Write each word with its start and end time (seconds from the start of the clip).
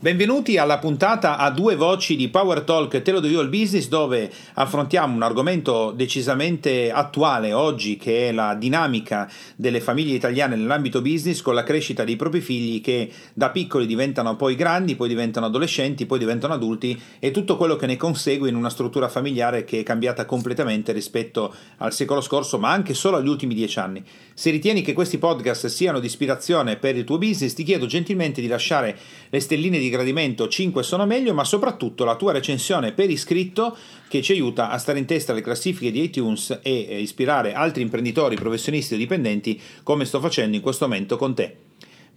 Benvenuti 0.00 0.58
alla 0.58 0.78
puntata 0.78 1.38
a 1.38 1.50
due 1.50 1.74
voci 1.74 2.14
di 2.14 2.28
Power 2.28 2.60
Talk 2.60 3.02
Te 3.02 3.10
lo 3.10 3.18
do 3.18 3.40
il 3.40 3.48
business 3.48 3.88
dove 3.88 4.30
affrontiamo 4.54 5.12
un 5.12 5.22
argomento 5.22 5.90
decisamente 5.90 6.92
attuale 6.92 7.52
oggi 7.52 7.96
che 7.96 8.28
è 8.28 8.32
la 8.32 8.54
dinamica 8.54 9.28
delle 9.56 9.80
famiglie 9.80 10.14
italiane 10.14 10.54
nell'ambito 10.54 11.02
business 11.02 11.42
con 11.42 11.56
la 11.56 11.64
crescita 11.64 12.04
dei 12.04 12.14
propri 12.14 12.40
figli 12.40 12.80
che 12.80 13.10
da 13.34 13.50
piccoli 13.50 13.86
diventano 13.86 14.36
poi 14.36 14.54
grandi, 14.54 14.94
poi 14.94 15.08
diventano 15.08 15.46
adolescenti, 15.46 16.06
poi 16.06 16.20
diventano 16.20 16.54
adulti 16.54 16.96
e 17.18 17.32
tutto 17.32 17.56
quello 17.56 17.74
che 17.74 17.86
ne 17.86 17.96
consegue 17.96 18.48
in 18.48 18.54
una 18.54 18.70
struttura 18.70 19.08
familiare 19.08 19.64
che 19.64 19.80
è 19.80 19.82
cambiata 19.82 20.26
completamente 20.26 20.92
rispetto 20.92 21.52
al 21.78 21.92
secolo 21.92 22.20
scorso 22.20 22.60
ma 22.60 22.70
anche 22.70 22.94
solo 22.94 23.16
agli 23.16 23.26
ultimi 23.26 23.52
dieci 23.52 23.80
anni. 23.80 24.04
Se 24.32 24.50
ritieni 24.50 24.82
che 24.82 24.92
questi 24.92 25.18
podcast 25.18 25.66
siano 25.66 25.98
di 25.98 26.06
ispirazione 26.06 26.76
per 26.76 26.96
il 26.96 27.02
tuo 27.02 27.18
business 27.18 27.52
ti 27.52 27.64
chiedo 27.64 27.86
gentilmente 27.86 28.40
di 28.40 28.46
lasciare 28.46 28.96
le 29.30 29.40
stelline 29.40 29.78
di 29.78 29.88
di 29.88 29.94
gradimento 29.94 30.46
5 30.46 30.82
sono 30.82 31.06
meglio, 31.06 31.34
ma 31.34 31.44
soprattutto 31.44 32.04
la 32.04 32.16
tua 32.16 32.32
recensione 32.32 32.92
per 32.92 33.10
iscritto 33.10 33.76
che 34.08 34.22
ci 34.22 34.32
aiuta 34.32 34.70
a 34.70 34.78
stare 34.78 34.98
in 34.98 35.06
testa 35.06 35.32
alle 35.32 35.40
classifiche 35.40 35.90
di 35.90 36.02
iTunes 36.02 36.60
e 36.62 36.86
eh, 36.88 37.00
ispirare 37.00 37.54
altri 37.54 37.82
imprenditori, 37.82 38.36
professionisti 38.36 38.94
o 38.94 38.98
dipendenti 38.98 39.60
come 39.82 40.04
sto 40.04 40.20
facendo 40.20 40.56
in 40.56 40.62
questo 40.62 40.86
momento 40.86 41.16
con 41.16 41.34
te. 41.34 41.67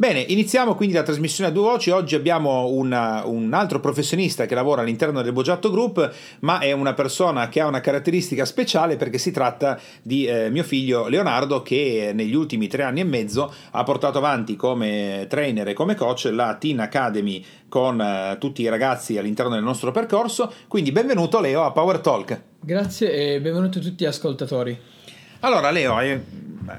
Bene, 0.01 0.21
iniziamo 0.21 0.73
quindi 0.73 0.95
la 0.95 1.03
trasmissione 1.03 1.51
a 1.51 1.53
due 1.53 1.61
voci. 1.61 1.91
Oggi 1.91 2.15
abbiamo 2.15 2.69
una, 2.69 3.23
un 3.23 3.53
altro 3.53 3.79
professionista 3.79 4.47
che 4.47 4.55
lavora 4.55 4.81
all'interno 4.81 5.21
del 5.21 5.31
Bogiatto 5.31 5.69
Group, 5.69 6.11
ma 6.39 6.57
è 6.57 6.71
una 6.71 6.95
persona 6.95 7.49
che 7.49 7.59
ha 7.59 7.67
una 7.67 7.81
caratteristica 7.81 8.43
speciale 8.45 8.97
perché 8.97 9.19
si 9.19 9.29
tratta 9.29 9.79
di 10.01 10.25
eh, 10.25 10.49
mio 10.49 10.63
figlio 10.63 11.07
Leonardo 11.07 11.61
che 11.61 12.13
negli 12.15 12.33
ultimi 12.33 12.65
tre 12.65 12.81
anni 12.81 13.01
e 13.01 13.03
mezzo 13.03 13.53
ha 13.69 13.83
portato 13.83 14.17
avanti 14.17 14.55
come 14.55 15.27
trainer 15.29 15.67
e 15.67 15.73
come 15.73 15.93
coach 15.93 16.31
la 16.33 16.55
Teen 16.55 16.79
Academy 16.79 17.45
con 17.69 18.01
eh, 18.01 18.37
tutti 18.39 18.63
i 18.63 18.69
ragazzi 18.69 19.19
all'interno 19.19 19.53
del 19.53 19.63
nostro 19.63 19.91
percorso. 19.91 20.51
Quindi 20.67 20.91
benvenuto 20.91 21.39
Leo 21.39 21.61
a 21.61 21.69
Power 21.69 21.99
Talk. 21.99 22.41
Grazie 22.59 23.35
e 23.35 23.39
benvenuti 23.39 23.77
a 23.77 23.81
tutti 23.81 24.03
gli 24.03 24.07
ascoltatori. 24.07 24.75
Allora 25.41 25.69
Leo, 25.69 25.99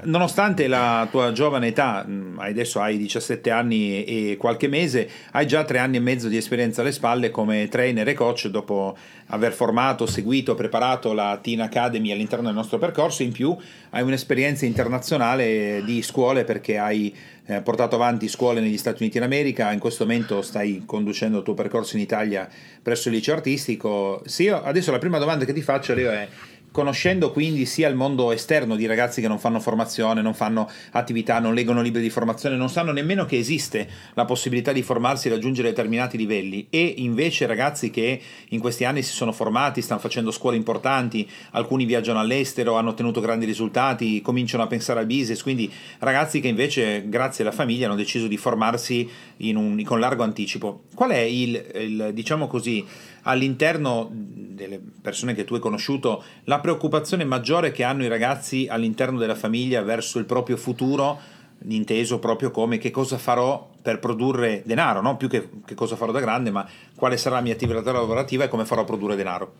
nonostante 0.03 0.67
la 0.67 1.07
tua 1.09 1.31
giovane 1.31 1.67
età, 1.67 2.05
mm, 2.07 2.39
adesso 2.39 2.81
hai 2.81 2.97
17 2.97 3.49
anni 3.49 4.03
e 4.03 4.37
qualche 4.37 4.67
mese, 4.67 5.09
hai 5.31 5.47
già 5.47 5.63
tre 5.63 5.77
anni 5.77 5.97
e 5.97 5.99
mezzo 5.99 6.27
di 6.27 6.37
esperienza 6.37 6.81
alle 6.81 6.91
spalle 6.91 7.31
come 7.31 7.67
trainer 7.69 8.07
e 8.07 8.13
coach 8.13 8.47
dopo 8.47 8.97
aver 9.27 9.53
formato, 9.53 10.05
seguito, 10.05 10.55
preparato 10.55 11.13
la 11.13 11.39
Teen 11.41 11.61
Academy 11.61 12.11
all'interno 12.11 12.45
del 12.45 12.55
nostro 12.55 12.77
percorso, 12.77 13.23
in 13.23 13.31
più 13.31 13.55
hai 13.91 14.01
un'esperienza 14.01 14.65
internazionale 14.65 15.81
di 15.85 16.01
scuole 16.01 16.43
perché 16.43 16.77
hai 16.77 17.15
eh, 17.45 17.61
portato 17.61 17.95
avanti 17.95 18.27
scuole 18.27 18.61
negli 18.61 18.77
Stati 18.77 19.03
Uniti 19.03 19.19
d'America, 19.19 19.71
in 19.71 19.79
questo 19.79 20.05
momento 20.05 20.41
stai 20.41 20.83
conducendo 20.85 21.39
il 21.39 21.43
tuo 21.43 21.53
percorso 21.53 21.95
in 21.95 22.01
Italia 22.01 22.47
presso 22.81 23.09
il 23.09 23.15
liceo 23.15 23.35
artistico. 23.35 24.21
Sì, 24.25 24.47
adesso 24.47 24.91
la 24.91 24.99
prima 24.99 25.17
domanda 25.17 25.45
che 25.45 25.53
ti 25.53 25.61
faccio 25.61 25.93
Leo 25.93 26.11
è 26.11 26.27
conoscendo 26.73 27.31
quindi 27.31 27.67
sia 27.67 27.87
il 27.87 27.95
mondo 27.95 28.31
esterno 28.31 28.75
di 28.75 28.87
ragazzi 28.87 29.21
che 29.21 29.27
non 29.27 29.37
fanno 29.37 29.59
formazione, 29.59 30.23
non 30.23 30.33
fanno 30.33 30.67
attività, 30.91 31.37
non 31.37 31.53
leggono 31.53 31.83
libri 31.83 32.01
di 32.01 32.09
formazione, 32.09 32.55
non 32.55 32.67
sanno 32.67 32.91
nemmeno 32.91 33.25
che 33.25 33.37
esiste 33.37 33.87
la 34.15 34.25
possibilità 34.25 34.71
di 34.71 34.81
formarsi 34.81 35.27
e 35.27 35.31
raggiungere 35.31 35.69
determinati 35.69 36.17
livelli 36.17 36.65
e 36.71 36.95
invece 36.97 37.45
ragazzi 37.45 37.91
che 37.91 38.19
in 38.49 38.59
questi 38.59 38.85
anni 38.85 39.03
si 39.03 39.13
sono 39.13 39.31
formati, 39.31 39.81
stanno 39.83 39.99
facendo 39.99 40.31
scuole 40.31 40.57
importanti, 40.57 41.29
alcuni 41.51 41.85
viaggiano 41.85 42.19
all'estero, 42.19 42.75
hanno 42.75 42.89
ottenuto 42.89 43.21
grandi 43.21 43.45
risultati, 43.45 44.21
cominciano 44.21 44.63
a 44.63 44.67
pensare 44.67 44.99
al 44.99 45.05
business, 45.05 45.43
quindi 45.43 45.71
ragazzi 45.99 46.39
che 46.39 46.47
invece 46.47 47.07
grazie 47.07 47.43
alla 47.43 47.53
famiglia 47.53 47.85
hanno 47.85 47.95
deciso 47.95 48.25
di 48.25 48.37
formarsi 48.37 49.07
un, 49.37 49.79
con 49.83 49.99
largo 49.99 50.23
anticipo. 50.23 50.85
Qual 50.95 51.11
è 51.11 51.19
il, 51.19 51.63
il 51.75 52.09
diciamo 52.13 52.47
così, 52.47 52.83
all'interno 53.23 54.09
delle 54.53 54.79
persone 55.01 55.33
che 55.33 55.43
tu 55.43 55.55
hai 55.55 55.59
conosciuto 55.59 56.23
la 56.45 56.59
preoccupazione 56.59 57.23
maggiore 57.23 57.71
che 57.71 57.83
hanno 57.83 58.03
i 58.03 58.07
ragazzi 58.07 58.67
all'interno 58.69 59.17
della 59.17 59.35
famiglia 59.35 59.81
verso 59.81 60.19
il 60.19 60.25
proprio 60.25 60.57
futuro, 60.57 61.19
inteso 61.67 62.19
proprio 62.19 62.51
come 62.51 62.77
che 62.77 62.91
cosa 62.91 63.17
farò 63.17 63.69
per 63.81 63.99
produrre 63.99 64.61
denaro, 64.65 65.01
no? 65.01 65.17
più 65.17 65.27
che, 65.27 65.49
che 65.65 65.75
cosa 65.75 65.95
farò 65.95 66.11
da 66.11 66.19
grande, 66.19 66.51
ma 66.51 66.67
quale 66.95 67.17
sarà 67.17 67.35
la 67.35 67.41
mia 67.41 67.53
attività 67.53 67.91
lavorativa 67.91 68.45
e 68.45 68.47
come 68.47 68.65
farò 68.65 68.81
a 68.81 68.85
produrre 68.85 69.15
denaro. 69.15 69.53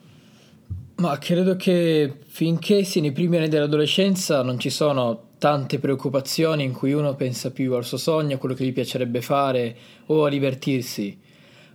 Ma 0.96 1.18
credo 1.18 1.56
che 1.56 2.20
finché 2.28 2.84
si 2.84 3.02
nei 3.02 3.12
primi 3.12 3.38
anni 3.38 3.50
dell'adolescenza 3.50 4.44
non 4.44 4.60
ci 4.60 4.70
sono 4.70 5.32
tante 5.40 5.80
preoccupazioni 5.80 6.64
in 6.64 6.72
cui 6.72 6.94
uno 6.94 7.16
pensa 7.16 7.52
più 7.52 7.74
al 7.74 7.84
suo 7.84 7.98
sogno, 7.98 8.36
a 8.36 8.38
quello 8.38 8.56
che 8.56 8.64
gli 8.64 8.72
piacerebbe 8.72 9.22
fare 9.22 9.76
o 10.06 10.24
a 10.24 10.30
divertirsi 10.30 11.20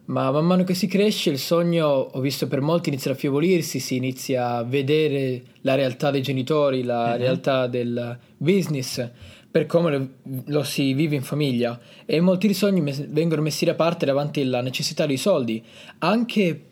ma 0.08 0.30
man 0.30 0.46
mano 0.46 0.64
che 0.64 0.74
si 0.74 0.86
cresce 0.86 1.30
il 1.30 1.38
sogno, 1.38 1.86
ho 1.86 2.20
visto 2.20 2.48
per 2.48 2.62
molti, 2.62 2.88
inizia 2.88 3.10
a 3.10 3.14
affievolirsi, 3.14 3.78
si 3.78 3.96
inizia 3.96 4.56
a 4.56 4.64
vedere 4.64 5.42
la 5.62 5.74
realtà 5.74 6.10
dei 6.10 6.22
genitori, 6.22 6.82
la 6.82 7.12
uh-huh. 7.12 7.19
realtà 7.19 7.66
del 7.66 8.19
business, 8.38 9.06
per 9.50 9.66
come 9.66 9.91
lo, 9.91 10.08
lo, 10.46 10.62
si 10.62 10.94
vive 10.94 11.14
in 11.14 11.22
famiglia 11.22 11.78
e 12.06 12.20
molti 12.20 12.52
sogni 12.54 12.80
mes- 12.80 13.06
vengono 13.06 13.42
messi 13.42 13.66
da 13.66 13.74
parte 13.74 14.06
davanti 14.06 14.41
alla 14.41 14.62
necessità 14.62 15.04
dei 15.04 15.19
soldi, 15.19 15.62
anche 15.98 16.64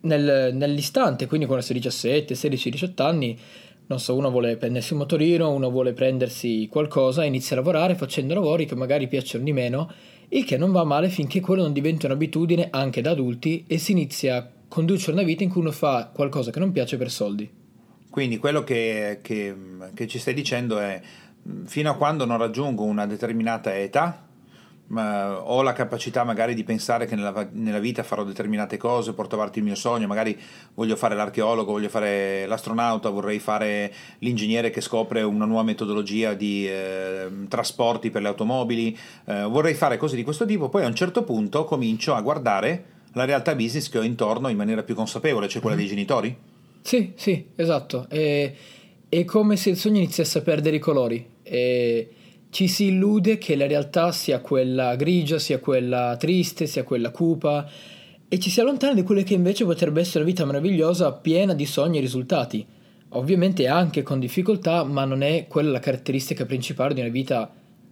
nel, 0.00 0.50
nell'istante, 0.52 1.26
quindi 1.28 1.46
quando 1.46 1.64
si 1.64 1.70
ha 1.70 1.74
17, 1.74 2.34
16, 2.34 2.70
18 2.70 3.02
anni, 3.04 3.38
non 3.86 4.00
so, 4.00 4.16
uno 4.16 4.30
vuole 4.30 4.56
prendersi 4.56 4.92
un 4.92 5.00
motorino, 5.00 5.52
uno 5.52 5.70
vuole 5.70 5.92
prendersi 5.92 6.66
qualcosa, 6.68 7.22
inizia 7.22 7.54
a 7.54 7.60
lavorare 7.60 7.94
facendo 7.94 8.34
lavori 8.34 8.66
che 8.66 8.74
magari 8.74 9.06
piacciono 9.06 9.44
di 9.44 9.52
meno 9.52 9.92
il 10.32 10.44
che 10.44 10.56
non 10.56 10.72
va 10.72 10.84
male 10.84 11.08
finché 11.08 11.40
quello 11.40 11.62
non 11.62 11.72
diventa 11.72 12.06
un'abitudine 12.06 12.68
anche 12.70 13.00
da 13.00 13.10
adulti 13.10 13.64
e 13.66 13.78
si 13.78 13.92
inizia 13.92 14.36
a 14.36 14.48
condurre 14.68 15.12
una 15.12 15.22
vita 15.22 15.42
in 15.42 15.50
cui 15.50 15.60
uno 15.60 15.72
fa 15.72 16.10
qualcosa 16.12 16.50
che 16.50 16.58
non 16.58 16.72
piace 16.72 16.96
per 16.96 17.10
soldi. 17.10 17.50
Quindi 18.08 18.38
quello 18.38 18.64
che, 18.64 19.18
che, 19.22 19.54
che 19.94 20.06
ci 20.06 20.18
stai 20.18 20.34
dicendo 20.34 20.78
è 20.78 21.00
fino 21.64 21.90
a 21.90 21.96
quando 21.96 22.24
non 22.24 22.38
raggiungo 22.38 22.84
una 22.84 23.06
determinata 23.06 23.76
età, 23.76 24.26
ho 25.00 25.62
la 25.62 25.72
capacità 25.72 26.22
magari 26.22 26.54
di 26.54 26.64
pensare 26.64 27.06
che 27.06 27.14
nella, 27.14 27.48
nella, 27.52 27.78
vita 27.78 28.02
farò 28.02 28.24
determinate 28.24 28.76
cose, 28.76 29.14
porto 29.14 29.36
avanti 29.36 29.58
il 29.58 29.64
mio 29.64 29.74
sogno, 29.74 30.06
magari 30.06 30.38
voglio 30.74 30.96
fare 30.96 31.14
l'archeologo, 31.14 31.72
voglio 31.72 31.88
fare 31.88 32.46
l'astronauta, 32.46 33.08
vorrei 33.08 33.38
fare 33.38 33.92
l'ingegnere 34.18 34.70
che 34.70 34.82
scopre 34.82 35.22
una 35.22 35.46
nuova 35.46 35.62
metodologia 35.62 36.34
di 36.34 36.68
eh, 36.68 37.28
trasporti 37.48 38.10
per 38.10 38.22
le 38.22 38.28
automobili, 38.28 38.96
eh, 39.24 39.44
vorrei 39.44 39.74
fare 39.74 39.96
cose 39.96 40.16
di 40.16 40.24
questo 40.24 40.44
tipo, 40.44 40.68
poi 40.68 40.84
a 40.84 40.88
un 40.88 40.94
certo 40.94 41.22
punto 41.24 41.64
comincio 41.64 42.14
a 42.14 42.20
guardare 42.20 42.84
la 43.14 43.24
realtà 43.24 43.54
business 43.54 43.88
che 43.88 43.98
ho 43.98 44.02
intorno 44.02 44.48
in 44.48 44.56
maniera 44.56 44.82
più 44.82 44.94
consapevole, 44.94 45.48
cioè 45.48 45.60
quella 45.62 45.76
mm-hmm. 45.76 45.86
dei 45.86 45.94
genitori? 45.94 46.36
Sì, 46.82 47.12
sì, 47.14 47.46
esatto. 47.54 48.06
È, 48.08 48.52
è 49.08 49.24
come 49.24 49.56
se 49.56 49.70
il 49.70 49.76
sogno 49.76 49.98
iniziasse 49.98 50.38
a 50.38 50.42
perdere 50.42 50.76
i 50.76 50.80
colori. 50.80 51.26
E 51.42 52.08
ci 52.52 52.68
si 52.68 52.88
illude 52.88 53.38
che 53.38 53.56
la 53.56 53.66
realtà 53.66 54.12
sia 54.12 54.40
quella 54.40 54.94
grigia, 54.94 55.38
sia 55.38 55.58
quella 55.58 56.18
triste, 56.18 56.66
sia 56.66 56.84
quella 56.84 57.10
cupa 57.10 57.66
e 58.28 58.38
ci 58.38 58.50
si 58.50 58.60
allontana 58.60 58.92
di 58.92 59.02
quella 59.02 59.22
che 59.22 59.32
invece 59.32 59.64
potrebbe 59.64 60.02
essere 60.02 60.18
una 60.18 60.30
vita 60.30 60.44
meravigliosa 60.44 61.12
piena 61.12 61.54
di 61.54 61.64
sogni 61.64 61.96
e 61.96 62.02
risultati. 62.02 62.66
Ovviamente 63.14 63.68
anche 63.68 64.02
con 64.02 64.20
difficoltà, 64.20 64.84
ma 64.84 65.06
non 65.06 65.22
è 65.22 65.46
quella 65.48 65.70
la 65.70 65.78
caratteristica 65.78 66.44
principale 66.44 66.92
di 66.92 67.00
una 67.00 67.08
vita 67.08 67.50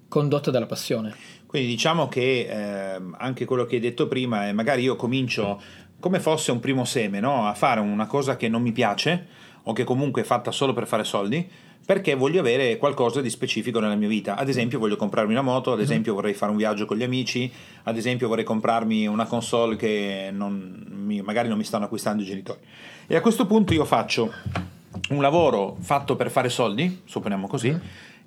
condotta 0.08 0.50
dalla 0.50 0.66
passione. 0.66 1.14
Quindi 1.46 1.66
diciamo 1.66 2.08
che 2.08 2.46
eh, 2.46 3.00
anche 3.16 3.46
quello 3.46 3.64
che 3.64 3.76
hai 3.76 3.80
detto 3.80 4.08
prima 4.08 4.46
è 4.46 4.52
magari 4.52 4.82
io 4.82 4.94
comincio 4.94 5.58
come 5.98 6.20
fosse 6.20 6.52
un 6.52 6.60
primo 6.60 6.84
seme, 6.84 7.18
no? 7.18 7.46
a 7.46 7.54
fare 7.54 7.80
una 7.80 8.06
cosa 8.06 8.36
che 8.36 8.48
non 8.50 8.60
mi 8.60 8.72
piace 8.72 9.26
o 9.62 9.72
che 9.72 9.84
comunque 9.84 10.20
è 10.20 10.24
fatta 10.26 10.50
solo 10.50 10.74
per 10.74 10.86
fare 10.86 11.04
soldi 11.04 11.48
perché 11.84 12.14
voglio 12.14 12.40
avere 12.40 12.76
qualcosa 12.76 13.20
di 13.20 13.30
specifico 13.30 13.80
nella 13.80 13.96
mia 13.96 14.08
vita. 14.08 14.36
Ad 14.36 14.48
esempio, 14.48 14.78
voglio 14.78 14.96
comprarmi 14.96 15.32
una 15.32 15.42
moto, 15.42 15.72
ad 15.72 15.78
mhm. 15.78 15.84
esempio, 15.84 16.14
vorrei 16.14 16.34
fare 16.34 16.52
un 16.52 16.56
viaggio 16.56 16.86
con 16.86 16.96
gli 16.96 17.02
amici, 17.02 17.50
ad 17.84 17.96
esempio, 17.96 18.28
vorrei 18.28 18.44
comprarmi 18.44 19.06
una 19.06 19.26
console 19.26 19.76
che 19.76 20.30
non 20.32 20.84
mi, 20.88 21.20
magari 21.22 21.48
non 21.48 21.58
mi 21.58 21.64
stanno 21.64 21.84
acquistando 21.84 22.22
i 22.22 22.26
genitori. 22.26 22.60
E 23.06 23.16
a 23.16 23.20
questo 23.20 23.46
punto 23.46 23.74
io 23.74 23.84
faccio 23.84 24.32
un 25.10 25.20
lavoro 25.20 25.76
fatto 25.80 26.16
per 26.16 26.30
fare 26.30 26.48
soldi, 26.48 27.02
supponiamo 27.04 27.46
così. 27.46 27.76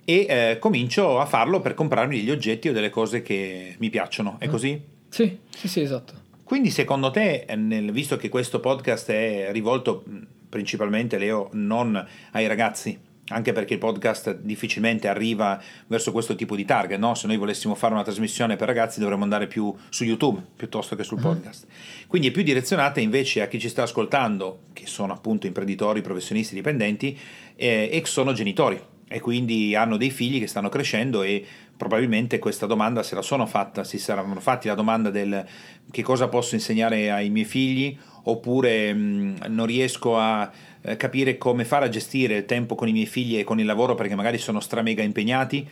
E 0.06 0.26
eh, 0.28 0.58
comincio 0.60 1.20
a 1.20 1.26
farlo 1.26 1.62
per 1.62 1.74
comprarmi 1.74 2.18
degli 2.18 2.32
oggetti 2.32 2.68
o 2.68 2.74
delle 2.74 2.90
cose 2.90 3.22
che 3.22 3.76
mi 3.80 3.90
piacciono. 3.90 4.36
È 4.40 4.48
mm. 4.48 4.52
così? 4.52 4.82
Sì, 5.08 5.38
sì, 5.50 5.68
sì, 5.70 5.80
esatto. 5.80 6.14
Quindi 6.44 6.70
secondo 6.72 7.10
te, 7.10 7.46
nel, 7.56 7.92
visto 7.92 8.18
che 8.18 8.28
questo 8.28 8.60
podcast 8.60 9.10
è 9.10 9.50
rivolto 9.52 10.04
principalmente, 10.50 11.18
Leo, 11.18 11.50
non 11.54 12.06
ai 12.32 12.48
ragazzi, 12.48 13.00
anche 13.30 13.54
perché 13.54 13.74
il 13.74 13.80
podcast 13.80 14.40
difficilmente 14.42 15.08
arriva 15.08 15.62
verso 15.88 16.12
questo 16.12 16.36
tipo 16.36 16.56
di 16.56 16.66
target, 16.66 17.00
no? 17.00 17.16
se 17.16 17.28
noi 17.28 17.38
volessimo 17.38 17.74
fare 17.74 17.94
una 17.94 18.04
trasmissione 18.04 18.56
per 18.56 18.68
ragazzi 18.68 19.00
dovremmo 19.00 19.24
andare 19.24 19.48
più 19.48 19.74
su 19.90 20.04
YouTube 20.04 20.42
piuttosto 20.56 20.96
che 20.96 21.04
sul 21.04 21.18
uh-huh. 21.18 21.24
podcast. 21.24 21.68
Quindi 22.08 22.28
è 22.28 22.32
più 22.32 22.44
direzionata 22.44 23.00
invece 23.00 23.42
a 23.42 23.48
chi 23.48 23.60
ci 23.60 23.70
sta 23.70 23.84
ascoltando, 23.84 24.64
che 24.74 24.88
sono 24.88 25.14
appunto 25.14 25.48
imprenditori, 25.48 26.02
professionisti, 26.02 26.54
dipendenti 26.54 27.18
eh, 27.56 27.90
e 27.92 28.02
sono 28.06 28.34
genitori 28.34 28.80
e 29.08 29.20
quindi 29.20 29.76
hanno 29.76 29.96
dei 29.98 30.10
figli 30.10 30.40
che 30.40 30.48
stanno 30.48 30.70
crescendo 30.70 31.22
e 31.22 31.46
probabilmente 31.78 32.40
questa 32.40 32.66
domanda 32.66 33.04
se 33.04 33.16
la 33.16 33.22
sono 33.22 33.46
fatta, 33.46 33.84
si 33.84 34.00
saranno 34.00 34.40
fatti 34.40 34.68
la 34.68 34.74
domanda 34.74 35.10
del 35.10 35.46
che 35.92 36.02
cosa 36.02 36.28
posso 36.28 36.56
insegnare 36.56 37.12
ai 37.12 37.30
miei 37.30 37.46
figli 37.46 37.96
oppure 38.24 38.94
mh, 38.94 39.46
non 39.50 39.66
riesco 39.66 40.18
a 40.18 40.50
eh, 40.84 40.98
capire 40.98 41.38
come 41.38 41.66
fare 41.66 41.86
a 41.86 41.90
gestire 41.90 42.38
il 42.38 42.46
tempo 42.46 42.76
con 42.76 42.88
i 42.88 42.92
miei 42.92 43.06
figli 43.06 43.38
e 43.38 43.44
con 43.44 43.60
il 43.60 43.66
lavoro 43.66 43.96
perché 43.96 44.16
magari 44.16 44.38
sono 44.38 44.60
stramega 44.60 45.02
impegnati 45.02 45.68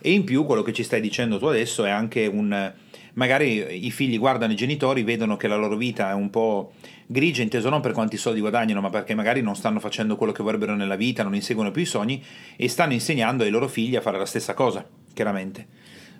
e 0.00 0.10
in 0.12 0.24
più 0.24 0.44
quello 0.44 0.62
che 0.62 0.72
ci 0.72 0.82
stai 0.82 1.00
dicendo 1.00 1.38
tu 1.38 1.46
adesso 1.46 1.84
è 1.84 1.90
anche 1.90 2.26
un 2.26 2.72
magari 3.14 3.84
i 3.86 3.90
figli 3.90 4.18
guardano 4.18 4.52
i 4.52 4.56
genitori, 4.56 5.02
vedono 5.02 5.36
che 5.36 5.48
la 5.48 5.56
loro 5.56 5.76
vita 5.76 6.10
è 6.10 6.14
un 6.14 6.30
po' 6.30 6.72
grigia, 7.06 7.42
inteso 7.42 7.68
non 7.68 7.80
per 7.80 7.92
quanti 7.92 8.16
soldi 8.16 8.40
guadagnano, 8.40 8.80
ma 8.80 8.90
perché 8.90 9.14
magari 9.14 9.42
non 9.42 9.54
stanno 9.56 9.80
facendo 9.80 10.16
quello 10.16 10.32
che 10.32 10.42
vorrebbero 10.42 10.74
nella 10.74 10.96
vita, 10.96 11.22
non 11.22 11.34
inseguono 11.34 11.70
più 11.70 11.82
i 11.82 11.86
sogni 11.86 12.22
e 12.56 12.68
stanno 12.68 12.92
insegnando 12.92 13.44
ai 13.44 13.50
loro 13.50 13.68
figli 13.68 13.96
a 13.96 14.00
fare 14.00 14.18
la 14.18 14.26
stessa 14.26 14.54
cosa, 14.54 14.86
chiaramente. 15.12 15.66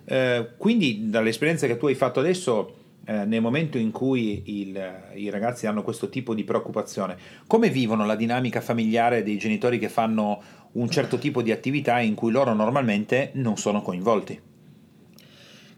Eh, 0.05 0.49
quindi 0.57 1.09
dall'esperienza 1.09 1.65
che 1.65 1.77
tu 1.77 1.87
hai 1.87 1.95
fatto 1.95 2.19
adesso 2.19 2.82
eh, 3.05 3.25
nel 3.25 3.41
momento 3.41 3.77
in 3.77 3.91
cui 3.91 4.43
il, 4.61 5.11
i 5.15 5.29
ragazzi 5.29 5.67
hanno 5.67 5.83
questo 5.83 6.09
tipo 6.09 6.33
di 6.33 6.43
preoccupazione, 6.43 7.17
come 7.47 7.69
vivono 7.69 8.05
la 8.05 8.15
dinamica 8.15 8.61
familiare 8.61 9.23
dei 9.23 9.37
genitori 9.37 9.77
che 9.77 9.89
fanno 9.89 10.41
un 10.73 10.89
certo 10.89 11.17
tipo 11.17 11.41
di 11.41 11.51
attività 11.51 11.99
in 11.99 12.15
cui 12.15 12.31
loro 12.31 12.53
normalmente 12.53 13.31
non 13.33 13.57
sono 13.57 13.81
coinvolti? 13.81 14.39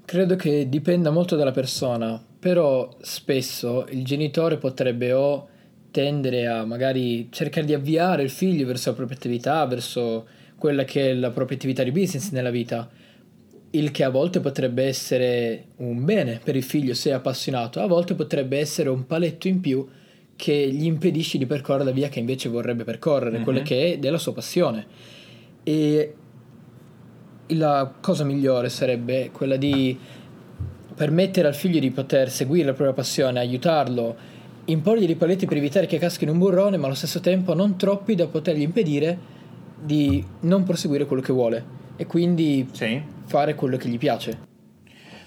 Credo 0.05 0.35
che 0.35 0.69
dipenda 0.69 1.09
molto 1.09 1.35
dalla 1.35 1.51
persona, 1.51 2.23
però 2.39 2.95
spesso 3.01 3.87
il 3.89 4.05
genitore 4.05 4.57
potrebbe 4.57 5.11
o 5.13 5.47
tendere 5.89 6.45
a 6.45 6.63
magari 6.63 7.29
cercare 7.31 7.65
di 7.65 7.73
avviare 7.73 8.21
il 8.21 8.29
figlio 8.29 8.67
verso 8.67 8.89
la 8.89 8.95
propria 8.95 9.17
attività, 9.17 9.65
verso 9.65 10.27
quella 10.57 10.83
che 10.83 11.09
è 11.09 11.13
la 11.15 11.31
propria 11.31 11.57
attività 11.57 11.81
di 11.81 11.91
business 11.91 12.29
nella 12.29 12.51
vita 12.51 12.87
il 13.77 13.91
che 13.91 14.03
a 14.03 14.09
volte 14.09 14.39
potrebbe 14.39 14.83
essere 14.83 15.65
un 15.77 16.03
bene 16.03 16.39
per 16.43 16.55
il 16.55 16.63
figlio 16.63 16.93
se 16.93 17.09
è 17.09 17.13
appassionato, 17.13 17.81
a 17.81 17.87
volte 17.87 18.13
potrebbe 18.13 18.57
essere 18.57 18.89
un 18.89 19.05
paletto 19.05 19.47
in 19.47 19.59
più 19.59 19.85
che 20.35 20.69
gli 20.71 20.85
impedisce 20.85 21.37
di 21.37 21.45
percorrere 21.45 21.85
la 21.85 21.91
via 21.91 22.09
che 22.09 22.19
invece 22.19 22.49
vorrebbe 22.49 22.83
percorrere, 22.83 23.31
mm-hmm. 23.31 23.43
quella 23.43 23.59
mhm. 23.59 23.65
che 23.65 23.93
è 23.93 23.97
della 23.97 24.17
sua 24.17 24.33
passione. 24.33 24.85
E 25.63 26.13
la 27.49 27.93
cosa 28.01 28.23
migliore 28.23 28.69
sarebbe 28.69 29.29
quella 29.31 29.55
di 29.55 29.97
permettere 30.95 31.47
al 31.47 31.55
figlio 31.55 31.79
di 31.79 31.91
poter 31.91 32.29
seguire 32.29 32.67
la 32.67 32.73
propria 32.73 32.95
passione, 32.95 33.39
aiutarlo, 33.39 34.15
imporgli 34.65 35.05
dei 35.05 35.15
paletti 35.15 35.45
per 35.45 35.57
evitare 35.57 35.85
che 35.85 35.97
caschi 35.97 36.23
in 36.23 36.31
un 36.31 36.37
burrone, 36.37 36.77
ma 36.77 36.85
allo 36.85 36.95
stesso 36.95 37.19
tempo 37.19 37.53
non 37.53 37.77
troppi 37.77 38.15
da 38.15 38.27
potergli 38.27 38.61
impedire 38.61 39.33
di 39.81 40.23
non 40.41 40.63
proseguire 40.63 41.05
quello 41.05 41.21
che 41.21 41.33
vuole 41.33 41.83
e 41.95 42.05
quindi 42.05 42.67
sì. 42.71 43.01
fare 43.25 43.55
quello 43.55 43.77
che 43.77 43.89
gli 43.89 43.97
piace. 43.97 44.53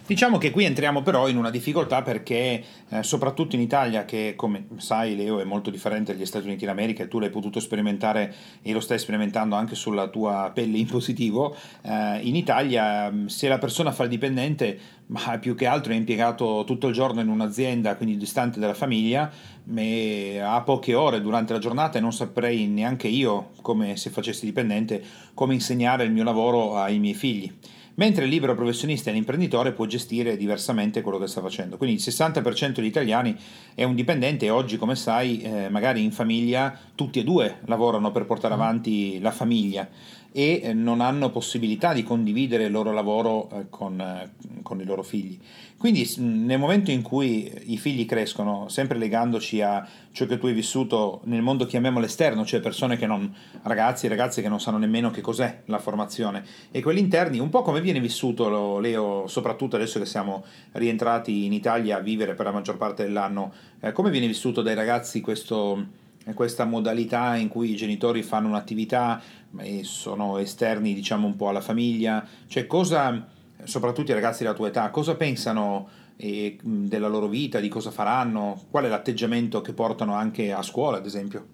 Diciamo 0.09 0.39
che 0.39 0.51
qui 0.51 0.65
entriamo 0.65 1.03
però 1.03 1.29
in 1.29 1.37
una 1.37 1.51
difficoltà 1.51 2.01
perché 2.01 2.65
eh, 2.89 3.03
soprattutto 3.03 3.57
in 3.57 3.61
Italia, 3.61 4.07
che 4.07 4.33
come 4.37 4.67
sai 4.79 5.15
Leo 5.15 5.39
è 5.39 5.45
molto 5.45 5.69
differente 5.69 6.15
dagli 6.15 6.25
Stati 6.25 6.47
Uniti 6.47 6.65
d'America 6.65 7.03
e 7.03 7.09
tu 7.09 7.19
l'hai 7.19 7.29
potuto 7.29 7.61
sperimentare 7.61 8.35
e 8.63 8.73
lo 8.73 8.81
stai 8.81 8.99
sperimentando 8.99 9.55
anche 9.55 9.75
sulla 9.75 10.09
tua 10.09 10.51
pelle 10.55 10.79
in 10.79 10.87
positivo, 10.87 11.55
eh, 11.83 12.21
in 12.23 12.37
Italia 12.37 13.11
mm, 13.11 13.27
se 13.27 13.49
la 13.49 13.59
persona 13.59 13.93
fa 13.93 14.05
il 14.05 14.09
dipendente, 14.09 14.79
ma 15.09 15.37
più 15.39 15.55
che 15.55 15.67
altro 15.67 15.93
è 15.93 15.97
impiegato 15.97 16.65
tutto 16.65 16.87
il 16.87 16.95
giorno 16.95 17.21
in 17.21 17.29
un'azienda, 17.29 17.97
quindi 17.97 18.17
distante 18.17 18.59
dalla 18.59 18.73
famiglia, 18.73 19.31
ha 19.31 20.63
poche 20.63 20.95
ore 20.95 21.21
durante 21.21 21.53
la 21.53 21.59
giornata 21.59 21.99
e 21.99 22.01
non 22.01 22.15
saprei 22.15 22.67
neanche 22.67 23.09
io, 23.09 23.51
come 23.61 23.99
se 23.99 24.09
facessi 24.09 24.47
dipendente, 24.47 25.03
come 25.35 25.53
insegnare 25.53 26.05
il 26.05 26.13
mio 26.13 26.25
lavoro 26.25 26.79
ai 26.79 26.99
miei 26.99 27.13
figli 27.13 27.53
mentre 27.99 28.25
il 28.25 28.31
libero 28.31 28.55
professionista 28.55 29.11
e 29.11 29.13
l'imprenditore 29.13 29.73
può 29.73 29.87
gestire 29.87 30.37
diversamente 30.37 31.03
quello 31.03 31.19
che 31.19 31.27
sta 31.27 31.41
facendo. 31.41 31.77
Quindi 31.77 31.97
il 31.97 32.03
60% 32.03 32.73
degli 32.75 32.87
italiani 32.87 33.37
è 33.75 33.85
un 33.85 33.95
dipendente 33.95 34.47
e 34.47 34.51
oggi, 34.51 34.77
come 34.77 34.97
sai, 34.97 35.41
eh, 35.43 35.69
magari 35.69 36.03
in 36.03 36.13
famiglia 36.13 36.77
tutti 36.95 37.19
e 37.19 37.25
due 37.25 37.59
lavorano 37.67 38.11
per 38.11 38.25
portare 38.25 38.55
mm. 38.55 38.61
avanti 38.61 39.21
la 39.21 39.31
famiglia 39.31 39.89
e 40.33 40.61
eh, 40.63 40.73
non 40.73 41.01
hanno 41.01 41.31
possibilità 41.31 41.93
di 41.93 42.03
condividere 42.03 42.65
il 42.65 42.73
loro 42.73 42.93
lavoro 42.93 43.49
eh, 43.51 43.67
con, 43.71 44.01
eh, 44.01 44.31
con, 44.63 44.81
i 44.81 44.85
loro 44.85 45.03
figli. 45.03 45.39
Quindi 45.77 46.13
nel 46.19 46.59
momento 46.59 46.91
in 46.91 47.03
cui 47.03 47.53
i 47.67 47.79
figli 47.79 48.05
crescono, 48.05 48.69
sempre 48.69 48.99
legandoci 48.99 49.63
a 49.63 49.87
ciò 50.13 50.27
che 50.27 50.39
tu 50.39 50.47
hai 50.47 50.53
vissuto 50.53 51.21
nel 51.25 51.41
mondo 51.41 51.67
chiamiamolo 51.67 52.05
esterno, 52.05 52.45
cioè 52.45 52.61
persone 52.61 52.97
che 52.97 53.07
non, 53.07 53.33
ragazzi 53.63 54.07
e 54.07 54.09
ragazze 54.09 54.43
che 54.43 54.49
non 54.49 54.61
sanno 54.61 54.79
nemmeno 54.79 55.11
che 55.11 55.21
cos'è 55.21 55.63
la 55.67 55.79
formazione, 55.79 56.45
e 56.73 56.83
quelli 56.83 56.99
interni, 56.99 57.39
un 57.39 57.49
po' 57.49 57.63
come 57.63 57.81
viene 57.81 58.01
vissuto, 58.01 58.81
Leo, 58.81 59.29
soprattutto 59.29 59.77
adesso 59.77 60.01
che 60.01 60.07
siamo 60.07 60.45
rientrati 60.73 61.45
in 61.45 61.53
Italia 61.53 61.99
a 61.99 62.01
vivere 62.01 62.35
per 62.35 62.47
la 62.47 62.53
maggior 62.53 62.77
parte 62.77 63.05
dell'anno, 63.05 63.53
come 63.93 64.11
viene 64.11 64.27
vissuto 64.27 64.63
dai 64.63 64.75
ragazzi 64.75 65.21
questo 65.21 66.07
questa 66.35 66.65
modalità 66.65 67.37
in 67.37 67.49
cui 67.49 67.71
i 67.71 67.77
genitori 67.77 68.23
fanno 68.23 68.49
un'attività 68.49 69.21
e 69.59 69.83
sono 69.85 70.39
esterni 70.39 70.95
diciamo 70.95 71.27
un 71.27 71.37
po' 71.37 71.49
alla 71.49 71.61
famiglia, 71.61 72.27
cioè 72.47 72.67
cosa, 72.67 73.27
soprattutto 73.65 74.11
i 74.11 74.15
ragazzi 74.15 74.43
della 74.43 74.55
tua 74.55 74.69
età, 74.69 74.91
cosa 74.91 75.15
pensano 75.15 75.89
eh, 76.17 76.59
della 76.63 77.09
loro 77.09 77.29
vita, 77.29 77.61
di 77.61 77.69
cosa 77.69 77.91
faranno, 77.91 78.63
qual 78.71 78.85
è 78.85 78.89
l'atteggiamento 78.89 79.61
che 79.61 79.73
portano 79.73 80.15
anche 80.15 80.53
a 80.53 80.63
scuola 80.63 80.99
ad 80.99 81.07
esempio? 81.07 81.47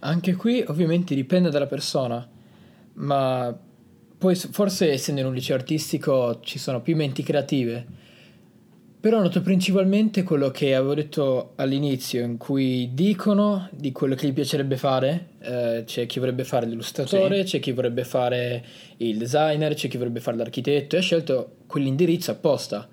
Anche 0.00 0.34
qui 0.34 0.62
ovviamente 0.66 1.14
dipende 1.14 1.50
dalla 1.50 1.66
persona, 1.66 2.28
ma 2.94 3.56
poi 4.18 4.34
forse 4.34 4.90
essendo 4.90 5.20
in 5.20 5.26
un 5.26 5.34
liceo 5.34 5.56
artistico 5.56 6.40
ci 6.42 6.58
sono 6.58 6.80
più 6.80 6.94
menti 6.94 7.22
creative 7.22 8.02
però 9.04 9.20
noto 9.20 9.42
principalmente 9.42 10.22
quello 10.22 10.50
che 10.50 10.74
avevo 10.74 10.94
detto 10.94 11.52
all'inizio, 11.56 12.24
in 12.24 12.38
cui 12.38 12.88
dicono 12.94 13.68
di 13.70 13.92
quello 13.92 14.14
che 14.14 14.26
gli 14.26 14.32
piacerebbe 14.32 14.78
fare. 14.78 15.26
Eh, 15.40 15.82
c'è 15.84 16.06
chi 16.06 16.20
vorrebbe 16.20 16.42
fare 16.42 16.64
l'illustratore, 16.64 17.44
sì. 17.44 17.50
c'è 17.50 17.60
chi 17.60 17.72
vorrebbe 17.72 18.02
fare 18.02 18.64
il 18.96 19.18
designer, 19.18 19.74
c'è 19.74 19.88
chi 19.88 19.98
vorrebbe 19.98 20.20
fare 20.20 20.38
l'architetto 20.38 20.96
e 20.96 21.00
ha 21.00 21.02
scelto 21.02 21.56
quell'indirizzo 21.66 22.30
apposta. 22.30 22.88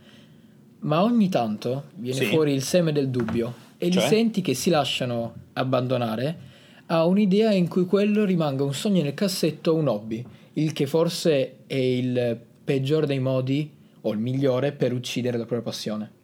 Ma 0.80 1.02
ogni 1.02 1.30
tanto 1.30 1.86
viene 1.96 2.20
sì. 2.20 2.26
fuori 2.26 2.52
il 2.52 2.62
seme 2.62 2.92
del 2.92 3.08
dubbio 3.08 3.54
e 3.78 3.90
cioè? 3.90 4.02
li 4.02 4.10
senti 4.10 4.42
che 4.42 4.54
si 4.54 4.70
lasciano 4.70 5.34
abbandonare 5.54 6.38
a 6.88 7.06
un'idea 7.06 7.54
in 7.54 7.70
cui 7.70 7.86
quello 7.86 8.26
rimanga 8.26 8.66
un 8.66 8.74
sogno 8.74 9.02
nel 9.02 9.14
cassetto 9.14 9.72
o 9.72 9.76
un 9.76 9.88
hobby, 9.88 10.22
il 10.56 10.74
che 10.74 10.88
forse 10.88 11.60
è 11.68 11.76
il 11.76 12.38
peggior 12.66 13.06
dei 13.06 13.20
modi 13.20 13.80
o 14.02 14.12
il 14.12 14.20
migliore 14.20 14.72
per 14.72 14.94
uccidere 14.94 15.38
la 15.38 15.46
propria 15.46 15.70
passione. 15.70 16.20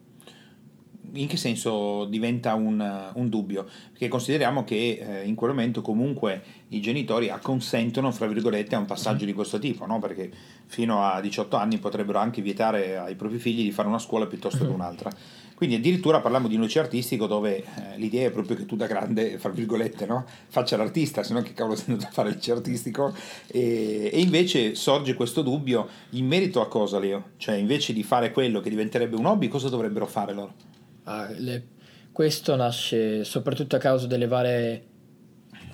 In 1.14 1.26
che 1.26 1.38
senso 1.38 2.04
diventa 2.04 2.52
un, 2.54 3.10
un 3.14 3.28
dubbio? 3.30 3.66
Perché 3.90 4.08
consideriamo 4.08 4.64
che 4.64 4.98
eh, 5.00 5.26
in 5.26 5.34
quel 5.34 5.50
momento 5.50 5.80
comunque 5.80 6.42
i 6.68 6.80
genitori 6.82 7.30
acconsentono, 7.30 8.12
fra 8.12 8.26
virgolette, 8.26 8.74
a 8.74 8.78
un 8.78 8.84
passaggio 8.84 9.24
di 9.24 9.32
questo 9.32 9.58
tipo, 9.58 9.86
no? 9.86 9.98
perché 10.00 10.30
fino 10.66 11.02
a 11.02 11.20
18 11.22 11.56
anni 11.56 11.78
potrebbero 11.78 12.18
anche 12.18 12.42
vietare 12.42 12.98
ai 12.98 13.14
propri 13.14 13.38
figli 13.38 13.62
di 13.62 13.72
fare 13.72 13.88
una 13.88 13.98
scuola 13.98 14.26
piuttosto 14.26 14.66
che 14.66 14.70
un'altra. 14.70 15.10
Quindi 15.58 15.74
addirittura 15.74 16.20
parliamo 16.20 16.46
di 16.46 16.54
un 16.54 16.60
liceo 16.60 16.82
artistico 16.82 17.26
dove 17.26 17.56
eh, 17.56 17.64
l'idea 17.96 18.28
è 18.28 18.30
proprio 18.30 18.56
che 18.56 18.64
tu 18.64 18.76
da 18.76 18.86
grande, 18.86 19.38
fra 19.38 19.50
virgolette, 19.50 20.06
no? 20.06 20.24
faccia 20.46 20.76
l'artista, 20.76 21.24
se 21.24 21.32
no 21.32 21.42
che 21.42 21.52
cavolo 21.52 21.74
sei 21.74 21.86
andato 21.94 22.06
a 22.06 22.12
fare 22.12 22.28
il 22.28 22.36
liceo 22.36 22.54
artistico? 22.54 23.12
E, 23.48 24.08
e, 24.12 24.20
invece 24.20 24.76
sorge 24.76 25.14
questo 25.14 25.42
dubbio 25.42 25.88
in 26.10 26.28
merito 26.28 26.60
a 26.60 26.68
cosa, 26.68 27.00
Leo? 27.00 27.30
Cioè 27.38 27.56
invece 27.56 27.92
di 27.92 28.04
fare 28.04 28.30
quello 28.30 28.60
che 28.60 28.70
diventerebbe 28.70 29.16
un 29.16 29.26
hobby, 29.26 29.48
cosa 29.48 29.68
dovrebbero 29.68 30.06
fare 30.06 30.32
loro? 30.32 30.54
Ah, 31.02 31.28
le... 31.36 31.66
Questo 32.12 32.54
nasce 32.54 33.24
soprattutto 33.24 33.74
a 33.74 33.80
causa 33.80 34.06
delle 34.06 34.28
varie, 34.28 34.84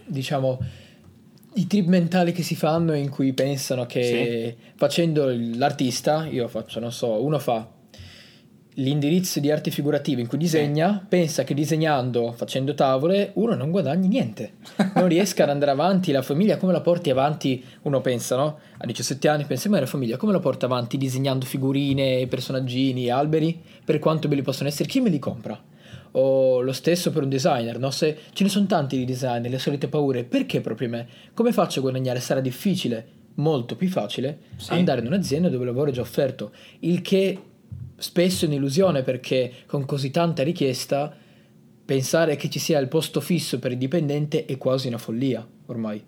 diciamo, 0.07 0.61
i 1.57 1.67
trip 1.67 1.89
mentali 1.89 2.33
che 2.33 2.43
si 2.43 2.57
fanno 2.57 2.95
in 2.95 3.11
cui 3.11 3.35
pensano 3.35 3.85
che 3.85 4.57
sì. 4.59 4.73
facendo 4.77 5.31
l'artista, 5.31 6.25
io 6.25 6.49
faccio, 6.49 6.81
non 6.81 6.91
so, 6.91 7.23
uno 7.23 7.39
fa 7.39 7.74
l'indirizzo 8.75 9.39
di 9.39 9.51
arte 9.51 9.71
figurativa 9.71 10.21
in 10.21 10.27
cui 10.27 10.39
disegna, 10.39 11.01
eh. 11.01 11.07
pensa 11.07 11.45
che 11.45 11.55
disegnando, 11.55 12.33
facendo 12.33 12.75
tavole, 12.75 13.31
uno 13.35 13.55
non 13.55 13.71
guadagni 13.71 14.09
niente, 14.09 14.55
non 14.95 15.07
riesca 15.07 15.45
ad 15.45 15.51
andare 15.51 15.71
avanti, 15.71 16.11
la 16.11 16.23
famiglia 16.23 16.57
come 16.57 16.73
la 16.73 16.81
porti 16.81 17.11
avanti, 17.11 17.63
uno 17.83 18.01
pensa, 18.01 18.37
no? 18.37 18.59
A 18.79 18.87
17 18.87 19.29
anni 19.29 19.45
pensa, 19.45 19.69
ma 19.69 19.79
la 19.79 19.87
famiglia 19.87 20.17
come 20.17 20.33
la 20.33 20.41
porta 20.41 20.67
avanti 20.67 20.97
disegnando 20.97 21.45
figurine, 21.45 22.27
personaggini, 22.27 23.11
alberi, 23.11 23.61
per 23.85 23.99
quanto 23.99 24.27
belli 24.27 24.43
possono 24.43 24.69
essere, 24.69 24.89
chi 24.89 25.01
me 25.01 25.11
li 25.11 25.19
compra? 25.21 25.61
O 26.17 26.61
lo 26.61 26.73
stesso 26.73 27.11
per 27.11 27.23
un 27.23 27.29
designer, 27.29 27.79
no? 27.79 27.91
Se 27.91 28.17
ce 28.33 28.43
ne 28.43 28.51
sono 28.51 28.67
tanti 28.67 28.97
di 28.97 29.05
designer, 29.05 29.51
le 29.51 29.59
solite 29.59 29.89
paure, 29.89 30.25
perché 30.25 30.61
proprio 30.61 30.89
me? 30.89 31.07
Come 31.33 31.53
faccio 31.53 31.79
a 31.79 31.83
guadagnare? 31.83 32.19
Sarà 32.19 32.41
difficile, 32.41 33.07
molto 33.35 33.77
più 33.77 33.89
facile, 33.89 34.39
sì. 34.57 34.73
andare 34.73 35.01
in 35.01 35.07
un'azienda 35.07 35.49
dove 35.49 35.63
il 35.63 35.71
lavoro 35.71 35.91
è 35.91 35.93
già 35.93 36.01
offerto, 36.01 36.53
il 36.81 37.03
che 37.03 37.39
spesso 38.05 38.45
è 38.45 38.49
un'illusione 38.49 39.03
perché 39.03 39.51
con 39.65 39.87
così 39.87 40.11
tanta 40.11 40.43
richiesta 40.43 41.17
pensare 41.87 42.37
che 42.37 42.51
ci 42.51 42.59
sia 42.59 42.79
il 42.79 42.89
posto 42.89 43.23
fisso 43.23 43.59
per 43.59 43.73
il 43.73 43.79
dipendente 43.79 44.45
è 44.45 44.59
quasi 44.59 44.89
una 44.89 44.99
follia 44.99 45.47
ormai. 45.67 46.05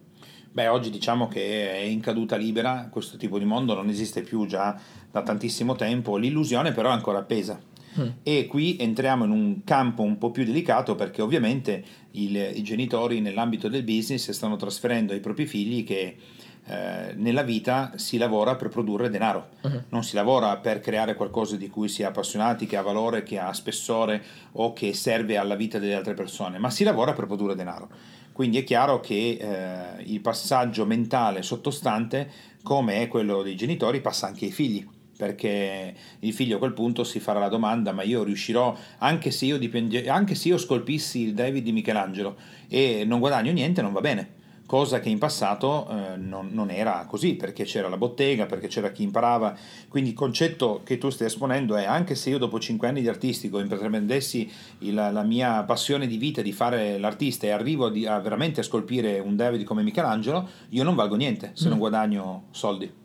Beh, 0.53 0.69
oggi 0.69 0.91
diciamo 0.91 1.27
che 1.27 1.73
è 1.73 1.79
in 1.79 2.01
caduta 2.01 2.37
libera, 2.37 2.89
questo 2.91 3.17
tipo 3.17 3.39
di 3.39 3.47
mondo 3.47 3.75
non 3.75 3.89
esiste 3.89 4.21
più 4.21 4.45
già 4.45 4.79
da 5.11 5.23
tantissimo 5.23 5.75
tempo, 5.75 6.19
l'illusione 6.19 6.73
però 6.73 6.91
è 6.91 6.93
ancora 6.93 7.19
appesa. 7.19 7.59
Mm. 7.99 8.09
E 8.23 8.47
qui 8.47 8.77
entriamo 8.79 9.25
in 9.25 9.31
un 9.31 9.65
campo 9.65 10.03
un 10.03 10.19
po' 10.19 10.31
più 10.31 10.45
delicato 10.45 10.95
perché 10.97 11.23
ovviamente 11.23 11.83
il, 12.13 12.37
i 12.37 12.63
genitori 12.63 13.21
nell'ambito 13.21 13.69
del 13.69 13.85
business 13.85 14.31
stanno 14.31 14.57
trasferendo 14.57 15.15
ai 15.15 15.21
propri 15.21 15.47
figli 15.47 15.83
che 15.83 16.17
eh, 16.69 17.15
nella 17.15 17.43
vita 17.43 17.93
si 17.95 18.19
lavora 18.19 18.57
per 18.57 18.69
produrre 18.69 19.09
denaro, 19.09 19.51
uh-huh. 19.63 19.83
non 19.91 20.03
si 20.03 20.17
lavora 20.17 20.57
per 20.57 20.81
creare 20.81 21.15
qualcosa 21.15 21.57
di 21.57 21.69
cui 21.69 21.89
si 21.89 22.03
è 22.03 22.07
appassionati, 22.07 22.67
che 22.67 22.77
ha 22.77 22.83
valore, 22.83 23.23
che 23.23 23.39
ha 23.39 23.53
spessore 23.53 24.23
o 24.53 24.73
che 24.73 24.93
serve 24.93 25.37
alla 25.37 25.55
vita 25.55 25.79
delle 25.79 25.95
altre 25.95 26.15
persone, 26.15 26.59
ma 26.59 26.71
si 26.71 26.83
lavora 26.83 27.13
per 27.13 27.27
produrre 27.27 27.55
denaro. 27.55 27.89
Quindi 28.33 28.59
è 28.59 28.65
chiaro 28.65 28.99
che 29.01 29.39
eh, 29.41 30.03
il 30.03 30.21
passaggio 30.21 30.85
mentale 30.85 31.43
sottostante, 31.43 32.29
come 32.63 33.01
è 33.01 33.09
quello 33.09 33.43
dei 33.43 33.55
genitori, 33.55 34.01
passa 34.01 34.27
anche 34.27 34.47
ai 34.47 34.53
figli 34.53 34.87
perché 35.17 35.95
il 36.19 36.35
figlio 36.35 36.57
a 36.57 36.59
quel 36.59 36.75
punto 36.75 37.03
si 37.03 37.21
farà 37.21 37.39
la 37.39 37.49
domanda 37.49 37.93
ma 37.93 38.03
io 38.03 38.23
riuscirò 38.23 38.77
anche 38.99 39.31
se 39.31 39.47
io, 39.47 39.57
dipende, 39.57 40.11
anche 40.11 40.35
se 40.35 40.49
io 40.49 40.59
scolpissi 40.59 41.21
il 41.21 41.33
David 41.33 41.65
di 41.65 41.73
Michelangelo 41.73 42.37
e 42.69 43.05
non 43.07 43.19
guadagno 43.19 43.51
niente 43.51 43.81
non 43.81 43.95
va 43.95 44.01
bene 44.01 44.36
cosa 44.67 44.99
che 45.01 45.09
in 45.09 45.19
passato 45.19 45.89
eh, 45.89 46.17
non, 46.17 46.49
non, 46.53 46.71
era 46.71 47.07
così, 47.09 47.35
perché 47.35 47.65
c'era 47.65 47.89
la 47.89 47.97
bottega, 47.97 48.47
perché 48.47 48.67
c'era 48.67 48.91
chi 48.91 49.05
imparava. 49.05 49.57
Quindi 49.89 50.11
il 50.11 50.17
concetto 50.17 50.83
che 50.85 50.99
tu 50.99 51.09
stai 51.09 51.29
esponendo 51.29 51.77
è 51.77 51.85
anche 51.85 52.15
se 52.15 52.31
io 52.31 52.39
dopo 52.39 52.59
cinque 52.59 52.89
anni 52.89 53.01
di 53.01 53.09
artistico 53.09 53.61
intraprendessi 53.61 54.51
la, 54.91 55.11
la 55.11 55.23
mia 55.23 55.63
passione 55.63 56.07
di 56.07 56.19
vita 56.19 56.43
di 56.43 56.53
fare 56.53 56.99
l'artista 56.99 57.47
e 57.47 57.51
arrivo 57.51 57.87
a, 57.87 58.15
a 58.15 58.21
veramente 58.21 58.61
a 58.61 58.65
scolpire 58.65 59.21
un 59.21 59.37
David 59.37 59.65
come 59.65 59.83
Michelangelo, 59.83 60.49
io 60.71 60.83
non 60.83 60.95
valgo 60.95 61.15
niente 61.15 61.53
se 61.55 61.67
mm. 61.67 61.71
non 61.71 61.79
guadagno 61.79 62.45
soldi. 62.51 63.05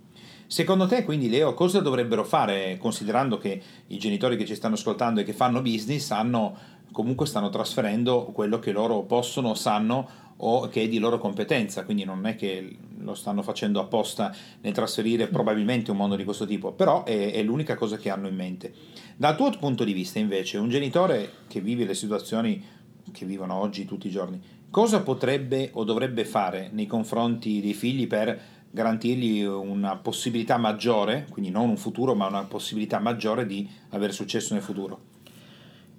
Secondo 0.52 0.86
te, 0.86 1.06
quindi, 1.06 1.30
Leo, 1.30 1.54
cosa 1.54 1.80
dovrebbero 1.80 2.26
fare, 2.26 2.78
considerando 2.78 3.38
che 3.38 3.62
i 3.88 3.98
genitori 3.98 4.36
che 4.36 4.46
ci 4.46 4.56
stanno 4.56 4.74
ascoltando 4.74 5.22
e 5.22 5.24
che 5.24 5.32
fanno 5.32 5.62
business 5.62 6.12
hanno, 6.12 6.58
comunque 6.92 7.26
stanno 7.26 7.48
trasferendo 7.48 8.26
quello 8.34 8.60
che 8.60 8.74
loro 8.74 9.04
possono, 9.04 9.54
sanno 9.54 10.31
o 10.44 10.68
che 10.68 10.84
è 10.84 10.88
di 10.88 11.00
loro 11.00 11.18
competenza, 11.18 11.84
quindi 11.84 12.04
non 12.04 12.26
è 12.26 12.36
che 12.36 12.78
lo 13.00 13.14
stanno 13.14 13.42
facendo 13.42 13.80
apposta 13.80 14.34
nel 14.62 14.74
trasferire 14.74 15.28
probabilmente 15.28 15.92
un 15.92 15.98
mondo 15.98 16.16
di 16.16 16.24
questo 16.24 16.46
tipo, 16.46 16.72
però 16.72 17.04
è, 17.04 17.32
è, 17.32 17.44
l'unica 17.44 17.76
cosa 17.76 17.98
che 17.98 18.10
hanno 18.10 18.28
in 18.28 18.36
mente. 18.36 18.74
Dal 19.16 19.36
tuo 19.36 19.52
punto 19.52 19.84
di 19.84 19.94
vista, 19.94 20.20
invece, 20.20 20.58
un 20.58 20.70
genitore 20.70 21.32
che 21.48 21.62
vive 21.62 21.86
le 21.86 21.94
situazioni 21.94 22.64
che 23.12 23.26
vivono 23.26 23.56
oggi 23.56 23.86
tutti 23.86 24.08
i 24.08 24.12
giorni, 24.12 24.42
cosa 24.70 25.02
potrebbe 25.02 25.70
o 25.74 25.84
dovrebbe 25.84 26.26
fare 26.26 26.70
nei 26.72 26.86
confronti 26.86 27.62
dei 27.62 27.74
figli 27.74 28.08
per 28.08 28.40
garantirgli 28.72 29.44
una 29.44 29.98
possibilità 29.98 30.58
maggiore, 30.58 31.28
quindi 31.30 31.52
non 31.52 31.70
un 31.70 31.78
futuro, 31.78 32.16
ma 32.16 32.28
una 32.28 32.44
possibilità 32.44 33.00
maggiore 33.00 33.46
di 33.46 33.68
avere 33.90 34.14
successo 34.14 34.54
nel 34.54 34.64
futuro? 34.64 35.11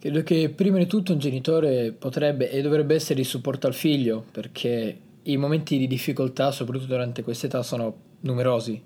Credo 0.03 0.25
che 0.25 0.49
prima 0.49 0.79
di 0.79 0.89
tutto 0.89 1.13
un 1.13 1.21
genitore 1.21 1.93
potrebbe 1.93 2.51
e 2.51 2.61
dovrebbe 2.61 2.97
essere 2.97 3.15
di 3.15 3.25
supporto 3.25 3.69
al 3.69 3.73
figlio 3.73 4.25
perché 4.33 4.99
i 5.23 5.37
momenti 5.37 5.79
di 5.79 5.87
difficoltà, 5.87 6.51
soprattutto 6.51 6.89
durante 6.89 7.23
questa 7.23 7.47
età, 7.47 7.63
sono 7.63 7.95
numerosi. 8.23 8.83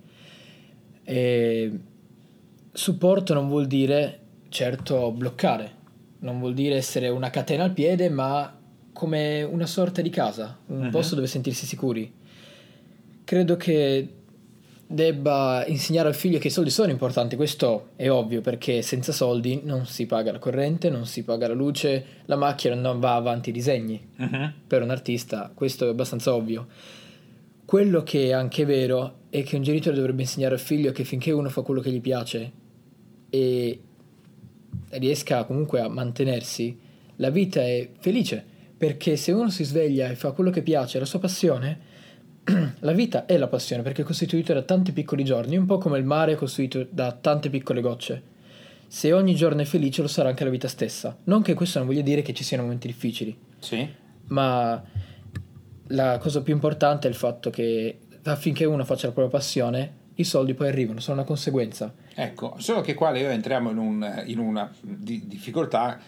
E 1.03 1.81
supporto 2.71 3.33
non 3.33 3.49
vuol 3.49 3.67
dire 3.67 4.19
certo 4.51 5.11
bloccare, 5.11 5.71
non 6.19 6.39
vuol 6.39 6.53
dire 6.53 6.77
essere 6.77 7.09
una 7.09 7.31
catena 7.31 7.65
al 7.65 7.73
piede, 7.73 8.11
ma 8.11 8.55
come 8.93 9.43
una 9.43 9.65
sorta 9.65 10.03
di 10.03 10.11
casa, 10.11 10.59
un 10.67 10.85
uh-huh. 10.85 10.91
posto 10.91 11.15
dove 11.15 11.29
sentirsi 11.29 11.65
sicuri. 11.65 12.13
Credo 13.25 13.57
che 13.57 14.09
debba 14.89 15.65
insegnare 15.67 16.09
al 16.09 16.15
figlio 16.15 16.39
che 16.39 16.47
i 16.47 16.51
soldi 16.51 16.71
sono 16.71 16.91
importanti, 16.91 17.35
questo 17.35 17.89
è 17.97 18.09
ovvio 18.09 18.41
perché 18.41 18.83
senza 18.83 19.13
soldi 19.13 19.61
non 19.65 19.87
si 19.87 20.07
paga 20.07 20.31
la 20.31 20.39
corrente, 20.39 20.91
non 20.91 21.07
si 21.07 21.25
paga 21.25 21.49
la 21.49 21.55
luce, 21.55 22.05
la 22.27 22.37
macchina 22.37 22.75
non 22.75 23.01
va 23.01 23.15
avanti 23.15 23.51
i 23.51 23.53
disegni. 23.53 24.09
Uh-huh. 24.17 24.53
Per 24.67 24.83
un 24.83 24.91
artista 24.91 25.51
questo 25.53 25.87
è 25.87 25.89
abbastanza 25.89 26.35
ovvio. 26.35 26.67
Quello 27.65 28.05
che 28.05 28.29
è 28.29 28.33
anche 28.33 28.65
vero 28.65 29.23
è 29.29 29.43
che 29.43 29.57
un 29.57 29.63
genitore 29.63 29.97
dovrebbe 29.97 30.23
insegnare 30.23 30.55
al 30.55 30.61
figlio 30.61 30.93
che 30.93 31.03
finché 31.03 31.33
uno 31.33 31.49
fa 31.49 31.63
quello 31.63 31.81
che 31.81 31.91
gli 31.91 32.01
piace 32.01 32.53
e 33.29 33.81
riesca 34.91 35.45
comunque 35.45 35.81
a 35.81 35.89
mantenersi, 35.89 36.79
la 37.17 37.31
vita 37.31 37.61
è 37.61 37.91
felice, 37.99 38.45
perché 38.77 39.17
se 39.17 39.33
uno 39.33 39.51
si 39.51 39.65
sveglia 39.65 40.09
e 40.09 40.15
fa 40.15 40.31
quello 40.31 40.51
che 40.51 40.63
piace, 40.63 40.99
la 40.99 41.05
sua 41.07 41.19
passione, 41.19 41.95
la 42.81 42.93
vita 42.93 43.27
è 43.27 43.37
la 43.37 43.49
passione 43.49 43.83
perché 43.83 44.03
è 44.03 44.05
costituita 44.05 44.55
da 44.55 44.63
tanti 44.63 44.93
piccoli 44.93 45.25
giorni, 45.25 45.57
un 45.57 45.67
po' 45.67 45.79
come 45.79 45.99
il 45.99 46.05
mare 46.05 46.33
è 46.33 46.37
costituito 46.37 46.87
da 46.91 47.13
tante 47.13 47.51
piccole 47.51 47.81
gocce. 47.81 48.35
Se 48.87 49.13
ogni 49.13 49.35
giorno 49.35 49.63
è 49.63 49.65
felice 49.65 50.03
lo 50.03 50.09
sarà 50.09 50.29
anche 50.29 50.45
la 50.45 50.51
vita 50.51 50.69
stessa. 50.69 51.17
Non 51.25 51.43
che 51.43 51.55
questo 51.55 51.79
non 51.79 51.89
voglia 51.89 52.03
dire 52.03 52.23
che 52.23 52.33
ci 52.33 52.45
siano 52.45 52.63
momenti 52.63 52.87
difficili. 52.87 53.37
Sì. 53.59 53.89
Ma 54.29 54.81
la 55.89 56.19
cosa 56.19 56.43
più 56.43 56.55
importante 56.55 57.09
è 57.09 57.11
il 57.11 57.17
fatto 57.17 57.51
che 57.51 57.99
affinché 58.23 58.65
uno 58.65 58.85
faccia 58.85 59.09
la 59.09 59.13
propria 59.13 59.39
passione, 59.39 60.05
i 60.15 60.25
soldi 60.25 60.55
poi 60.55 60.69
arrivano, 60.69 61.01
sono 61.01 61.17
una 61.17 61.27
conseguenza. 61.27 61.93
Ecco, 62.15 62.55
solo 62.59 62.81
che 62.81 62.95
qua 62.95 63.11
Leo 63.11 63.29
entriamo 63.29 63.71
in, 63.71 63.79
un, 63.79 64.23
in 64.27 64.39
una 64.39 64.73
di, 64.81 65.27
difficoltà 65.27 65.99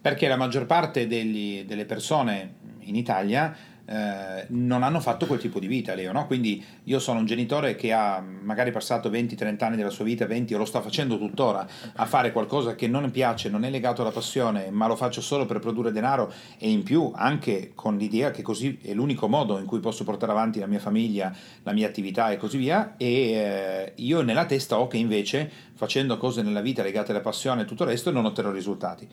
perché 0.00 0.26
la 0.26 0.36
maggior 0.36 0.64
parte 0.64 1.06
degli, 1.06 1.64
delle 1.64 1.84
persone 1.84 2.54
in 2.80 2.96
Italia 2.96 3.54
eh, 3.86 4.46
non 4.48 4.82
hanno 4.82 5.00
fatto 5.00 5.26
quel 5.26 5.38
tipo 5.38 5.58
di 5.58 5.66
vita, 5.66 5.94
Leo. 5.94 6.12
No? 6.12 6.26
Quindi 6.26 6.62
io 6.84 6.98
sono 6.98 7.20
un 7.20 7.26
genitore 7.26 7.76
che 7.76 7.92
ha 7.92 8.20
magari 8.20 8.72
passato 8.72 9.08
20-30 9.08 9.64
anni 9.64 9.76
della 9.76 9.90
sua 9.90 10.04
vita, 10.04 10.26
20 10.26 10.54
o 10.54 10.58
lo 10.58 10.64
sta 10.64 10.80
facendo 10.80 11.18
tuttora, 11.18 11.66
a 11.94 12.06
fare 12.06 12.32
qualcosa 12.32 12.74
che 12.74 12.88
non 12.88 13.10
piace, 13.10 13.48
non 13.48 13.64
è 13.64 13.70
legato 13.70 14.02
alla 14.02 14.10
passione, 14.10 14.70
ma 14.70 14.86
lo 14.86 14.96
faccio 14.96 15.20
solo 15.20 15.46
per 15.46 15.60
produrre 15.60 15.92
denaro 15.92 16.32
e 16.58 16.68
in 16.68 16.82
più 16.82 17.12
anche 17.14 17.72
con 17.74 17.96
l'idea 17.96 18.30
che 18.30 18.42
così 18.42 18.78
è 18.82 18.92
l'unico 18.92 19.28
modo 19.28 19.58
in 19.58 19.66
cui 19.66 19.80
posso 19.80 20.04
portare 20.04 20.32
avanti 20.32 20.58
la 20.58 20.66
mia 20.66 20.80
famiglia, 20.80 21.34
la 21.62 21.72
mia 21.72 21.86
attività 21.86 22.30
e 22.30 22.36
così 22.36 22.56
via. 22.58 22.94
E 22.96 23.06
eh, 23.06 23.92
io 23.96 24.22
nella 24.22 24.46
testa 24.46 24.78
ho 24.78 24.88
che 24.88 24.96
invece 24.96 25.50
facendo 25.74 26.16
cose 26.16 26.42
nella 26.42 26.60
vita 26.60 26.82
legate 26.82 27.12
alla 27.12 27.20
passione 27.20 27.62
e 27.62 27.64
tutto 27.66 27.84
il 27.84 27.90
resto 27.90 28.10
non 28.10 28.24
otterrò 28.24 28.50
risultati. 28.50 29.08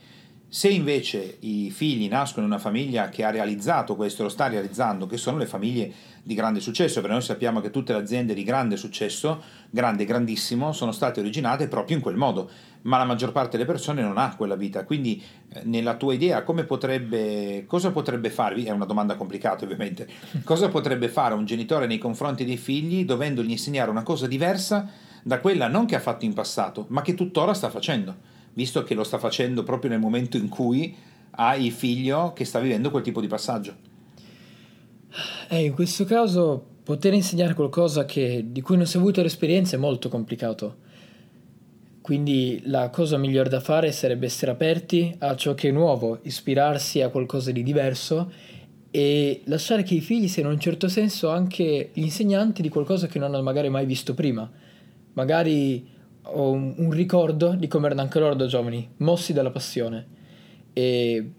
Se 0.54 0.70
invece 0.70 1.38
i 1.40 1.72
figli 1.72 2.08
nascono 2.08 2.46
in 2.46 2.52
una 2.52 2.62
famiglia 2.62 3.10
che 3.10 3.24
ha 3.24 3.32
realizzato 3.32 3.96
questo, 3.96 4.22
lo 4.22 4.30
sta 4.30 4.46
realizzando, 4.46 5.08
che 5.08 5.18
sono 5.18 5.40
le 5.40 5.48
famiglie 5.48 5.92
di 6.22 6.36
grande 6.36 6.60
successo, 6.60 7.00
perché 7.00 7.16
noi 7.16 7.24
sappiamo 7.24 7.60
che 7.60 7.72
tutte 7.72 7.92
le 7.92 7.98
aziende 7.98 8.36
di 8.36 8.44
grande 8.44 8.78
successo, 8.78 9.42
grande 9.72 10.06
grandissimo, 10.06 10.72
sono 10.72 10.92
state 10.92 11.22
originate 11.22 11.68
proprio 11.68 11.96
in 11.96 12.04
quel 12.04 12.18
modo, 12.18 12.52
ma 12.84 13.00
la 13.00 13.04
maggior 13.04 13.32
parte 13.32 13.58
delle 13.58 13.68
persone 13.68 14.04
non 14.04 14.20
ha 14.20 14.36
quella 14.36 14.54
vita. 14.54 14.86
Quindi, 14.86 15.20
eh, 15.50 15.62
nella 15.64 15.96
tua 15.96 16.14
idea, 16.14 16.44
potrebbe, 16.44 17.64
cosa 17.66 17.90
potrebbe 17.90 18.30
fare? 18.30 18.64
È 18.64 18.70
una 18.70 18.86
domanda 18.86 19.16
complicata, 19.16 19.66
ovviamente. 19.66 20.08
Cosa 20.44 20.70
potrebbe 20.70 21.10
fare 21.10 21.34
un 21.34 21.46
genitore 21.46 21.88
nei 21.88 21.98
confronti 21.98 22.46
dei 22.46 22.58
figli 22.58 23.06
dovendogli 23.06 23.50
insegnare 23.50 23.90
una 23.90 24.04
cosa 24.04 24.28
diversa 24.28 24.88
da 25.24 25.40
quella 25.40 25.68
non 25.68 25.88
che 25.88 25.96
ha 25.96 26.00
fatto 26.00 26.26
in 26.26 26.34
passato, 26.36 26.86
ma 26.90 27.02
che 27.02 27.16
tuttora 27.16 27.56
sta 27.56 27.72
facendo? 27.72 28.33
Visto 28.54 28.84
che 28.84 28.94
lo 28.94 29.04
sta 29.04 29.18
facendo 29.18 29.64
proprio 29.64 29.90
nel 29.92 30.00
momento 30.00 30.38
in 30.38 30.50
cui 30.50 30.96
ha 31.32 31.56
il 31.56 31.72
figlio 31.72 32.34
che 32.34 32.46
sta 32.46 32.60
vivendo 32.60 32.92
quel 32.92 33.04
tipo 33.04 33.22
di 33.22 33.28
passaggio. 33.28 33.76
Eh, 35.50 35.66
in 35.66 35.74
questo 35.74 36.06
caso 36.06 36.66
poter 36.84 37.14
insegnare 37.14 37.54
qualcosa 37.54 38.06
che, 38.06 38.46
di 38.48 38.62
cui 38.62 38.78
non 38.78 38.86
si 38.86 38.98
è 38.98 39.00
avuto 39.00 39.22
l'esperienza 39.22 39.76
è 39.76 39.80
molto 39.80 40.10
complicato. 40.10 40.82
Quindi 42.02 42.62
la 42.66 42.90
cosa 42.90 43.18
migliore 43.18 43.50
da 43.50 43.62
fare 43.62 43.92
sarebbe 43.94 44.26
essere 44.26 44.52
aperti 44.52 45.16
a 45.20 45.36
ciò 45.38 45.54
che 45.54 45.70
è 45.70 45.72
nuovo, 45.72 46.20
ispirarsi 46.24 47.02
a 47.02 47.08
qualcosa 47.08 47.52
di 47.52 47.64
diverso 47.64 48.30
e 48.92 49.42
lasciare 49.46 49.84
che 49.84 49.96
i 49.96 50.02
figli 50.02 50.28
siano 50.28 50.50
in 50.50 50.56
un 50.56 50.62
certo 50.62 50.90
senso 50.90 51.30
anche 51.30 51.92
gli 51.94 52.02
insegnanti 52.02 52.62
di 52.62 52.68
qualcosa 52.68 53.08
che 53.08 53.20
non 53.20 53.34
hanno 53.34 53.42
magari 53.42 53.70
mai 53.70 53.86
visto 53.86 54.14
prima. 54.14 54.48
Magari 55.14 55.88
ho 56.24 56.52
un, 56.52 56.74
un 56.78 56.92
ricordo 56.92 57.56
di 57.56 57.68
come 57.68 57.88
erano 57.88 58.02
anche 58.02 58.20
loro 58.20 58.36
da 58.36 58.46
giovani, 58.46 58.90
mossi 58.98 59.34
dalla 59.34 59.52
passione. 59.52 60.08
E 60.74 61.32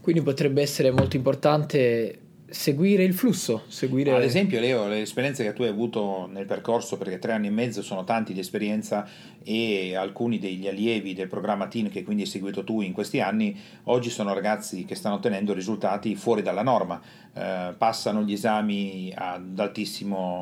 quindi 0.00 0.22
potrebbe 0.22 0.60
essere 0.60 0.90
molto 0.90 1.16
importante 1.16 2.18
seguire 2.52 3.02
il 3.02 3.14
flusso. 3.14 3.62
Seguire... 3.68 4.12
Ad 4.12 4.22
esempio, 4.22 4.60
Leo, 4.60 4.86
le 4.86 5.00
esperienze 5.00 5.42
che 5.42 5.52
tu 5.52 5.62
hai 5.62 5.68
avuto 5.68 6.28
nel 6.30 6.44
percorso, 6.44 6.98
perché 6.98 7.18
tre 7.18 7.32
anni 7.32 7.46
e 7.46 7.50
mezzo 7.50 7.82
sono 7.82 8.04
tanti 8.04 8.32
di 8.32 8.40
esperienza 8.40 9.08
e 9.44 9.94
alcuni 9.96 10.38
degli 10.38 10.68
allievi 10.68 11.14
del 11.14 11.28
programma 11.28 11.66
TIN 11.66 11.90
che 11.90 12.02
quindi 12.02 12.22
hai 12.22 12.28
seguito 12.28 12.64
tu 12.64 12.80
in 12.80 12.92
questi 12.92 13.20
anni, 13.20 13.56
oggi 13.84 14.10
sono 14.10 14.34
ragazzi 14.34 14.84
che 14.84 14.94
stanno 14.94 15.16
ottenendo 15.16 15.52
risultati 15.52 16.14
fuori 16.14 16.42
dalla 16.42 16.62
norma, 16.62 17.00
eh, 17.34 17.74
passano 17.76 18.22
gli 18.22 18.32
esami 18.32 19.14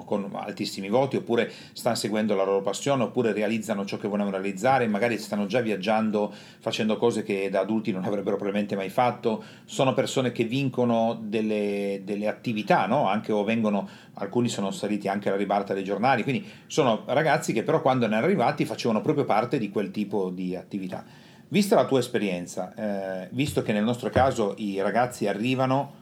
con 0.05 0.31
altissimi 0.33 0.89
voti 0.89 1.17
oppure 1.17 1.51
stanno 1.73 1.95
seguendo 1.95 2.35
la 2.35 2.45
loro 2.45 2.63
passione 2.63 3.05
oppure 3.05 3.33
realizzano 3.33 3.85
ciò 3.85 3.97
che 3.97 4.09
volevano 4.09 4.37
realizzare, 4.37 4.87
magari 4.89 5.19
stanno 5.19 5.47
già 5.47 5.61
viaggiando 5.61 6.33
facendo 6.59 6.97
cose 6.97 7.23
che 7.23 7.49
da 7.49 7.61
adulti 7.61 7.93
non 7.93 8.05
avrebbero 8.05 8.37
probabilmente 8.37 8.75
mai 8.75 8.91
fatto, 8.91 9.45
sono 9.65 9.95
persone 9.95 10.33
che 10.33 10.45
vincono 10.45 11.19
delle, 11.23 12.03
delle 12.05 12.27
attività, 12.27 12.87
no? 12.87 13.09
anche 13.09 13.33
o 13.33 13.45
vengono, 13.45 13.89
alcuni 14.15 14.49
sono 14.49 14.71
saliti 14.71 15.09
anche 15.09 15.29
alla 15.29 15.39
ribalta 15.39 15.75
dei 15.75 15.85
giornali, 15.85 16.23
quindi 16.23 16.45
sono 16.67 17.05
ragazzi 17.07 17.53
che 17.53 17.63
però 17.63 17.81
quando 17.81 18.07
erano 18.07 18.25
arrivati 18.25 18.65
facevano 18.65 18.90
proprio 19.01 19.25
parte 19.25 19.59
di 19.59 19.71
quel 19.71 19.93
tipo 19.93 20.31
di 20.31 20.57
attività. 20.57 21.05
Vista 21.47 21.77
la 21.77 21.85
tua 21.85 22.01
esperienza, 22.01 22.75
eh, 22.75 23.29
visto 23.31 23.63
che 23.63 23.73
nel 23.73 23.85
nostro 23.85 24.11
caso 24.11 24.55
i 24.59 24.81
ragazzi 24.81 25.29
arrivano 25.29 25.99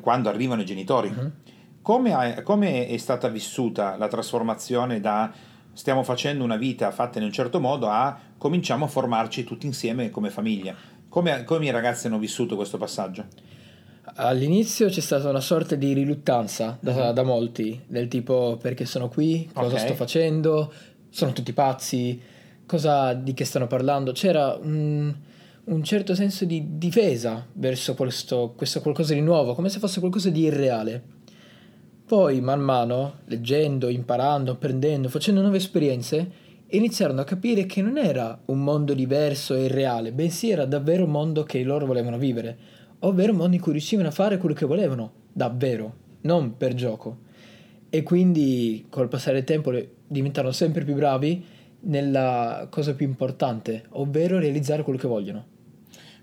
quando 0.00 0.28
arrivano 0.28 0.62
i 0.62 0.64
genitori, 0.64 1.08
uh-huh. 1.08 1.30
come, 1.82 2.40
come 2.42 2.88
è 2.88 2.96
stata 2.96 3.28
vissuta 3.28 3.96
la 3.96 4.08
trasformazione 4.08 5.00
da 5.00 5.32
stiamo 5.72 6.02
facendo 6.02 6.44
una 6.44 6.56
vita 6.56 6.90
fatta 6.90 7.18
in 7.18 7.24
un 7.24 7.32
certo 7.32 7.60
modo 7.60 7.88
a 7.88 8.16
cominciamo 8.38 8.84
a 8.84 8.88
formarci 8.88 9.44
tutti 9.44 9.66
insieme 9.66 10.10
come 10.10 10.30
famiglia? 10.30 10.74
Come, 11.08 11.44
come 11.44 11.66
i 11.66 11.70
ragazzi 11.70 12.06
hanno 12.06 12.18
vissuto 12.18 12.56
questo 12.56 12.76
passaggio? 12.76 13.24
All'inizio 14.16 14.88
c'è 14.88 15.00
stata 15.00 15.28
una 15.28 15.40
sorta 15.40 15.74
di 15.74 15.92
riluttanza 15.92 16.76
da, 16.80 17.12
da 17.12 17.22
molti, 17.22 17.80
del 17.86 18.06
tipo 18.06 18.58
perché 18.60 18.84
sono 18.84 19.08
qui, 19.08 19.48
cosa 19.52 19.74
okay. 19.74 19.86
sto 19.86 19.94
facendo, 19.94 20.72
sono 21.14 21.32
tutti 21.32 21.52
pazzi, 21.52 22.20
cosa, 22.66 23.14
di 23.14 23.34
che 23.34 23.44
stanno 23.44 23.68
parlando. 23.68 24.10
C'era 24.10 24.58
un, 24.60 25.14
un 25.64 25.84
certo 25.84 26.14
senso 26.14 26.44
di 26.44 26.76
difesa 26.76 27.46
verso 27.52 27.94
questo, 27.94 28.54
questo 28.56 28.80
qualcosa 28.80 29.14
di 29.14 29.20
nuovo, 29.20 29.54
come 29.54 29.68
se 29.68 29.78
fosse 29.78 30.00
qualcosa 30.00 30.30
di 30.30 30.40
irreale. 30.40 31.02
Poi, 32.04 32.40
man 32.40 32.60
mano, 32.60 33.20
leggendo, 33.26 33.88
imparando, 33.88 34.52
apprendendo, 34.52 35.08
facendo 35.08 35.40
nuove 35.40 35.58
esperienze, 35.58 36.42
iniziarono 36.68 37.20
a 37.20 37.24
capire 37.24 37.66
che 37.66 37.80
non 37.80 37.96
era 37.96 38.38
un 38.46 38.64
mondo 38.64 38.92
diverso 38.92 39.54
e 39.54 39.64
irreale, 39.64 40.12
bensì 40.12 40.50
era 40.50 40.64
davvero 40.64 41.04
un 41.04 41.10
mondo 41.10 41.44
che 41.44 41.62
loro 41.62 41.86
volevano 41.86 42.18
vivere 42.18 42.82
ovvero 43.04 43.32
un 43.32 43.38
mondo 43.38 43.56
in 43.56 43.62
cui 43.62 43.72
riuscivano 43.72 44.08
a 44.08 44.12
fare 44.12 44.38
quello 44.38 44.54
che 44.54 44.66
volevano, 44.66 45.12
davvero, 45.32 45.94
non 46.22 46.56
per 46.56 46.74
gioco. 46.74 47.18
E 47.88 48.02
quindi 48.02 48.86
col 48.88 49.08
passare 49.08 49.36
del 49.36 49.44
tempo 49.44 49.70
diventano 50.06 50.52
sempre 50.52 50.84
più 50.84 50.94
bravi 50.94 51.44
nella 51.80 52.66
cosa 52.70 52.94
più 52.94 53.06
importante, 53.06 53.84
ovvero 53.90 54.38
realizzare 54.38 54.82
quello 54.82 54.98
che 54.98 55.08
vogliono. 55.08 55.52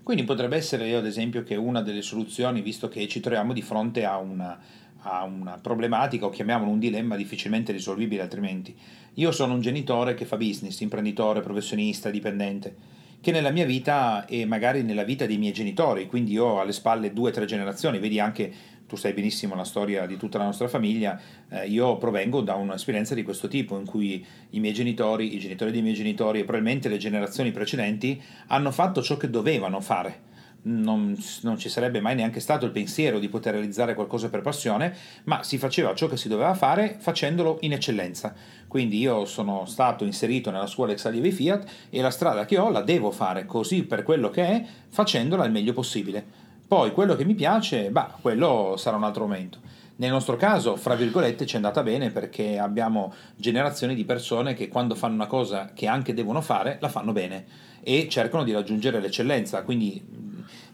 Quindi 0.02 0.24
potrebbe 0.24 0.56
essere 0.56 0.88
io 0.88 0.98
ad 0.98 1.06
esempio 1.06 1.44
che 1.44 1.54
una 1.54 1.80
delle 1.80 2.02
soluzioni, 2.02 2.60
visto 2.60 2.88
che 2.88 3.06
ci 3.06 3.20
troviamo 3.20 3.52
di 3.52 3.62
fronte 3.62 4.04
a 4.04 4.18
una, 4.18 4.58
a 5.02 5.22
una 5.22 5.58
problematica 5.58 6.26
o 6.26 6.30
chiamiamolo 6.30 6.70
un 6.70 6.80
dilemma 6.80 7.14
difficilmente 7.14 7.70
risolvibile 7.70 8.22
altrimenti. 8.22 8.76
Io 9.14 9.30
sono 9.30 9.54
un 9.54 9.60
genitore 9.60 10.14
che 10.14 10.24
fa 10.24 10.36
business, 10.36 10.80
imprenditore, 10.80 11.40
professionista, 11.40 12.10
dipendente 12.10 13.00
che 13.22 13.30
nella 13.30 13.50
mia 13.50 13.64
vita 13.64 14.26
e 14.26 14.44
magari 14.44 14.82
nella 14.82 15.04
vita 15.04 15.26
dei 15.26 15.38
miei 15.38 15.52
genitori, 15.52 16.08
quindi 16.08 16.36
ho 16.36 16.58
alle 16.58 16.72
spalle 16.72 17.12
due 17.12 17.30
o 17.30 17.32
tre 17.32 17.44
generazioni, 17.44 18.00
vedi 18.00 18.18
anche, 18.18 18.52
tu 18.92 18.98
sai 18.98 19.14
benissimo 19.14 19.54
la 19.54 19.64
storia 19.64 20.04
di 20.04 20.18
tutta 20.18 20.36
la 20.36 20.44
nostra 20.44 20.68
famiglia, 20.68 21.18
eh, 21.48 21.66
io 21.66 21.96
provengo 21.96 22.42
da 22.42 22.56
un'esperienza 22.56 23.14
di 23.14 23.22
questo 23.22 23.48
tipo 23.48 23.78
in 23.78 23.86
cui 23.86 24.22
i 24.50 24.60
miei 24.60 24.74
genitori, 24.74 25.34
i 25.34 25.38
genitori 25.38 25.70
dei 25.70 25.80
miei 25.80 25.94
genitori 25.94 26.40
e 26.40 26.44
probabilmente 26.44 26.90
le 26.90 26.98
generazioni 26.98 27.52
precedenti 27.52 28.20
hanno 28.48 28.70
fatto 28.70 29.00
ciò 29.00 29.16
che 29.16 29.30
dovevano 29.30 29.80
fare 29.80 30.30
non, 30.64 31.16
non, 31.40 31.58
ci 31.58 31.68
sarebbe 31.68 32.00
mai 32.00 32.14
neanche 32.14 32.38
stato 32.38 32.66
il 32.66 32.70
pensiero 32.70 33.18
di 33.18 33.28
poter 33.28 33.54
realizzare 33.54 33.94
qualcosa 33.94 34.28
per 34.28 34.42
passione, 34.42 34.94
ma 35.24 35.42
si 35.42 35.58
faceva 35.58 35.94
ciò 35.94 36.06
che 36.06 36.16
si 36.16 36.28
doveva 36.28 36.54
fare 36.54 36.98
facendolo 37.00 37.56
in 37.62 37.72
eccellenza. 37.72 38.34
Quindi 38.68 38.98
io 38.98 39.24
sono 39.24 39.64
stato 39.64 40.04
inserito 40.04 40.50
nella 40.50 40.66
scuola 40.66 40.92
ex 40.92 41.06
allievi 41.06 41.32
Fiat 41.32 41.70
e 41.90 42.00
la 42.00 42.10
strada 42.10 42.44
che 42.44 42.58
ho 42.58 42.70
la 42.70 42.82
devo 42.82 43.10
fare 43.10 43.46
così 43.46 43.84
per 43.84 44.02
quello 44.02 44.28
che 44.28 44.46
è, 44.46 44.64
facendola 44.88 45.44
il 45.44 45.50
meglio 45.50 45.72
possibile. 45.72 46.41
Poi 46.72 46.92
quello 46.92 47.16
che 47.16 47.26
mi 47.26 47.34
piace, 47.34 47.90
bah, 47.90 48.16
quello 48.18 48.76
sarà 48.78 48.96
un 48.96 49.04
altro 49.04 49.26
momento. 49.26 49.58
Nel 49.96 50.10
nostro 50.10 50.36
caso, 50.36 50.74
fra 50.76 50.94
virgolette, 50.94 51.44
ci 51.44 51.52
è 51.52 51.56
andata 51.56 51.82
bene 51.82 52.08
perché 52.08 52.58
abbiamo 52.58 53.12
generazioni 53.36 53.94
di 53.94 54.06
persone 54.06 54.54
che 54.54 54.68
quando 54.68 54.94
fanno 54.94 55.12
una 55.12 55.26
cosa 55.26 55.72
che 55.74 55.86
anche 55.86 56.14
devono 56.14 56.40
fare, 56.40 56.78
la 56.80 56.88
fanno 56.88 57.12
bene 57.12 57.44
e 57.82 58.08
cercano 58.08 58.42
di 58.42 58.52
raggiungere 58.52 59.00
l'eccellenza. 59.00 59.64
Quindi 59.64 60.02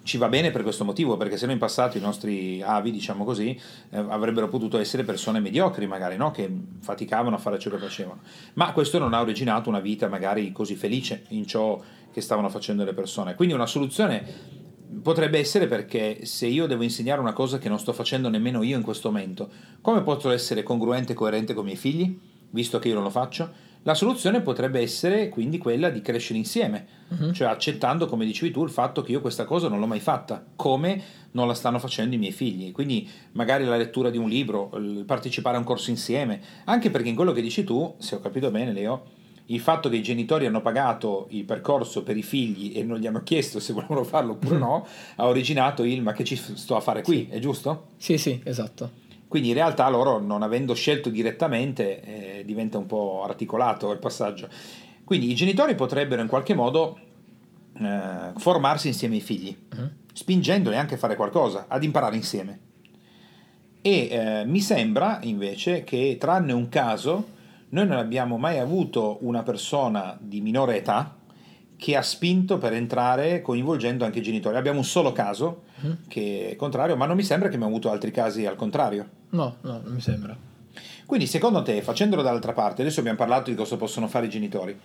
ci 0.05 0.19
va 0.19 0.29
bene 0.29 0.53
per 0.53 0.63
questo 0.63 0.85
motivo, 0.85 1.17
perché 1.17 1.37
se 1.37 1.47
no 1.47 1.53
in 1.53 1.59
passato 1.59 1.99
i 1.99 2.01
nostri 2.01 2.63
avi, 2.63 2.93
diciamo 2.93 3.25
così, 3.25 3.61
eh, 3.91 3.99
avrebbero 3.99 4.47
potuto 4.47 4.79
essere 4.79 5.03
persone 5.03 5.41
mediocri 5.41 5.89
magari, 5.89 6.17
no? 6.17 6.31
che 6.31 6.49
faticavano 6.79 7.35
a 7.35 7.41
fare 7.41 7.59
ciò 7.59 7.71
che 7.71 7.79
facevano. 7.79 8.21
Ma 8.53 8.71
questo 8.71 9.01
non 9.01 9.15
ha 9.15 9.21
originato 9.21 9.69
una 9.69 9.81
vita 9.81 10.07
magari 10.07 10.53
così 10.53 10.77
felice 10.77 11.25
in 11.31 11.45
ciò 11.45 11.83
che 12.13 12.21
stavano 12.21 12.49
facendo 12.51 12.85
le 12.85 12.95
persone. 12.95 13.35
Quindi 13.35 13.53
una 13.53 13.67
soluzione 13.67 14.68
potrebbe 15.03 15.39
essere 15.39 15.67
perché 15.67 16.25
se 16.25 16.47
io 16.47 16.67
devo 16.67 16.83
insegnare 16.83 17.21
una 17.21 17.33
cosa 17.33 17.59
che 17.59 17.69
non 17.69 17.79
sto 17.79 17.93
facendo 17.93 18.29
nemmeno 18.29 18.63
io 18.63 18.77
in 18.77 18.83
questo 18.83 19.11
momento, 19.11 19.51
come 19.81 20.03
posso 20.03 20.31
essere 20.31 20.63
congruente 20.63 21.13
e 21.13 21.15
coerente 21.15 21.55
con 21.55 21.63
i 21.65 21.67
miei 21.67 21.79
figli, 21.79 22.19
visto 22.51 22.79
che 22.79 22.89
io 22.89 22.95
non 22.95 23.03
lo 23.03 23.11
faccio? 23.11 23.67
La 23.83 23.95
soluzione 23.95 24.41
potrebbe 24.41 24.81
essere 24.81 25.29
quindi 25.29 25.57
quella 25.57 25.89
di 25.89 26.03
crescere 26.03 26.39
insieme, 26.39 26.87
uh-huh. 27.09 27.33
cioè 27.33 27.49
accettando, 27.49 28.07
come 28.07 28.27
dicevi 28.27 28.51
tu, 28.51 28.65
il 28.65 28.71
fatto 28.71 29.03
che 29.03 29.13
io 29.13 29.21
questa 29.21 29.45
cosa 29.45 29.69
non 29.69 29.79
l'ho 29.79 29.87
mai 29.87 30.01
fatta, 30.01 30.45
come 30.57 31.01
non 31.31 31.47
la 31.47 31.55
stanno 31.55 31.79
facendo 31.79 32.15
i 32.15 32.19
miei 32.19 32.33
figli. 32.33 32.73
Quindi 32.73 33.09
magari 33.33 33.65
la 33.65 33.77
lettura 33.77 34.11
di 34.11 34.19
un 34.19 34.29
libro, 34.29 34.71
partecipare 35.07 35.57
a 35.57 35.61
un 35.61 35.65
corso 35.65 35.91
insieme, 35.91 36.41
anche 36.65 36.91
perché 36.91 37.09
in 37.09 37.15
quello 37.15 37.33
che 37.33 37.41
dici 37.41 37.65
tu, 37.65 37.95
se 37.99 38.17
ho 38.17 38.21
capito 38.21 38.51
bene 38.51 38.73
Leo, 38.73 39.07
il 39.51 39.61
fatto 39.61 39.89
che 39.89 39.97
i 39.97 40.03
genitori 40.03 40.47
hanno 40.47 40.61
pagato 40.61 41.27
il 41.31 41.45
percorso 41.45 42.03
per 42.03 42.17
i 42.17 42.23
figli 42.23 42.77
e 42.77 42.83
non 42.83 42.99
gli 42.99 43.07
hanno 43.07 43.23
chiesto 43.23 43.61
se 43.61 43.73
volevano 43.73 44.05
farlo 44.05 44.33
oppure 44.33 44.59
no, 44.59 44.87
ha 45.17 45.27
originato 45.27 45.85
il 45.85 46.03
ma 46.03 46.13
che 46.13 46.25
ci 46.25 46.37
sto 46.37 46.77
a 46.77 46.81
fare 46.81 47.03
qui, 47.03 47.27
sì. 47.29 47.37
è 47.37 47.39
giusto? 47.39 47.89
Sì, 47.97 48.19
sì, 48.19 48.41
esatto. 48.45 49.07
Quindi 49.29 49.49
in 49.49 49.55
realtà 49.55 49.89
loro, 49.89 50.19
non 50.19 50.43
avendo 50.43 50.75
scelto 50.75 51.11
direttamente, 51.11 52.39
eh, 52.39 52.45
diventa 52.45 52.79
un 52.79 52.87
po' 52.87 53.23
articolato 53.25 53.93
il 53.93 53.99
passaggio. 53.99 54.49
Quindi 55.05 55.31
i 55.31 55.35
genitori 55.35 55.75
potrebbero 55.75 56.23
in 56.23 56.29
qualche 56.29 56.55
modo 56.55 56.99
eh, 57.79 58.33
formarsi 58.37 58.89
insieme 58.89 59.17
ai 59.17 59.21
figli, 59.21 59.55
uh-huh. 59.77 59.91
spingendoli 60.13 60.77
anche 60.77 60.95
a 60.95 60.99
fare 60.99 61.15
qualcosa, 61.15 61.67
ad 61.69 61.85
imparare 61.85 62.17
insieme. 62.17 62.61
E 63.81 64.09
eh, 64.11 64.45
mi 64.47 64.61
sembra 64.61 65.19
invece 65.23 65.85
che, 65.85 66.17
tranne 66.19 66.53
un 66.53 66.69
caso, 66.69 67.37
noi 67.71 67.87
non 67.87 67.99
abbiamo 67.99 68.39
mai 68.39 68.59
avuto 68.59 69.19
una 69.23 69.43
persona 69.43 70.17
di 70.21 70.41
minore 70.41 70.77
età 70.77 71.17
che 71.77 71.97
ha 71.97 72.03
spinto 72.03 72.59
per 72.59 72.73
entrare 72.73 73.41
coinvolgendo 73.41 74.05
anche 74.05 74.19
i 74.19 74.23
genitori. 74.23 74.57
Abbiamo 74.57 74.79
un 74.79 74.85
solo 74.85 75.13
caso 75.13 75.63
uh-huh. 75.81 75.97
che 76.09 76.51
è 76.51 76.57
contrario, 76.57 76.97
ma 76.97 77.07
non 77.07 77.15
mi 77.15 77.23
sembra 77.23 77.49
che 77.49 77.55
abbiamo 77.55 77.73
avuto 77.73 77.91
altri 77.91 78.11
casi 78.11 78.47
al 78.47 78.57
contrario. 78.57 79.09
No, 79.31 79.57
no, 79.61 79.81
non 79.85 79.95
mi 79.95 80.01
sembra. 80.01 80.37
Quindi 81.07 81.27
secondo 81.27 81.63
te, 81.63 81.81
facendolo 81.81 82.21
dall'altra 82.21 82.53
parte, 82.53 82.83
adesso 82.83 83.01
abbiamo 83.01 83.17
parlato 83.17 83.51
di 83.51 83.57
cosa 83.57 83.77
possono 83.77 84.09
fare 84.09 84.27
i 84.27 84.29
genitori, 84.29 84.79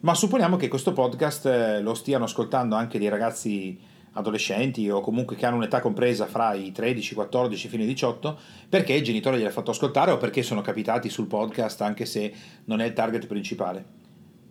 ma 0.00 0.14
supponiamo 0.14 0.56
che 0.56 0.68
questo 0.68 0.92
podcast 0.92 1.46
eh, 1.46 1.80
lo 1.80 1.94
stiano 1.94 2.24
ascoltando 2.24 2.76
anche 2.76 2.98
dei 2.98 3.08
ragazzi 3.08 3.78
adolescenti 4.18 4.88
o 4.90 5.00
comunque 5.00 5.36
che 5.36 5.46
hanno 5.46 5.56
un'età 5.56 5.80
compresa 5.80 6.26
fra 6.26 6.52
i 6.52 6.72
13, 6.72 7.14
14 7.14 7.68
fino 7.68 7.82
ai 7.82 7.88
18, 7.88 8.38
perché 8.68 8.92
il 8.92 9.02
genitore 9.02 9.38
gliel'ha 9.38 9.50
fatto 9.50 9.70
ascoltare 9.70 10.10
o 10.10 10.16
perché 10.16 10.42
sono 10.42 10.60
capitati 10.60 11.08
sul 11.08 11.26
podcast 11.26 11.80
anche 11.80 12.04
se 12.04 12.32
non 12.64 12.80
è 12.80 12.86
il 12.86 12.92
target 12.92 13.26
principale. 13.26 13.84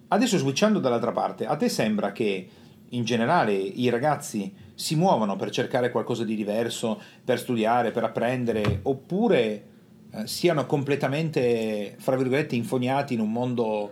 Adesso 0.10 0.38
switchando 0.38 0.80
dall'altra 0.80 1.12
parte, 1.12 1.46
a 1.46 1.56
te 1.56 1.68
sembra 1.70 2.12
che 2.12 2.50
in 2.90 3.04
generale 3.04 3.54
i 3.54 3.90
ragazzi 3.90 4.54
si 4.74 4.96
muovono 4.96 5.36
per 5.36 5.50
cercare 5.50 5.92
qualcosa 5.92 6.24
di 6.24 6.36
diverso, 6.36 7.02
per 7.24 7.40
studiare, 7.40 7.92
per 7.92 8.06
apprendere, 8.06 8.80
oppure 8.84 9.64
eh, 10.12 10.28
siano 10.28 10.66
completamente, 10.66 11.96
fra 12.00 12.16
virgolette, 12.16 12.56
infoniati 12.56 13.14
in 13.14 13.20
un 13.20 13.32
mondo 13.32 13.92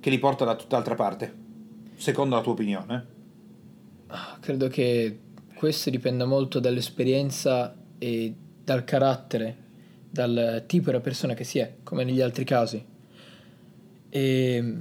che 0.00 0.10
li 0.10 0.18
porta 0.18 0.44
da 0.44 0.54
tutt'altra 0.54 0.94
parte, 0.94 1.32
secondo 1.96 2.34
la 2.34 2.42
tua 2.42 2.52
opinione? 2.52 3.13
Credo 4.40 4.68
che 4.68 5.18
questo 5.54 5.90
dipenda 5.90 6.24
molto 6.24 6.60
dall'esperienza 6.60 7.74
e 7.98 8.34
dal 8.62 8.84
carattere, 8.84 9.56
dal 10.10 10.64
tipo 10.66 10.90
di 10.90 11.00
persona 11.00 11.34
che 11.34 11.44
si 11.44 11.58
è, 11.58 11.74
come 11.82 12.04
negli 12.04 12.20
altri 12.20 12.44
casi. 12.44 12.84
E 14.10 14.74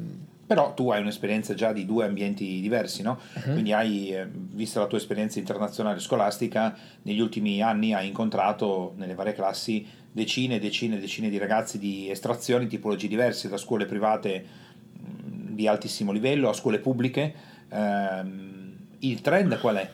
Però 0.46 0.74
tu 0.74 0.92
hai 0.92 1.02
un'esperienza 1.02 1.54
già 1.54 1.74
di 1.74 1.86
due 1.86 2.06
ambienti 2.06 2.62
diversi, 2.62 3.02
no? 3.02 3.20
Mhm. 3.46 3.52
Quindi 3.54 3.74
hai, 3.74 4.14
eh, 4.14 4.28
vista 4.30 4.80
la 4.80 4.88
tua 4.88 4.98
esperienza 4.98 5.40
internazionale 5.40 6.00
scolastica, 6.00 6.78
negli 7.04 7.20
ultimi 7.20 7.62
anni 7.62 7.94
hai 7.94 8.08
incontrato 8.08 8.94
nelle 8.98 9.16
varie 9.16 9.34
classi 9.34 9.86
decine 10.12 10.56
e 10.56 10.60
decine 10.60 10.98
e 10.98 11.00
decine 11.00 11.30
di 11.30 11.40
ragazzi 11.40 11.80
di 11.80 12.10
estrazioni, 12.10 12.68
tipologie 12.68 13.08
diverse, 13.08 13.50
da 13.50 13.58
scuole 13.58 13.86
private 13.86 14.46
mh, 14.94 15.56
di 15.56 15.68
altissimo 15.68 16.12
livello 16.12 16.50
a 16.50 16.54
scuole 16.54 16.78
pubbliche. 16.80 17.34
Ehm, 17.70 18.63
il 19.04 19.22
trend 19.22 19.60
qual 19.60 19.78
è? 19.78 19.90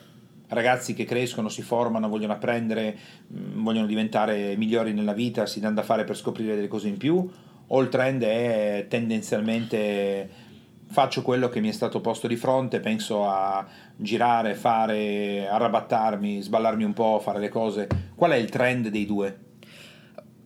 Ragazzi 0.48 0.94
che 0.94 1.06
crescono, 1.06 1.48
si 1.50 1.62
formano, 1.62 2.10
vogliono 2.10 2.34
apprendere, 2.34 2.98
mh, 3.28 3.62
vogliono 3.62 3.86
diventare 3.86 4.56
migliori 4.56 4.94
nella 4.94 5.14
vita, 5.14 5.46
si 5.46 5.60
danno 5.60 5.76
da 5.76 5.84
fare 5.84 6.04
per 6.04 6.18
scoprire 6.18 6.56
delle 6.56 6.68
cose 6.68 6.88
in 6.88 6.98
più, 6.98 7.30
o 7.68 7.82
il 7.82 7.90
trend 7.90 8.24
è 8.24 8.88
tendenzialmente 8.90 10.48
faccio 10.92 11.22
quello 11.22 11.50
che 11.50 11.60
mi 11.60 11.70
è 11.70 11.72
stato 11.72 12.02
posto 12.02 12.28
di 12.28 12.36
fronte, 12.36 12.80
penso 12.80 13.28
a 13.28 13.66
girare, 13.96 14.56
fare, 14.56 15.48
arrabattarmi, 15.48 16.42
sballarmi 16.42 16.84
un 16.84 16.94
po', 16.94 17.20
fare 17.22 17.40
le 17.40 17.50
cose. 17.50 17.88
Qual 18.16 18.32
è 18.32 18.36
il 18.36 18.50
trend 18.50 18.88
dei 18.88 19.06
due? 19.06 19.40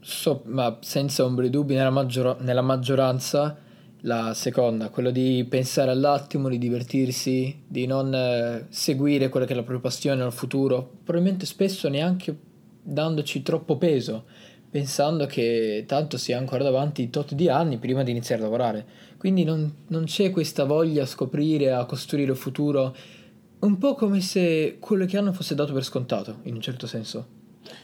So- 0.02 0.43
ma 0.47 0.80
senza 0.82 1.23
ombra 1.23 1.45
di 1.45 1.49
dubbi, 1.49 1.76
nella, 1.76 1.89
maggior- 1.89 2.41
nella 2.41 2.62
maggioranza, 2.62 3.58
la 4.06 4.34
seconda, 4.34 4.89
quello 4.89 5.12
di 5.12 5.46
pensare 5.48 5.92
all'attimo, 5.92 6.50
di 6.50 6.58
divertirsi, 6.58 7.63
di 7.66 7.86
non 7.86 8.13
eh, 8.13 8.66
seguire 8.70 9.30
quella 9.30 9.46
che 9.46 9.54
è 9.54 9.56
la 9.56 9.63
propria 9.63 9.89
passione 9.89 10.22
nel 10.22 10.32
futuro, 10.32 10.98
probabilmente 11.04 11.46
spesso 11.46 11.88
neanche 11.88 12.36
dandoci 12.82 13.42
troppo 13.44 13.78
peso, 13.78 14.26
pensando 14.70 15.26
che 15.26 15.86
tanto 15.88 16.18
si 16.18 16.34
è 16.34 16.36
ancora 16.36 16.63
davanti 16.63 17.10
tot 17.10 17.34
di 17.34 17.48
anni 17.48 17.78
prima 17.78 18.04
di 18.04 18.12
iniziare 18.12 18.42
a 18.42 18.46
lavorare. 18.46 18.86
Quindi 19.18 19.46
non, 19.46 19.72
non 19.88 20.04
c'è 20.04 20.32
questa 20.32 20.66
voglia 20.66 21.04
a 21.04 21.08
scoprire, 21.08 21.72
a 21.72 21.86
costruire 21.86 22.32
il 22.32 22.38
futuro, 22.38 22.94
un 23.60 23.78
po' 23.78 23.96
come 23.96 24.20
se 24.20 24.78
quello 24.80 25.06
che 25.06 25.18
hanno 25.18 25.32
fosse 25.32 25.56
dato 25.56 25.72
per 25.72 25.84
scontato, 25.84 26.39
in 26.44 26.56
un 26.56 26.62
certo 26.62 26.88
senso. 26.88 27.42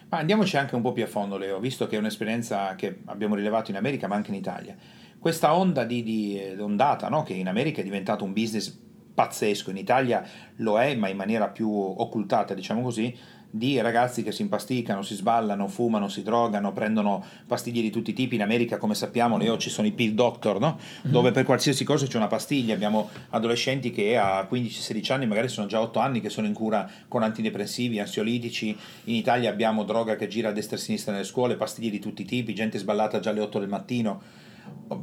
Ma 0.10 0.18
andiamoci 0.18 0.58
anche 0.58 0.76
un 0.76 0.82
po' 0.82 0.92
più 0.92 1.04
a 1.04 1.08
fondo, 1.08 1.38
Leo, 1.38 1.60
visto 1.60 1.88
che 1.88 1.96
è 1.96 2.00
un'esperienza 2.00 2.76
che 2.76 3.00
abbiamo 3.06 3.36
rilevato 3.36 3.72
in 3.72 3.78
America 3.78 4.08
ma 4.08 4.16
anche 4.16 4.32
in 4.32 4.36
Italia. 4.36 4.76
Questa 5.20 5.54
onda 5.54 5.84
di, 5.84 6.02
di 6.02 6.40
eh, 6.40 6.60
ondata, 6.60 7.10
no? 7.10 7.24
che 7.24 7.34
in 7.34 7.48
America 7.48 7.82
è 7.82 7.84
diventato 7.84 8.24
un 8.24 8.32
business 8.34 8.78
pazzesco, 9.14 9.70
in 9.70 9.78
Italia 9.78 10.26
lo 10.58 10.80
è, 10.80 10.96
ma 10.96 11.10
in 11.10 11.18
maniera 11.18 11.50
più 11.50 11.70
occultata, 11.70 12.54
diciamo 12.54 12.82
così, 12.82 13.14
di 13.52 13.82
ragazzi 13.82 14.22
che 14.22 14.32
si 14.32 14.44
impasticano, 14.44 15.02
si 15.02 15.16
sballano, 15.16 15.68
fumano, 15.68 16.08
si 16.08 16.22
drogano, 16.22 16.72
prendono 16.72 17.24
pastiglie 17.48 17.82
di 17.82 17.90
tutti 17.90 18.12
i 18.12 18.14
tipi. 18.14 18.36
In 18.36 18.44
America, 18.44 18.78
come 18.78 18.94
sappiamo, 18.94 19.38
Leo, 19.38 19.58
ci 19.58 19.70
sono 19.70 19.88
i 19.88 19.92
pill 19.92 20.14
doctor, 20.14 20.60
no? 20.60 20.78
dove 21.02 21.32
per 21.32 21.46
qualsiasi 21.46 21.84
cosa 21.84 22.06
c'è 22.06 22.18
una 22.18 22.28
pastiglia. 22.28 22.74
Abbiamo 22.74 23.10
adolescenti 23.30 23.92
che 23.92 24.18
a 24.18 24.48
15-16 24.50 25.12
anni, 25.12 25.28
magari 25.28 25.48
sono 25.48 25.68
già 25.68 25.82
8 25.82 26.00
anni, 26.00 26.22
che 26.22 26.30
sono 26.30 26.48
in 26.48 26.54
cura 26.54 26.90
con 27.08 27.24
antidepressivi, 27.24 28.00
ansiolitici. 28.00 28.78
In 29.06 29.16
Italia 29.16 29.50
abbiamo 29.50 29.84
droga 29.84 30.16
che 30.16 30.28
gira 30.28 30.50
a 30.50 30.52
destra 30.52 30.78
e 30.78 30.80
a 30.80 30.84
sinistra 30.84 31.12
nelle 31.12 31.26
scuole, 31.26 31.56
pastiglie 31.56 31.90
di 31.90 32.00
tutti 32.00 32.22
i 32.22 32.26
tipi, 32.26 32.54
gente 32.54 32.78
sballata 32.78 33.20
già 33.20 33.32
alle 33.32 33.42
8 33.42 33.60
del 33.60 33.70
mattino. 33.70 34.22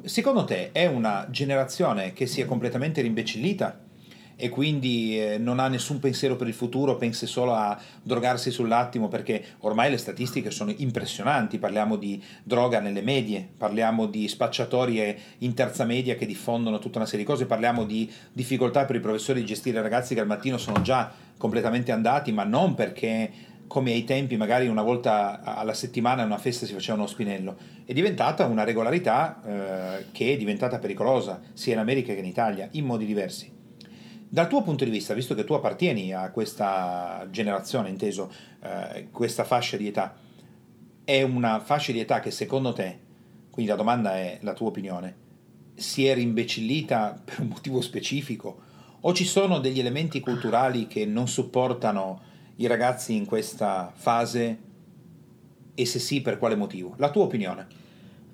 Secondo 0.05 0.45
te 0.45 0.73
è 0.73 0.87
una 0.87 1.27
generazione 1.31 2.13
che 2.13 2.27
si 2.27 2.41
è 2.41 2.45
completamente 2.45 3.01
rimbecillita? 3.01 3.81
E 4.39 4.51
quindi 4.51 5.19
eh, 5.19 5.39
non 5.39 5.59
ha 5.59 5.67
nessun 5.67 5.99
pensiero 5.99 6.37
per 6.37 6.47
il 6.47 6.53
futuro, 6.53 6.97
pensa 6.97 7.25
solo 7.27 7.55
a 7.55 7.81
drogarsi 8.03 8.51
sull'attimo 8.51 9.09
perché 9.09 9.43
ormai 9.61 9.91
le 9.91 9.97
statistiche 9.97 10.51
sono 10.51 10.75
impressionanti, 10.77 11.57
parliamo 11.57 11.97
di 11.97 12.23
droga 12.43 12.79
nelle 12.79 13.01
medie, 13.01 13.49
parliamo 13.57 14.05
di 14.05 14.29
spacciatorie 14.29 15.19
in 15.39 15.55
terza 15.55 15.85
media 15.85 16.17
che 16.17 16.27
diffondono 16.27 16.79
tutta 16.79 16.99
una 16.99 17.07
serie 17.07 17.25
di 17.25 17.31
cose, 17.31 17.47
parliamo 17.47 17.85
di 17.85 18.13
difficoltà 18.31 18.85
per 18.85 18.97
i 18.97 19.01
professori 19.01 19.41
di 19.41 19.47
gestire 19.47 19.81
ragazzi 19.81 20.13
che 20.13 20.21
al 20.21 20.27
mattino 20.27 20.59
sono 20.59 20.83
già 20.83 21.11
completamente 21.39 21.91
andati, 21.91 22.31
ma 22.31 22.45
non 22.45 22.75
perché 22.75 23.55
come 23.67 23.93
ai 23.93 24.05
tempi 24.05 24.37
magari 24.37 24.69
una 24.69 24.83
volta 24.83 25.43
alla 25.43 25.75
settimana 25.75 26.23
in 26.23 26.29
una 26.29 26.39
festa 26.39 26.67
si 26.67 26.73
faceva 26.73 26.97
uno 26.97 27.07
spinello, 27.07 27.57
è 27.85 27.93
diventata 27.93 28.45
una 28.47 28.65
regolarità 28.65 29.43
eh, 29.43 30.07
che 30.13 30.33
è 30.33 30.37
diventata 30.37 30.79
pericolosa 30.79 31.41
sia 31.53 31.75
in 31.75 31.79
America 31.79 32.13
che 32.13 32.21
in 32.21 32.25
Italia, 32.25 32.69
in 32.73 32.85
modi 32.85 33.07
diversi. 33.07 33.53
Dal 34.29 34.49
tuo 34.49 34.63
punto 34.63 34.85
di 34.85 34.91
vista, 34.91 35.15
visto 35.15 35.35
che 35.35 35.45
tu 35.45 35.53
appartieni 35.53 36.13
a 36.13 36.31
questa 36.31 37.27
generazione, 37.31 37.89
inteso 37.89 38.31
eh, 38.61 39.09
questa 39.11 39.45
fascia 39.45 39.77
di 39.77 39.87
età, 39.87 40.17
è 41.05 41.23
una 41.23 41.61
fascia 41.61 41.93
di 41.93 42.01
età 42.01 42.21
che 42.21 42.31
secondo 42.31 42.73
te, 42.73 42.99
quindi 43.51 43.71
la 43.71 43.77
domanda 43.77 44.17
è 44.17 44.39
la 44.43 44.53
tua 44.53 44.69
opinione, 44.69 45.25
si 45.75 46.07
è 46.07 46.15
rimbecillita 46.15 47.21
per 47.25 47.41
un 47.41 47.49
motivo 47.49 47.81
specifico 47.81 48.63
o 49.01 49.13
ci 49.13 49.25
sono 49.25 49.61
degli 49.61 49.79
elementi 49.79 50.21
culturali 50.21 50.87
che 50.87 51.07
non 51.07 51.29
supportano 51.29 52.35
i 52.57 52.67
ragazzi 52.67 53.15
in 53.15 53.25
questa 53.27 53.93
fase 53.95 54.59
e 55.75 55.87
se 55.87 55.99
sì 55.99 56.23
per 56.23 56.39
quale 56.39 56.55
motivo? 56.57 56.95
La 56.99 57.11
tua 57.11 57.25
opinione? 57.25 57.67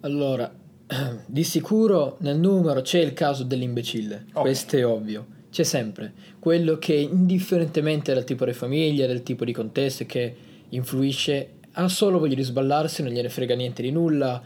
Allora, 0.01 0.53
di 1.27 1.45
sicuro 1.45 2.17
nel 2.21 2.39
numero 2.39 2.81
c'è 2.83 3.01
il 3.01 3.13
caso 3.13 3.43
dell'imbecille, 3.45 4.27
Ok. 4.33 4.41
questo 4.41 4.77
è 4.77 4.87
ovvio, 4.87 5.27
c'è 5.51 5.65
sempre 5.65 6.13
quello 6.39 6.79
che 6.79 6.95
indifferentemente 6.95 8.15
dal 8.15 8.25
tipo 8.25 8.45
di 8.45 8.53
famiglia, 8.53 9.07
del 9.07 9.23
tipo 9.23 9.45
di 9.45 9.53
contesto 9.53 10.05
che 10.07 10.35
influisce, 10.71 11.55
ha 11.73 11.89
solo 11.89 12.19
voglia 12.19 12.35
di 12.35 12.43
sballarsi, 12.43 13.03
non 13.03 13.13
gliene 13.13 13.29
frega 13.29 13.55
niente 13.55 13.83
di 13.83 13.91
nulla, 13.91 14.43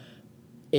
è 0.68 0.78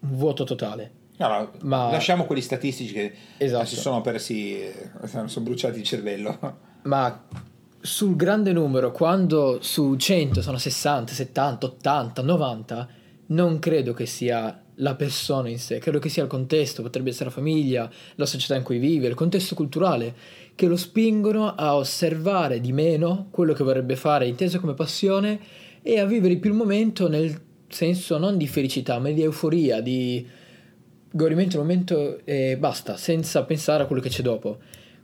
un 0.00 0.16
vuoto 0.16 0.44
totale. 0.44 1.00
No, 1.18 1.52
Ma- 1.62 1.90
lasciamo 1.90 2.24
quelli 2.24 2.40
statistici 2.42 2.92
che 2.92 3.12
Esatto. 3.36 3.66
si 3.66 3.76
sono 3.76 4.00
persi, 4.00 4.58
eh, 4.58 4.90
sono 5.06 5.44
bruciati 5.44 5.78
il 5.78 5.84
cervello. 5.84 6.56
Ma 6.82 7.24
sul 7.82 8.14
grande 8.14 8.52
numero, 8.52 8.92
quando 8.92 9.58
su 9.60 9.96
100 9.96 10.40
sono 10.40 10.56
60, 10.56 11.12
70, 11.12 11.66
80, 11.66 12.22
90, 12.22 12.88
non 13.26 13.58
credo 13.58 13.92
che 13.92 14.06
sia 14.06 14.62
la 14.76 14.94
persona 14.94 15.48
in 15.48 15.58
sé, 15.58 15.78
credo 15.78 15.98
che 15.98 16.08
sia 16.08 16.22
il 16.22 16.28
contesto, 16.28 16.82
potrebbe 16.82 17.10
essere 17.10 17.26
la 17.26 17.34
famiglia, 17.34 17.90
la 18.14 18.26
società 18.26 18.54
in 18.54 18.62
cui 18.62 18.78
vive, 18.78 19.08
il 19.08 19.14
contesto 19.14 19.56
culturale, 19.56 20.14
che 20.54 20.66
lo 20.66 20.76
spingono 20.76 21.54
a 21.54 21.76
osservare 21.76 22.60
di 22.60 22.72
meno 22.72 23.26
quello 23.30 23.52
che 23.52 23.64
vorrebbe 23.64 23.96
fare 23.96 24.26
inteso 24.26 24.60
come 24.60 24.74
passione 24.74 25.40
e 25.82 25.98
a 25.98 26.06
vivere 26.06 26.36
più 26.36 26.50
il 26.50 26.56
momento 26.56 27.08
nel 27.08 27.40
senso 27.68 28.16
non 28.16 28.36
di 28.36 28.46
felicità, 28.46 28.98
ma 29.00 29.10
di 29.10 29.22
euforia, 29.22 29.80
di 29.80 30.24
godimento 31.10 31.56
del 31.56 31.66
momento 31.66 32.20
e 32.24 32.56
basta, 32.56 32.96
senza 32.96 33.44
pensare 33.44 33.82
a 33.82 33.86
quello 33.86 34.00
che 34.00 34.08
c'è 34.08 34.22
dopo. 34.22 34.58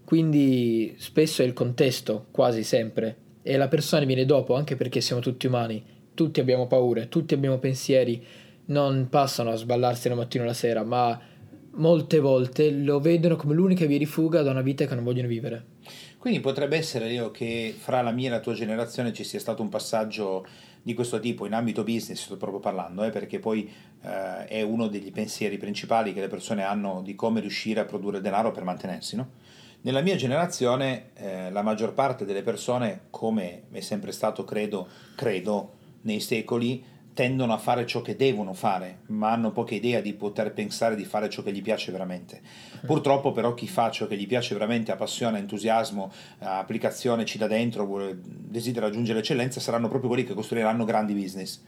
Quindi 0.09 0.95
spesso 0.97 1.43
è 1.43 1.45
il 1.45 1.53
contesto, 1.53 2.29
quasi 2.31 2.63
sempre, 2.63 3.17
e 3.43 3.59
la 3.59 3.69
persona 3.69 4.07
viene 4.07 4.25
dopo, 4.25 4.55
anche 4.55 4.75
perché 4.75 5.03
siamo 5.03 5.21
tutti 5.21 5.47
umani, 5.47 5.85
tutti 6.15 6.41
abbiamo 6.41 6.67
paure, 6.67 7.11
tutti 7.11 7.35
abbiamo 7.35 7.59
pensieri, 7.59 8.25
non 8.69 9.09
passano 9.11 9.51
a 9.51 9.55
sballarsi 9.55 10.09
la 10.09 10.15
mattina 10.15 10.45
o 10.45 10.47
la 10.47 10.55
sera, 10.55 10.83
ma 10.83 11.21
molte 11.73 12.21
volte 12.21 12.71
lo 12.71 13.01
vedono 13.01 13.37
come 13.37 13.53
l'unica 13.53 13.85
via 13.85 13.99
di 13.99 14.07
fuga 14.07 14.41
da 14.41 14.51
una 14.51 14.63
vita 14.63 14.87
che 14.87 14.95
non 14.95 15.05
vogliono 15.05 15.29
vivere. 15.29 15.67
Quindi 16.17 16.41
potrebbe 16.41 16.79
essere, 16.79 17.07
Leo, 17.07 17.31
che 17.31 17.75
fra 17.79 18.01
la 18.01 18.11
mia 18.11 18.29
e 18.29 18.31
la 18.31 18.41
tua 18.41 18.55
generazione 18.55 19.13
ci 19.13 19.25
sia 19.25 19.39
stato 19.39 19.61
un 19.61 19.69
passaggio 19.69 20.47
di 20.81 20.95
questo 20.95 21.21
tipo 21.21 21.45
in 21.45 21.53
ambito 21.53 21.85
business, 21.85 22.23
sto 22.23 22.39
proprio 22.39 22.61
parlando, 22.61 23.05
eh, 23.05 23.11
perché 23.11 23.41
poi 23.41 23.71
eh, 24.01 24.47
è 24.47 24.63
uno 24.63 24.89
degli 24.89 25.13
pensieri 25.13 25.59
principali 25.59 26.15
che 26.15 26.21
le 26.21 26.29
persone 26.29 26.63
hanno 26.63 27.03
di 27.05 27.15
come 27.15 27.41
riuscire 27.41 27.81
a 27.81 27.85
produrre 27.85 28.23
denaro 28.23 28.53
per 28.53 28.65
mantenersi, 28.65 29.15
no? 29.15 29.57
Nella 29.81 30.01
mia 30.01 30.17
generazione 30.17 31.11
eh, 31.15 31.51
la 31.51 31.63
maggior 31.63 31.95
parte 31.95 32.25
delle 32.25 32.43
persone, 32.43 33.03
come 33.11 33.63
è 33.71 33.81
sempre 33.81 34.11
stato, 34.11 34.45
credo, 34.45 34.89
credo, 35.15 35.75
nei 36.03 36.21
secoli, 36.21 36.85
tendono 37.15 37.53
a 37.53 37.59
fare 37.59 37.87
ciò 37.87 38.01
che 38.01 38.17
devono 38.17 38.55
fare, 38.55 39.01
ma 39.07 39.33
hanno 39.33 39.51
poca 39.51 39.75
idea 39.75 40.01
di 40.01 40.15
poter 40.15 40.53
pensare 40.53 40.95
di 40.95 41.05
fare 41.05 41.29
ciò 41.29 41.43
che 41.43 41.53
gli 41.53 41.63
piace 41.63 41.91
veramente. 41.91 42.41
Purtroppo 42.87 43.33
però 43.33 43.55
chi 43.55 43.67
fa 43.67 43.91
ciò 43.91 44.07
che 44.07 44.17
gli 44.17 44.27
piace 44.27 44.55
veramente, 44.55 44.93
ha 44.93 44.97
passione, 44.97 45.39
entusiasmo, 45.39 46.13
applicazione, 46.39 47.25
ci 47.25 47.39
dà 47.39 47.47
dentro, 47.47 47.87
vuole- 47.87 48.19
desidera 48.21 48.87
raggiungere 48.87 49.19
l'eccellenza, 49.19 49.59
saranno 49.59 49.89
proprio 49.89 50.11
quelli 50.11 50.25
che 50.25 50.35
costruiranno 50.35 50.85
grandi 50.85 51.13
business. 51.13 51.61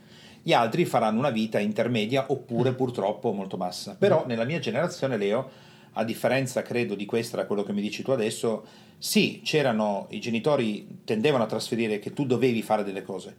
Gli 0.42 0.52
altri 0.52 0.84
faranno 0.84 1.18
una 1.18 1.30
vita 1.30 1.58
intermedia 1.58 2.26
oppure 2.28 2.72
purtroppo 2.72 3.32
molto 3.32 3.56
bassa. 3.56 3.96
Però 3.98 4.26
nella 4.26 4.44
mia 4.44 4.58
generazione, 4.58 5.16
Leo, 5.16 5.50
a 5.92 6.04
differenza 6.04 6.62
credo 6.62 6.94
di 6.94 7.06
questa, 7.06 7.36
da 7.36 7.46
quello 7.46 7.62
che 7.62 7.72
mi 7.72 7.80
dici 7.80 8.02
tu 8.02 8.10
adesso, 8.10 8.64
sì, 8.98 9.40
c'erano, 9.44 10.06
i 10.10 10.20
genitori 10.20 11.00
tendevano 11.04 11.44
a 11.44 11.46
trasferire 11.46 11.98
che 11.98 12.12
tu 12.12 12.26
dovevi 12.26 12.62
fare 12.62 12.84
delle 12.84 13.02
cose. 13.02 13.34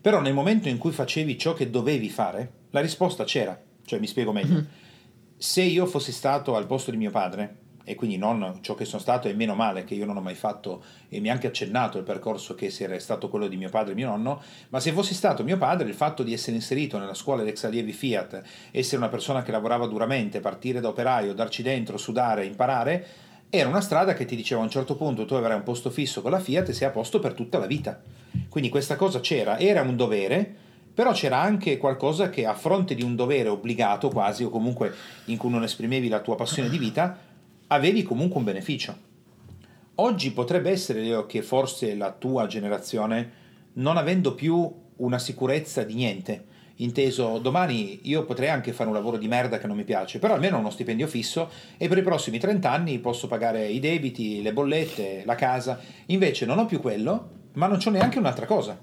Però 0.00 0.20
nel 0.20 0.32
momento 0.32 0.68
in 0.68 0.78
cui 0.78 0.92
facevi 0.92 1.36
ciò 1.36 1.52
che 1.52 1.68
dovevi 1.68 2.08
fare, 2.08 2.52
la 2.70 2.80
risposta 2.80 3.24
c'era. 3.24 3.60
Cioè, 3.84 3.98
mi 3.98 4.06
spiego 4.06 4.32
meglio. 4.32 4.64
Se 5.36 5.62
io 5.62 5.86
fossi 5.86 6.12
stato 6.12 6.56
al 6.56 6.66
posto 6.66 6.90
di 6.90 6.96
mio 6.96 7.10
padre 7.10 7.56
e 7.90 7.96
quindi 7.96 8.16
non 8.16 8.58
ciò 8.60 8.76
che 8.76 8.84
sono 8.84 9.02
stato 9.02 9.26
e 9.26 9.34
meno 9.34 9.56
male 9.56 9.82
che 9.82 9.94
io 9.94 10.06
non 10.06 10.16
ho 10.16 10.20
mai 10.20 10.36
fatto 10.36 10.84
e 11.08 11.18
mi 11.18 11.28
ha 11.28 11.32
anche 11.32 11.48
accennato 11.48 11.98
il 11.98 12.04
percorso 12.04 12.54
che 12.54 12.72
era 12.78 12.96
stato 13.00 13.28
quello 13.28 13.48
di 13.48 13.56
mio 13.56 13.68
padre 13.68 13.92
e 13.92 13.94
mio 13.96 14.06
nonno, 14.06 14.40
ma 14.68 14.78
se 14.78 14.92
fossi 14.92 15.12
stato 15.12 15.42
mio 15.42 15.58
padre 15.58 15.88
il 15.88 15.94
fatto 15.94 16.22
di 16.22 16.32
essere 16.32 16.54
inserito 16.54 16.98
nella 16.98 17.14
scuola 17.14 17.42
dell'ex 17.42 17.64
allievi 17.64 17.92
Fiat, 17.92 18.42
essere 18.70 18.98
una 18.98 19.08
persona 19.08 19.42
che 19.42 19.50
lavorava 19.50 19.88
duramente, 19.88 20.38
partire 20.38 20.78
da 20.78 20.86
operaio, 20.86 21.34
darci 21.34 21.64
dentro, 21.64 21.96
sudare, 21.96 22.44
imparare, 22.44 23.06
era 23.50 23.68
una 23.68 23.80
strada 23.80 24.14
che 24.14 24.24
ti 24.24 24.36
diceva 24.36 24.60
a 24.60 24.64
un 24.64 24.70
certo 24.70 24.94
punto 24.94 25.24
tu 25.24 25.34
avrai 25.34 25.56
un 25.56 25.64
posto 25.64 25.90
fisso 25.90 26.22
con 26.22 26.30
la 26.30 26.38
Fiat 26.38 26.68
e 26.68 26.72
sei 26.72 26.86
a 26.86 26.92
posto 26.92 27.18
per 27.18 27.32
tutta 27.32 27.58
la 27.58 27.66
vita. 27.66 28.00
Quindi 28.48 28.70
questa 28.70 28.94
cosa 28.94 29.18
c'era, 29.18 29.58
era 29.58 29.82
un 29.82 29.96
dovere, 29.96 30.54
però 30.94 31.10
c'era 31.10 31.40
anche 31.40 31.76
qualcosa 31.76 32.30
che 32.30 32.46
a 32.46 32.54
fronte 32.54 32.94
di 32.94 33.02
un 33.02 33.16
dovere 33.16 33.48
obbligato 33.48 34.10
quasi 34.10 34.44
o 34.44 34.48
comunque 34.48 34.94
in 35.24 35.36
cui 35.36 35.50
non 35.50 35.64
esprimevi 35.64 36.06
la 36.06 36.20
tua 36.20 36.36
passione 36.36 36.68
di 36.68 36.78
vita, 36.78 37.18
avevi 37.72 38.02
comunque 38.02 38.38
un 38.38 38.44
beneficio. 38.44 38.96
Oggi 39.96 40.32
potrebbe 40.32 40.70
essere, 40.70 41.02
Leo, 41.02 41.26
che 41.26 41.42
forse 41.42 41.94
la 41.94 42.12
tua 42.12 42.46
generazione, 42.46 43.32
non 43.74 43.96
avendo 43.96 44.34
più 44.34 44.72
una 44.96 45.18
sicurezza 45.18 45.82
di 45.82 45.94
niente, 45.94 46.44
inteso 46.76 47.38
domani 47.38 48.00
io 48.04 48.24
potrei 48.24 48.48
anche 48.48 48.72
fare 48.72 48.88
un 48.88 48.94
lavoro 48.94 49.18
di 49.18 49.28
merda 49.28 49.58
che 49.58 49.66
non 49.66 49.76
mi 49.76 49.84
piace, 49.84 50.18
però 50.18 50.34
almeno 50.34 50.58
uno 50.58 50.70
stipendio 50.70 51.06
fisso 51.06 51.50
e 51.76 51.88
per 51.88 51.98
i 51.98 52.02
prossimi 52.02 52.38
30 52.38 52.70
anni 52.70 52.98
posso 52.98 53.26
pagare 53.28 53.66
i 53.66 53.78
debiti, 53.78 54.42
le 54.42 54.52
bollette, 54.52 55.22
la 55.24 55.34
casa. 55.34 55.78
Invece 56.06 56.46
non 56.46 56.58
ho 56.58 56.66
più 56.66 56.80
quello, 56.80 57.30
ma 57.54 57.66
non 57.66 57.78
c'ho 57.78 57.90
neanche 57.90 58.18
un'altra 58.18 58.46
cosa. 58.46 58.78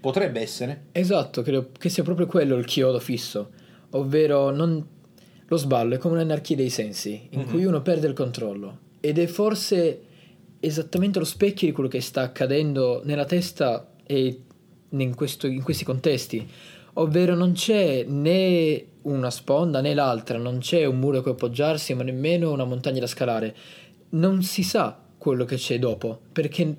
Potrebbe 0.00 0.40
essere. 0.40 0.86
Esatto, 0.92 1.42
credo 1.42 1.70
che 1.78 1.88
sia 1.88 2.02
proprio 2.02 2.26
quello 2.26 2.56
il 2.56 2.64
chiodo 2.64 2.98
fisso, 2.98 3.50
ovvero 3.90 4.50
non... 4.50 4.92
lo 5.54 5.60
sballo 5.60 5.94
è 5.94 5.98
come 5.98 6.14
un'anarchia 6.14 6.56
dei 6.56 6.70
sensi, 6.70 7.28
in 7.30 7.40
mm-hmm. 7.40 7.48
cui 7.48 7.64
uno 7.64 7.82
perde 7.82 8.06
il 8.06 8.14
controllo 8.14 8.78
ed 9.00 9.18
è 9.18 9.26
forse 9.26 10.00
esattamente 10.60 11.18
lo 11.18 11.24
specchio 11.24 11.66
di 11.66 11.74
quello 11.74 11.90
che 11.90 12.00
sta 12.00 12.22
accadendo 12.22 13.02
nella 13.04 13.26
testa 13.26 13.92
e 14.06 14.40
in, 14.88 15.14
questo, 15.14 15.46
in 15.46 15.62
questi 15.62 15.84
contesti, 15.84 16.48
ovvero 16.94 17.34
non 17.34 17.52
c'è 17.52 18.04
né 18.04 18.84
una 19.02 19.30
sponda 19.30 19.80
né 19.80 19.92
l'altra, 19.92 20.38
non 20.38 20.58
c'è 20.58 20.86
un 20.86 20.98
muro 20.98 21.18
a 21.18 21.22
cui 21.22 21.32
appoggiarsi, 21.32 21.92
ma 21.94 22.02
nemmeno 22.02 22.50
una 22.50 22.64
montagna 22.64 23.00
da 23.00 23.06
scalare. 23.06 23.54
Non 24.10 24.42
si 24.42 24.62
sa 24.62 24.98
quello 25.18 25.44
che 25.44 25.56
c'è 25.56 25.78
dopo, 25.78 26.20
perché 26.32 26.76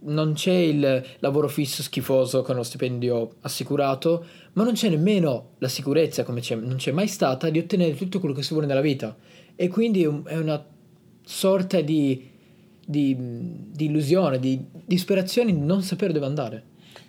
non 0.00 0.32
c'è 0.34 0.52
il 0.52 1.04
lavoro 1.18 1.48
fisso 1.48 1.82
schifoso 1.82 2.42
con 2.42 2.56
lo 2.56 2.62
stipendio 2.62 3.36
assicurato, 3.40 4.24
ma 4.54 4.64
non 4.64 4.74
c'è 4.74 4.88
nemmeno 4.88 5.50
la 5.58 5.68
sicurezza, 5.68 6.24
come 6.24 6.40
c'è, 6.40 6.54
non 6.54 6.76
c'è 6.76 6.92
mai 6.92 7.08
stata, 7.08 7.50
di 7.50 7.58
ottenere 7.58 7.94
tutto 7.94 8.20
quello 8.20 8.34
che 8.34 8.42
si 8.42 8.52
vuole 8.52 8.66
nella 8.66 8.80
vita. 8.80 9.16
E 9.54 9.68
quindi 9.68 10.02
è 10.02 10.36
una 10.36 10.64
sorta 11.22 11.80
di 11.80 12.36
di, 12.88 13.14
di 13.18 13.84
illusione, 13.84 14.38
di 14.38 14.64
disperazione 14.86 15.52
di 15.52 15.60
non 15.60 15.82
sapere 15.82 16.14
dove 16.14 16.24
andare. 16.24 16.62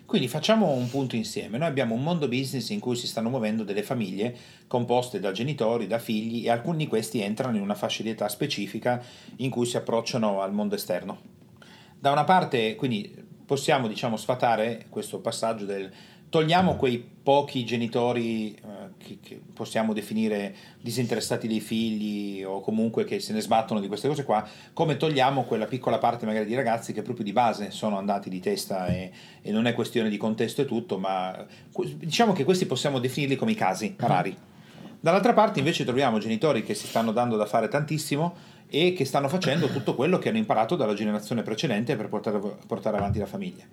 Quindi 0.04 0.28
facciamo 0.28 0.72
un 0.72 0.90
punto 0.90 1.16
insieme. 1.16 1.56
Noi 1.56 1.68
abbiamo 1.68 1.94
un 1.94 2.02
mondo 2.02 2.28
business 2.28 2.68
in 2.68 2.80
cui 2.80 2.96
si 2.96 3.06
stanno 3.06 3.30
muovendo 3.30 3.64
delle 3.64 3.82
famiglie 3.82 4.36
composte 4.66 5.20
da 5.20 5.32
genitori, 5.32 5.86
da 5.86 5.98
figli 5.98 6.44
e 6.44 6.50
alcuni 6.50 6.78
di 6.78 6.86
questi 6.86 7.22
entrano 7.22 7.56
in 7.56 7.62
una 7.62 7.74
fascia 7.74 8.02
di 8.02 8.10
età 8.10 8.28
specifica 8.28 9.02
in 9.36 9.48
cui 9.48 9.64
si 9.64 9.78
approcciano 9.78 10.42
al 10.42 10.52
mondo 10.52 10.74
esterno. 10.74 11.38
Da 12.00 12.10
una 12.10 12.24
parte, 12.24 12.76
quindi 12.76 13.14
possiamo 13.44 13.86
diciamo 13.86 14.16
sfatare 14.16 14.86
questo 14.88 15.20
passaggio 15.20 15.66
del 15.66 15.92
togliamo 16.30 16.76
quei 16.76 16.98
pochi 16.98 17.64
genitori 17.64 18.54
eh, 18.54 18.60
che, 18.96 19.18
che, 19.20 19.42
possiamo 19.52 19.92
definire 19.92 20.54
disinteressati 20.80 21.46
dei 21.46 21.60
figli 21.60 22.42
o 22.42 22.60
comunque 22.60 23.04
che 23.04 23.20
se 23.20 23.34
ne 23.34 23.40
sbattono 23.42 23.80
di 23.80 23.88
queste 23.88 24.08
cose 24.08 24.24
qua, 24.24 24.48
come 24.72 24.96
togliamo 24.96 25.42
quella 25.42 25.66
piccola 25.66 25.98
parte 25.98 26.24
magari 26.24 26.46
di 26.46 26.54
ragazzi 26.54 26.94
che 26.94 27.02
proprio 27.02 27.24
di 27.24 27.32
base 27.32 27.70
sono 27.70 27.98
andati 27.98 28.30
di 28.30 28.40
testa 28.40 28.86
e, 28.86 29.10
e 29.42 29.52
non 29.52 29.66
è 29.66 29.74
questione 29.74 30.08
di 30.08 30.16
contesto 30.16 30.62
e 30.62 30.64
tutto, 30.64 30.96
ma 30.96 31.44
diciamo 31.96 32.32
che 32.32 32.44
questi 32.44 32.64
possiamo 32.64 32.98
definirli 32.98 33.36
come 33.36 33.50
i 33.50 33.56
casi 33.56 33.94
rari. 33.98 34.34
Dall'altra 35.00 35.32
parte 35.32 35.58
invece 35.58 35.84
troviamo 35.84 36.18
genitori 36.18 36.62
che 36.62 36.74
si 36.74 36.86
stanno 36.86 37.10
dando 37.12 37.36
da 37.36 37.46
fare 37.46 37.68
tantissimo 37.68 38.34
e 38.70 38.92
che 38.92 39.04
stanno 39.04 39.28
facendo 39.28 39.68
tutto 39.68 39.94
quello 39.94 40.18
che 40.18 40.28
hanno 40.28 40.38
imparato 40.38 40.76
dalla 40.76 40.94
generazione 40.94 41.42
precedente 41.42 41.96
per 41.96 42.08
portare, 42.08 42.40
portare 42.66 42.96
avanti 42.96 43.18
la 43.18 43.26
famiglia 43.26 43.64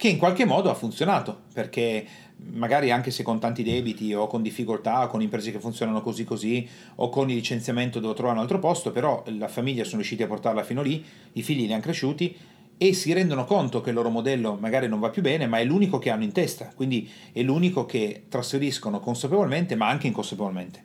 che 0.00 0.08
in 0.08 0.16
qualche 0.16 0.46
modo 0.46 0.70
ha 0.70 0.74
funzionato, 0.74 1.42
perché 1.52 2.06
magari 2.52 2.90
anche 2.90 3.10
se 3.10 3.22
con 3.22 3.38
tanti 3.38 3.62
debiti 3.62 4.14
o 4.14 4.26
con 4.28 4.40
difficoltà, 4.40 5.04
o 5.04 5.08
con 5.08 5.20
imprese 5.20 5.52
che 5.52 5.60
funzionano 5.60 6.00
così 6.00 6.24
così, 6.24 6.66
o 6.94 7.10
con 7.10 7.28
il 7.28 7.36
licenziamento 7.36 8.00
devo 8.00 8.14
trovare 8.14 8.36
un 8.36 8.42
altro 8.42 8.58
posto, 8.58 8.92
però 8.92 9.22
la 9.26 9.48
famiglia 9.48 9.84
sono 9.84 9.96
riusciti 9.96 10.22
a 10.22 10.26
portarla 10.26 10.64
fino 10.64 10.80
lì, 10.80 11.04
i 11.34 11.42
figli 11.42 11.66
li 11.66 11.72
hanno 11.74 11.82
cresciuti 11.82 12.34
e 12.78 12.94
si 12.94 13.12
rendono 13.12 13.44
conto 13.44 13.82
che 13.82 13.90
il 13.90 13.94
loro 13.94 14.08
modello 14.08 14.56
magari 14.58 14.88
non 14.88 15.00
va 15.00 15.10
più 15.10 15.20
bene, 15.20 15.46
ma 15.46 15.58
è 15.58 15.64
l'unico 15.64 15.98
che 15.98 16.08
hanno 16.08 16.24
in 16.24 16.32
testa, 16.32 16.72
quindi 16.74 17.06
è 17.30 17.42
l'unico 17.42 17.84
che 17.84 18.22
trasferiscono 18.26 19.00
consapevolmente, 19.00 19.76
ma 19.76 19.88
anche 19.88 20.06
inconsapevolmente. 20.06 20.82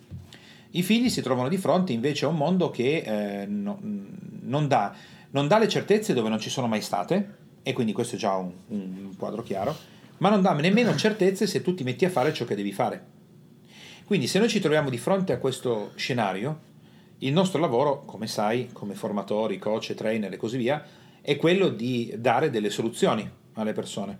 I 0.75 0.83
figli 0.83 1.09
si 1.09 1.21
trovano 1.21 1.47
di 1.47 1.57
fronte 1.57 1.93
invece 1.93 2.25
a 2.25 2.27
un 2.27 2.35
mondo 2.35 2.69
che 2.69 2.97
eh, 2.97 3.45
no, 3.45 3.79
non, 4.41 4.67
dà, 4.67 4.93
non 5.31 5.47
dà 5.47 5.57
le 5.57 5.69
certezze 5.69 6.13
dove 6.13 6.27
non 6.27 6.39
ci 6.39 6.49
sono 6.49 6.67
mai 6.67 6.81
state, 6.81 7.43
e 7.63 7.73
quindi 7.73 7.93
questo 7.93 8.15
è 8.15 8.19
già 8.19 8.35
un, 8.35 8.51
un 8.67 9.15
quadro 9.17 9.41
chiaro, 9.41 9.75
ma 10.17 10.29
non 10.29 10.41
dà 10.41 10.53
nemmeno 10.53 10.93
certezze 10.95 11.47
se 11.47 11.61
tu 11.61 11.73
ti 11.73 11.83
metti 11.83 12.03
a 12.03 12.09
fare 12.09 12.33
ciò 12.33 12.45
che 12.45 12.55
devi 12.55 12.73
fare. 12.73 13.13
Quindi 14.05 14.27
se 14.27 14.37
noi 14.37 14.49
ci 14.49 14.59
troviamo 14.59 14.89
di 14.89 14.97
fronte 14.97 15.33
a 15.33 15.37
questo 15.37 15.91
scenario, 15.95 16.59
il 17.19 17.31
nostro 17.31 17.59
lavoro, 17.59 18.03
come 18.05 18.27
sai, 18.27 18.69
come 18.71 18.95
formatori, 18.95 19.57
coach, 19.57 19.93
trainer 19.93 20.31
e 20.31 20.37
così 20.37 20.57
via, 20.57 20.83
è 21.21 21.37
quello 21.37 21.69
di 21.69 22.13
dare 22.17 22.49
delle 22.49 22.69
soluzioni 22.69 23.27
alle 23.53 23.73
persone. 23.73 24.19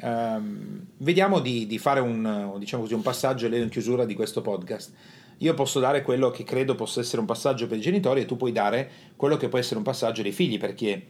Um, 0.00 0.86
vediamo 0.98 1.38
di, 1.38 1.66
di, 1.66 1.78
fare 1.78 2.00
un, 2.00 2.56
diciamo 2.58 2.82
così, 2.82 2.94
un 2.94 3.02
passaggio 3.02 3.46
in 3.46 3.68
chiusura 3.68 4.04
di 4.06 4.14
questo 4.14 4.40
podcast. 4.40 4.92
Io 5.38 5.54
posso 5.54 5.80
dare 5.80 6.02
quello 6.02 6.30
che 6.30 6.44
credo 6.44 6.74
possa 6.74 7.00
essere 7.00 7.20
un 7.20 7.26
passaggio 7.26 7.66
per 7.66 7.78
i 7.78 7.82
genitori 7.82 8.22
e 8.22 8.26
tu 8.26 8.36
puoi 8.36 8.52
dare 8.52 8.90
quello 9.16 9.36
che 9.36 9.48
può 9.48 9.58
essere 9.58 9.76
un 9.76 9.84
passaggio 9.84 10.22
dei 10.22 10.32
figli, 10.32 10.58
perché 10.58 11.06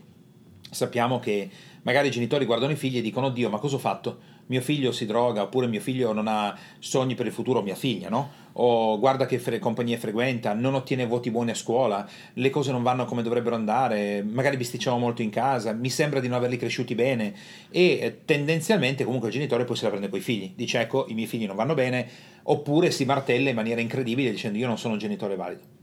sappiamo 0.70 1.20
che 1.20 1.48
magari 1.82 2.08
i 2.08 2.10
genitori 2.10 2.44
guardano 2.44 2.72
i 2.72 2.76
figli 2.76 2.98
e 2.98 3.02
dicono 3.02 3.30
Dio 3.30 3.48
ma 3.48 3.58
cosa 3.58 3.76
ho 3.76 3.78
fatto? 3.78 4.18
Mio 4.48 4.60
figlio 4.60 4.92
si 4.92 5.06
droga 5.06 5.42
oppure 5.42 5.66
mio 5.66 5.80
figlio 5.80 6.12
non 6.12 6.28
ha 6.28 6.56
sogni 6.78 7.14
per 7.14 7.26
il 7.26 7.32
futuro, 7.32 7.62
mia 7.62 7.74
figlia, 7.74 8.08
no? 8.08 8.44
O 8.58 8.98
guarda 8.98 9.26
che 9.26 9.38
fre- 9.38 9.58
compagnie 9.58 9.98
frequenta, 9.98 10.54
non 10.54 10.74
ottiene 10.74 11.04
voti 11.04 11.30
buoni 11.30 11.50
a 11.50 11.54
scuola, 11.54 12.08
le 12.34 12.50
cose 12.50 12.70
non 12.70 12.82
vanno 12.82 13.04
come 13.04 13.22
dovrebbero 13.22 13.56
andare, 13.56 14.22
magari 14.22 14.56
bisticciamo 14.56 14.98
molto 14.98 15.22
in 15.22 15.30
casa, 15.30 15.72
mi 15.72 15.90
sembra 15.90 16.20
di 16.20 16.28
non 16.28 16.36
averli 16.38 16.56
cresciuti 16.56 16.94
bene 16.94 17.34
e 17.70 17.98
eh, 18.00 18.20
tendenzialmente 18.24 19.04
comunque 19.04 19.28
il 19.28 19.34
genitore 19.34 19.64
poi 19.64 19.76
se 19.76 19.84
la 19.84 19.90
prende 19.90 20.08
con 20.08 20.18
i 20.18 20.22
figli, 20.22 20.52
dice 20.54 20.80
ecco 20.80 21.06
i 21.08 21.14
miei 21.14 21.26
figli 21.26 21.46
non 21.46 21.56
vanno 21.56 21.74
bene, 21.74 22.08
oppure 22.44 22.90
si 22.92 23.04
martella 23.04 23.50
in 23.50 23.56
maniera 23.56 23.80
incredibile 23.80 24.30
dicendo 24.30 24.58
io 24.58 24.66
non 24.68 24.78
sono 24.78 24.94
un 24.94 25.00
genitore 25.00 25.36
valido. 25.36 25.74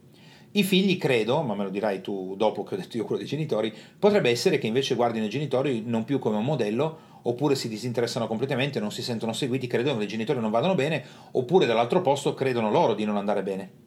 I 0.55 0.61
figli, 0.61 0.99
credo, 0.99 1.41
ma 1.41 1.55
me 1.55 1.63
lo 1.63 1.71
dirai 1.71 2.01
tu 2.01 2.35
dopo 2.37 2.63
che 2.63 2.75
ho 2.75 2.77
detto 2.77 2.95
io 2.95 3.05
quello 3.05 3.21
dei 3.21 3.29
genitori, 3.29 3.73
potrebbe 3.97 4.29
essere 4.29 4.59
che 4.59 4.67
invece 4.67 4.93
guardino 4.93 5.25
i 5.25 5.29
genitori 5.29 5.81
non 5.83 6.03
più 6.03 6.19
come 6.19 6.37
un 6.37 6.45
modello, 6.45 6.97
oppure 7.23 7.55
si 7.55 7.67
disinteressano 7.67 8.27
completamente, 8.27 8.79
non 8.79 8.91
si 8.91 9.01
sentono 9.01 9.33
seguiti, 9.33 9.67
credono 9.67 9.97
che 9.97 10.05
i 10.05 10.07
genitori 10.07 10.39
non 10.39 10.51
vadano 10.51 10.75
bene, 10.75 11.03
oppure 11.31 11.65
dall'altro 11.65 12.01
posto 12.01 12.33
credono 12.33 12.71
loro 12.71 12.93
di 12.93 13.05
non 13.05 13.17
andare 13.17 13.43
bene. 13.43 13.81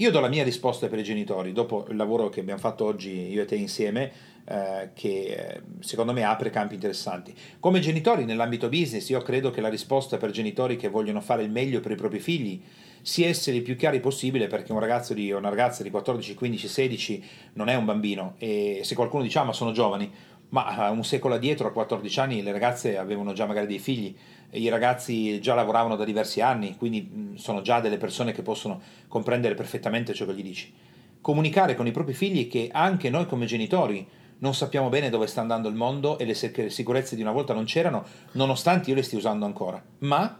Io 0.00 0.12
do 0.12 0.20
la 0.20 0.28
mia 0.28 0.44
risposta 0.44 0.86
per 0.86 1.00
i 1.00 1.02
genitori, 1.02 1.52
dopo 1.52 1.84
il 1.88 1.96
lavoro 1.96 2.28
che 2.28 2.38
abbiamo 2.38 2.60
fatto 2.60 2.84
oggi 2.84 3.32
io 3.32 3.42
e 3.42 3.46
te 3.46 3.56
insieme, 3.56 4.12
eh, 4.44 4.90
che 4.94 5.08
eh, 5.08 5.60
secondo 5.80 6.12
me 6.12 6.22
apre 6.22 6.50
campi 6.50 6.74
interessanti. 6.74 7.34
Come 7.58 7.80
genitori 7.80 8.24
nell'ambito 8.24 8.68
business, 8.68 9.08
io 9.08 9.20
credo 9.22 9.50
che 9.50 9.60
la 9.60 9.68
risposta 9.68 10.16
per 10.16 10.30
genitori 10.30 10.76
che 10.76 10.88
vogliono 10.88 11.20
fare 11.20 11.42
il 11.42 11.50
meglio 11.50 11.80
per 11.80 11.90
i 11.90 11.96
propri 11.96 12.20
figli 12.20 12.62
sia 13.02 13.26
essere 13.26 13.56
il 13.56 13.62
più 13.62 13.74
chiari 13.74 13.98
possibile 13.98 14.46
perché 14.46 14.72
un 14.72 14.78
ragazzo 14.78 15.14
di, 15.14 15.32
una 15.32 15.48
ragazza 15.48 15.82
di 15.82 15.90
14, 15.90 16.34
15, 16.34 16.68
16 16.68 17.24
non 17.54 17.68
è 17.68 17.74
un 17.74 17.84
bambino 17.84 18.34
e 18.38 18.82
se 18.84 18.94
qualcuno 18.94 19.22
dice 19.22 19.42
ma 19.42 19.52
sono 19.52 19.72
giovani, 19.72 20.12
ma 20.50 20.88
un 20.90 21.04
secolo 21.04 21.34
addietro, 21.34 21.68
a 21.68 21.72
14 21.72 22.20
anni, 22.20 22.42
le 22.42 22.52
ragazze 22.52 22.96
avevano 22.96 23.32
già 23.32 23.46
magari 23.46 23.66
dei 23.66 23.78
figli, 23.78 24.14
i 24.52 24.68
ragazzi 24.68 25.40
già 25.40 25.54
lavoravano 25.54 25.96
da 25.96 26.04
diversi 26.04 26.40
anni, 26.40 26.76
quindi 26.76 27.34
sono 27.36 27.60
già 27.60 27.80
delle 27.80 27.98
persone 27.98 28.32
che 28.32 28.42
possono 28.42 28.80
comprendere 29.08 29.54
perfettamente 29.54 30.14
ciò 30.14 30.24
che 30.24 30.34
gli 30.34 30.42
dici. 30.42 30.72
Comunicare 31.20 31.74
con 31.74 31.86
i 31.86 31.90
propri 31.90 32.14
figli 32.14 32.48
che 32.48 32.70
anche 32.72 33.10
noi 33.10 33.26
come 33.26 33.44
genitori 33.44 34.06
non 34.38 34.54
sappiamo 34.54 34.88
bene 34.88 35.10
dove 35.10 35.26
sta 35.26 35.40
andando 35.40 35.68
il 35.68 35.74
mondo 35.74 36.16
e 36.16 36.24
le 36.24 36.34
sicurezze 36.34 37.16
di 37.16 37.22
una 37.22 37.32
volta 37.32 37.52
non 37.52 37.64
c'erano, 37.64 38.04
nonostante 38.32 38.88
io 38.88 38.96
le 38.96 39.02
stia 39.02 39.18
usando 39.18 39.44
ancora, 39.44 39.82
ma 39.98 40.38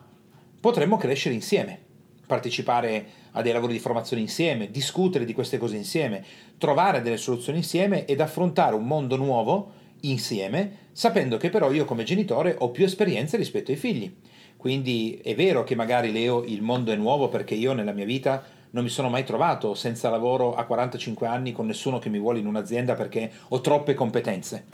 potremmo 0.60 0.96
crescere 0.96 1.34
insieme 1.34 1.86
partecipare 2.28 3.06
a 3.32 3.42
dei 3.42 3.52
lavori 3.52 3.72
di 3.72 3.78
formazione 3.80 4.22
insieme, 4.22 4.70
discutere 4.70 5.24
di 5.24 5.32
queste 5.32 5.58
cose 5.58 5.76
insieme, 5.76 6.24
trovare 6.58 7.00
delle 7.00 7.16
soluzioni 7.16 7.58
insieme 7.58 8.04
ed 8.04 8.20
affrontare 8.20 8.76
un 8.76 8.86
mondo 8.86 9.16
nuovo 9.16 9.72
insieme, 10.02 10.88
sapendo 10.92 11.36
che 11.36 11.50
però 11.50 11.70
io 11.72 11.84
come 11.84 12.04
genitore 12.04 12.56
ho 12.58 12.70
più 12.70 12.84
esperienze 12.84 13.36
rispetto 13.36 13.70
ai 13.70 13.76
figli. 13.76 14.14
Quindi 14.56 15.20
è 15.22 15.34
vero 15.34 15.62
che 15.62 15.74
magari 15.74 16.10
Leo 16.10 16.42
il 16.44 16.62
mondo 16.62 16.90
è 16.90 16.96
nuovo 16.96 17.28
perché 17.28 17.54
io 17.54 17.72
nella 17.72 17.92
mia 17.92 18.04
vita 18.04 18.42
non 18.70 18.82
mi 18.82 18.90
sono 18.90 19.08
mai 19.08 19.24
trovato 19.24 19.74
senza 19.74 20.10
lavoro 20.10 20.54
a 20.54 20.64
45 20.64 21.26
anni 21.26 21.52
con 21.52 21.66
nessuno 21.66 21.98
che 21.98 22.08
mi 22.10 22.18
vuole 22.18 22.38
in 22.38 22.46
un'azienda 22.46 22.94
perché 22.94 23.30
ho 23.48 23.60
troppe 23.60 23.94
competenze. 23.94 24.64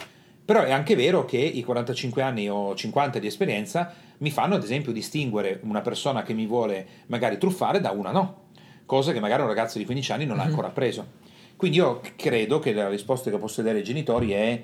Però 0.45 0.63
è 0.63 0.73
anche 0.73 0.95
vero 0.95 1.25
che 1.25 1.39
i 1.39 1.63
45 1.63 2.23
anni 2.23 2.49
o 2.51 2.75
50 2.75 3.19
di 3.19 3.27
esperienza 3.27 3.95
mi 4.19 4.31
fanno 4.31 4.57
ad 4.57 4.63
esempio 4.63 4.93
distinguere 4.93 5.61
una 5.63 5.81
persona 5.81 6.23
che 6.23 6.35
mi 6.35 6.47
vuole 6.47 6.87
magari 7.07 7.39
truffare 7.39 7.81
da 7.81 7.91
una 7.91 8.11
no, 8.11 8.43
cosa 8.85 9.13
che 9.13 9.21
magari 9.21 9.43
un 9.43 9.49
ragazzo 9.49 9.79
di 9.79 9.85
15 9.85 10.13
anni 10.13 10.27
non 10.27 10.39
ha 10.39 10.45
mhm. 10.45 10.49
ancora 10.51 10.69
preso. 10.69 11.23
Quindi 11.57 11.79
io 11.79 12.01
credo 12.17 12.59
che 12.59 12.73
la 12.73 12.89
risposta 12.89 13.31
che 13.31 13.39
posso 13.39 13.63
dare 13.63 13.79
ai 13.79 13.85
genitori 13.85 14.33
è 14.33 14.63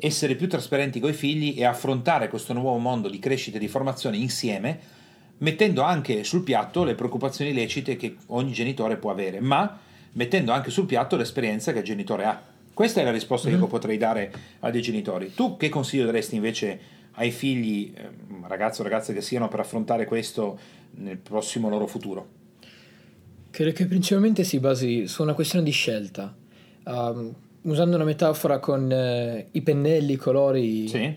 essere 0.00 0.34
più 0.34 0.48
trasparenti 0.48 0.98
con 0.98 1.10
i 1.10 1.14
figli 1.14 1.54
e 1.56 1.64
affrontare 1.64 2.28
questo 2.28 2.52
nuovo 2.52 2.78
mondo 2.78 3.08
di 3.08 3.18
crescita 3.18 3.58
e 3.58 3.60
di 3.60 3.68
formazione 3.68 4.16
insieme, 4.16 4.78
mettendo 5.38 5.82
anche 5.82 6.24
sul 6.24 6.42
piatto 6.42 6.84
le 6.84 6.94
preoccupazioni 6.94 7.52
lecite 7.52 7.96
che 7.96 8.16
ogni 8.26 8.52
genitore 8.52 8.96
può 8.96 9.10
avere, 9.10 9.40
ma 9.40 9.78
mettendo 10.12 10.52
anche 10.52 10.70
sul 10.70 10.86
piatto 10.86 11.16
l'esperienza 11.16 11.72
che 11.72 11.78
il 11.78 11.84
genitore 11.84 12.24
ha. 12.24 12.42
Questa 12.72 13.00
è 13.00 13.04
la 13.04 13.10
risposta 13.10 13.48
mm-hmm. 13.48 13.58
che 13.58 13.62
io 13.62 13.66
mhm. 13.66 13.78
potrei 13.78 13.98
dare 13.98 14.32
a 14.60 14.70
dei 14.70 14.80
genitori. 14.80 15.34
Tu 15.34 15.56
che 15.56 15.68
consiglio 15.68 16.06
daresti 16.06 16.34
invece 16.34 16.80
ai 17.12 17.30
figli, 17.30 17.92
eh, 17.94 18.08
ragazzi 18.46 18.80
o 18.80 18.84
ragazze 18.84 19.12
che 19.12 19.20
siano, 19.20 19.48
per 19.48 19.60
affrontare 19.60 20.06
questo 20.06 20.58
nel 20.92 21.18
prossimo 21.18 21.68
loro 21.68 21.86
futuro? 21.86 22.38
Credo 23.50 23.72
che 23.72 23.86
principalmente 23.86 24.44
si 24.44 24.58
basi 24.60 25.06
su 25.06 25.22
una 25.22 25.34
questione 25.34 25.64
di 25.64 25.72
scelta. 25.72 26.34
Um, 26.84 27.34
usando 27.62 27.96
una 27.96 28.04
metafora 28.04 28.58
con 28.58 28.90
uh, 28.90 29.48
i 29.50 29.62
pennelli, 29.62 30.12
i 30.12 30.16
colori, 30.16 30.88
sì. 30.88 31.16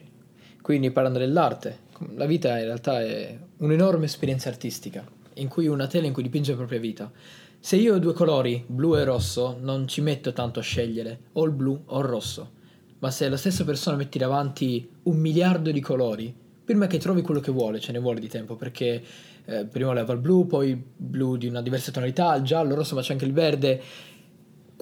quindi 0.62 0.92
parlando 0.92 1.20
dell'arte. 1.20 1.80
La 2.16 2.26
vita 2.26 2.58
in 2.58 2.66
realtà 2.66 3.02
è 3.02 3.38
un'enorme 3.58 4.06
esperienza 4.06 4.50
artistica, 4.50 5.06
in 5.36 5.48
cui 5.48 5.68
una 5.68 5.88
tela 5.88 6.08
in 6.08 6.14
cui 6.14 6.24
dipinge 6.24 6.52
la 6.52 6.58
propria 6.58 6.80
vita. 6.80 7.12
Se 7.60 7.78
io 7.78 7.96
ho 7.96 8.00
due 8.00 8.14
colori, 8.14 8.64
blu 8.68 8.98
e 8.98 9.06
rosso, 9.06 9.58
non 9.62 9.88
ci 9.88 10.02
metto 10.02 10.34
tanto 10.34 10.60
a 10.60 10.64
scegliere, 10.64 11.20
o 11.34 11.46
il 11.46 11.52
blu 11.52 11.82
o 11.86 12.00
il 12.00 12.06
rosso. 12.06 12.52
Ma 13.00 13.10
se 13.10 13.30
la 13.30 13.38
stessa 13.38 13.64
persona 13.64 13.96
metti 13.96 14.18
davanti 14.18 14.90
un 15.04 15.18
miliardo 15.18 15.72
di 15.72 15.80
colori, 15.80 16.34
prima 16.66 16.88
che 16.88 16.98
trovi 16.98 17.22
quello 17.22 17.40
che 17.40 17.52
vuole, 17.52 17.80
ce 17.80 17.94
ne 17.94 18.00
vuole 18.00 18.20
di 18.20 18.28
tempo, 18.28 18.56
perché 18.56 19.02
eh, 19.46 19.66
prima 19.66 19.94
leva 19.94 20.14
il 20.14 20.20
blu, 20.20 20.46
poi 20.46 20.70
il 20.70 20.82
blu 20.96 21.36
di 21.38 21.48
una 21.48 21.62
diversa 21.62 21.92
tonalità, 21.92 22.36
il 22.36 22.44
giallo, 22.44 22.72
il 22.72 22.78
rosso, 22.78 22.96
ma 22.96 23.02
c'è 23.02 23.14
anche 23.14 23.26
il 23.26 23.34
verde. 23.34 23.82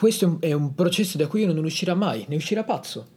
Questo 0.01 0.37
è 0.39 0.51
un 0.51 0.73
processo 0.73 1.15
da 1.19 1.27
cui 1.27 1.43
uno 1.43 1.53
non 1.53 1.63
uscirà 1.63 1.93
mai, 1.93 2.25
ne 2.27 2.35
uscirà 2.35 2.63
pazzo. 2.63 3.09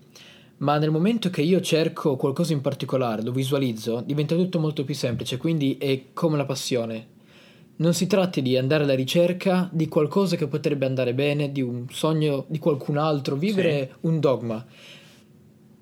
Ma 0.58 0.76
nel 0.76 0.90
momento 0.90 1.30
che 1.30 1.40
io 1.40 1.58
cerco 1.62 2.16
qualcosa 2.16 2.52
in 2.52 2.60
particolare, 2.60 3.22
lo 3.22 3.32
visualizzo, 3.32 4.02
diventa 4.04 4.34
tutto 4.34 4.58
molto 4.58 4.84
più 4.84 4.94
semplice, 4.94 5.38
quindi 5.38 5.78
è 5.78 6.12
come 6.12 6.36
la 6.36 6.44
passione. 6.44 7.06
Non 7.76 7.94
si 7.94 8.06
tratta 8.06 8.38
di 8.42 8.58
andare 8.58 8.84
alla 8.84 8.94
ricerca 8.94 9.66
di 9.72 9.88
qualcosa 9.88 10.36
che 10.36 10.46
potrebbe 10.46 10.84
andare 10.84 11.14
bene, 11.14 11.50
di 11.50 11.62
un 11.62 11.86
sogno 11.88 12.44
di 12.48 12.58
qualcun 12.58 12.98
altro, 12.98 13.34
vivere 13.34 13.88
sì. 13.90 14.06
un 14.06 14.20
dogma. 14.20 14.62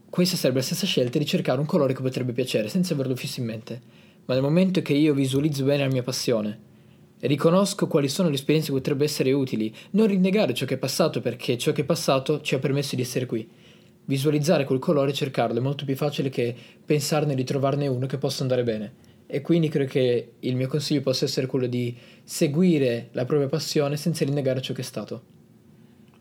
Questa 0.09 0.37
sarebbe 0.37 0.61
la 0.61 0.65
stessa 0.67 0.87
scelta 0.87 1.19
di 1.19 1.27
cercare 1.27 1.59
un 1.59 1.67
colore 1.67 1.95
che 1.95 2.03
potrebbe 2.03 2.31
piacere, 2.31 2.69
senza 2.69 2.95
averlo 2.95 3.17
fisso 3.17 3.41
in 3.41 3.47
mente 3.47 3.83
ma 4.25 4.35
nel 4.35 4.43
momento 4.43 4.83
che 4.83 4.93
io 4.93 5.15
visualizzo 5.15 5.65
bene 5.65 5.85
la 5.85 5.91
mia 5.91 6.03
passione 6.03 6.71
riconosco 7.23 7.87
quali 7.87 8.09
sono 8.09 8.29
le 8.29 8.35
esperienze 8.35 8.71
che 8.71 8.79
potrebbero 8.79 9.05
essere 9.05 9.33
utili, 9.33 9.75
non 9.91 10.07
rinnegare 10.07 10.55
ciò 10.55 10.67
che 10.67 10.75
è 10.75 10.79
passato 10.79 11.21
perché 11.21 11.57
ciò 11.59 11.73
che 11.73 11.83
è 11.83 11.85
passato 11.85 12.41
ci 12.41 12.55
ha 12.55 12.59
permesso 12.59 12.97
di 12.97 13.03
essere 13.03 13.27
qui. 13.27 13.49
Visualizzare 14.05 14.65
quel 14.65 14.81
colore 14.81 15.11
e 15.11 15.15
cercarlo 15.15 15.59
è 15.59 15.63
molto 15.63 15.85
più 15.85 15.95
facile 15.95 16.29
che 16.29 16.55
pensarne 16.85 17.35
di 17.35 17.45
trovarne 17.45 17.87
uno 17.87 18.07
che 18.07 18.19
possa 18.19 18.43
andare 18.43 18.65
bene. 18.65 19.11
E 19.27 19.41
quindi 19.41 19.69
credo 19.69 19.91
che 19.91 20.33
il 20.41 20.57
mio 20.57 20.67
consiglio 20.67 21.01
possa 21.01 21.25
essere 21.25 21.47
quello 21.47 21.67
di 21.67 21.97
seguire 22.25 23.09
la 23.13 23.25
propria 23.25 23.49
passione 23.49 23.97
senza 23.97 24.25
rinnegare 24.25 24.61
ciò 24.61 24.75
che 24.75 24.81
è 24.81 24.85
stato. 24.85 25.23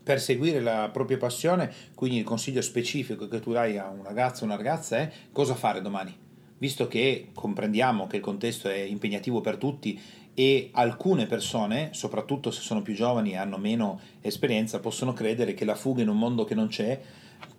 Per 0.02 0.20
seguire 0.20 0.60
la 0.60 0.88
propria 0.92 1.18
passione, 1.18 1.70
quindi 1.94 2.18
il 2.18 2.24
consiglio 2.24 2.62
specifico 2.62 3.28
che 3.28 3.40
tu 3.40 3.52
dai 3.52 3.76
a 3.76 3.88
un 3.88 4.04
ragazzo 4.04 4.42
o 4.42 4.46
una 4.46 4.56
ragazza 4.56 4.96
è 4.98 5.10
cosa 5.32 5.54
fare 5.54 5.82
domani 5.82 6.22
visto 6.62 6.86
che 6.86 7.30
comprendiamo 7.34 8.06
che 8.06 8.18
il 8.18 8.22
contesto 8.22 8.68
è 8.68 8.78
impegnativo 8.78 9.40
per 9.40 9.56
tutti 9.56 10.00
e 10.34 10.70
alcune 10.72 11.26
persone, 11.26 11.90
soprattutto 11.92 12.50
se 12.50 12.62
sono 12.62 12.82
più 12.82 12.94
giovani 12.94 13.32
e 13.32 13.36
hanno 13.36 13.58
meno 13.58 14.00
esperienza, 14.20 14.80
possono 14.80 15.12
credere 15.12 15.54
che 15.54 15.64
la 15.64 15.74
fuga 15.74 16.02
in 16.02 16.08
un 16.08 16.18
mondo 16.18 16.44
che 16.44 16.54
non 16.54 16.68
c'è, 16.68 17.00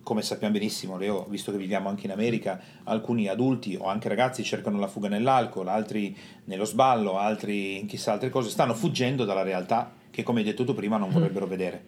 come 0.01 0.21
sappiamo 0.21 0.53
benissimo, 0.53 0.97
Leo, 0.97 1.25
visto 1.29 1.51
che 1.51 1.57
viviamo 1.57 1.87
anche 1.87 2.05
in 2.05 2.11
America, 2.11 2.59
alcuni 2.83 3.27
adulti 3.27 3.77
o 3.79 3.85
anche 3.85 4.09
ragazzi 4.09 4.43
cercano 4.43 4.79
la 4.79 4.87
fuga 4.87 5.07
nell'alcol, 5.07 5.67
altri 5.67 6.15
nello 6.45 6.65
sballo, 6.65 7.17
altri 7.17 7.79
in 7.79 7.85
chissà 7.85 8.13
altre 8.13 8.29
cose, 8.29 8.49
stanno 8.49 8.73
fuggendo 8.73 9.23
dalla 9.23 9.43
realtà 9.43 9.93
che, 10.09 10.23
come 10.23 10.39
hai 10.39 10.45
detto 10.45 10.65
tu 10.65 10.73
prima, 10.73 10.97
non 10.97 11.09
mm. 11.09 11.13
vorrebbero 11.13 11.47
vedere. 11.47 11.83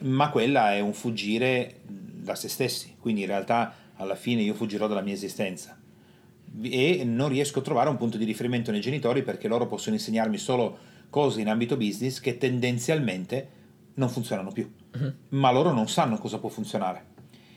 Ma 0.00 0.30
quella 0.30 0.74
è 0.74 0.80
un 0.80 0.92
fuggire 0.92 1.80
da 1.86 2.34
se 2.34 2.48
stessi, 2.48 2.96
quindi 3.00 3.22
in 3.22 3.26
realtà 3.26 3.74
alla 3.96 4.14
fine 4.14 4.42
io 4.42 4.54
fuggirò 4.54 4.86
dalla 4.86 5.02
mia 5.02 5.14
esistenza 5.14 5.79
e 6.62 7.02
non 7.04 7.28
riesco 7.28 7.60
a 7.60 7.62
trovare 7.62 7.88
un 7.88 7.96
punto 7.96 8.16
di 8.16 8.24
riferimento 8.24 8.70
nei 8.70 8.80
genitori 8.80 9.22
perché 9.22 9.48
loro 9.48 9.66
possono 9.66 9.96
insegnarmi 9.96 10.36
solo 10.38 10.78
cose 11.10 11.40
in 11.40 11.48
ambito 11.48 11.76
business 11.76 12.20
che 12.20 12.38
tendenzialmente 12.38 13.58
non 13.94 14.08
funzionano 14.08 14.50
più, 14.50 14.70
uh-huh. 14.94 15.12
ma 15.30 15.50
loro 15.50 15.72
non 15.72 15.88
sanno 15.88 16.18
cosa 16.18 16.38
può 16.38 16.48
funzionare. 16.48 17.08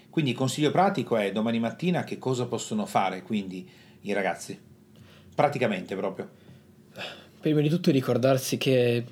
Quindi 0.09 0.31
il 0.31 0.37
consiglio 0.37 0.71
pratico 0.71 1.17
è 1.17 1.31
domani 1.31 1.59
mattina 1.59 2.03
che 2.03 2.19
cosa 2.19 2.45
possono 2.45 2.85
fare 2.85 3.23
quindi 3.23 3.67
i 4.01 4.13
ragazzi, 4.13 4.59
praticamente 5.33 5.95
proprio. 5.95 6.29
Prima 7.39 7.61
di 7.61 7.69
tutto 7.69 7.91
ricordarsi 7.91 8.57
che 8.57 9.03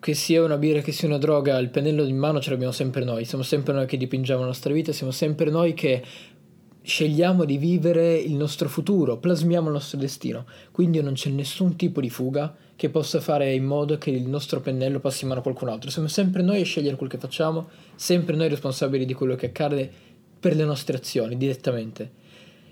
che 0.00 0.14
sia 0.14 0.42
una 0.42 0.56
birra, 0.56 0.80
che 0.80 0.92
sia 0.92 1.06
una 1.06 1.18
droga, 1.18 1.56
il 1.58 1.68
pennello 1.68 2.04
in 2.04 2.16
mano 2.16 2.40
ce 2.40 2.50
l'abbiamo 2.50 2.72
sempre 2.72 3.04
noi, 3.04 3.24
siamo 3.24 3.44
sempre 3.44 3.72
noi 3.72 3.86
che 3.86 3.96
dipingiamo 3.96 4.40
la 4.40 4.46
nostra 4.46 4.72
vita, 4.72 4.92
siamo 4.92 5.12
sempre 5.12 5.50
noi 5.50 5.74
che 5.74 6.02
scegliamo 6.88 7.44
di 7.44 7.58
vivere 7.58 8.16
il 8.16 8.32
nostro 8.32 8.66
futuro, 8.66 9.18
plasmiamo 9.18 9.66
il 9.66 9.74
nostro 9.74 9.98
destino, 9.98 10.46
quindi 10.70 11.02
non 11.02 11.12
c'è 11.12 11.28
nessun 11.28 11.76
tipo 11.76 12.00
di 12.00 12.08
fuga 12.08 12.56
che 12.76 12.88
possa 12.88 13.20
fare 13.20 13.52
in 13.52 13.64
modo 13.64 13.98
che 13.98 14.08
il 14.10 14.26
nostro 14.26 14.62
pennello 14.62 14.98
passi 14.98 15.24
in 15.24 15.28
mano 15.28 15.40
a 15.40 15.42
qualcun 15.42 15.68
altro. 15.68 15.90
Siamo 15.90 16.08
sempre 16.08 16.40
noi 16.40 16.62
a 16.62 16.64
scegliere 16.64 16.96
quel 16.96 17.10
che 17.10 17.18
facciamo, 17.18 17.68
sempre 17.94 18.36
noi 18.36 18.48
responsabili 18.48 19.04
di 19.04 19.12
quello 19.12 19.34
che 19.34 19.46
accade 19.46 19.90
per 20.40 20.56
le 20.56 20.64
nostre 20.64 20.96
azioni 20.96 21.36
direttamente. 21.36 22.10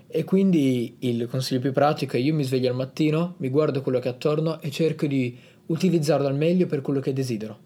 E 0.07 0.23
quindi 0.23 0.95
il 0.99 1.27
consiglio 1.27 1.59
più 1.59 1.71
pratico 1.71 2.17
è 2.17 2.19
io 2.19 2.33
mi 2.33 2.43
sveglio 2.43 2.69
al 2.69 2.75
mattino, 2.75 3.35
mi 3.37 3.49
guardo 3.49 3.83
quello 3.83 3.99
che 3.99 4.07
è 4.07 4.11
attorno 4.13 4.59
e 4.61 4.71
cerco 4.71 5.05
di 5.05 5.37
utilizzarlo 5.67 6.25
al 6.25 6.35
meglio 6.35 6.65
per 6.65 6.81
quello 6.81 7.01
che 7.01 7.13
desidero. 7.13 7.59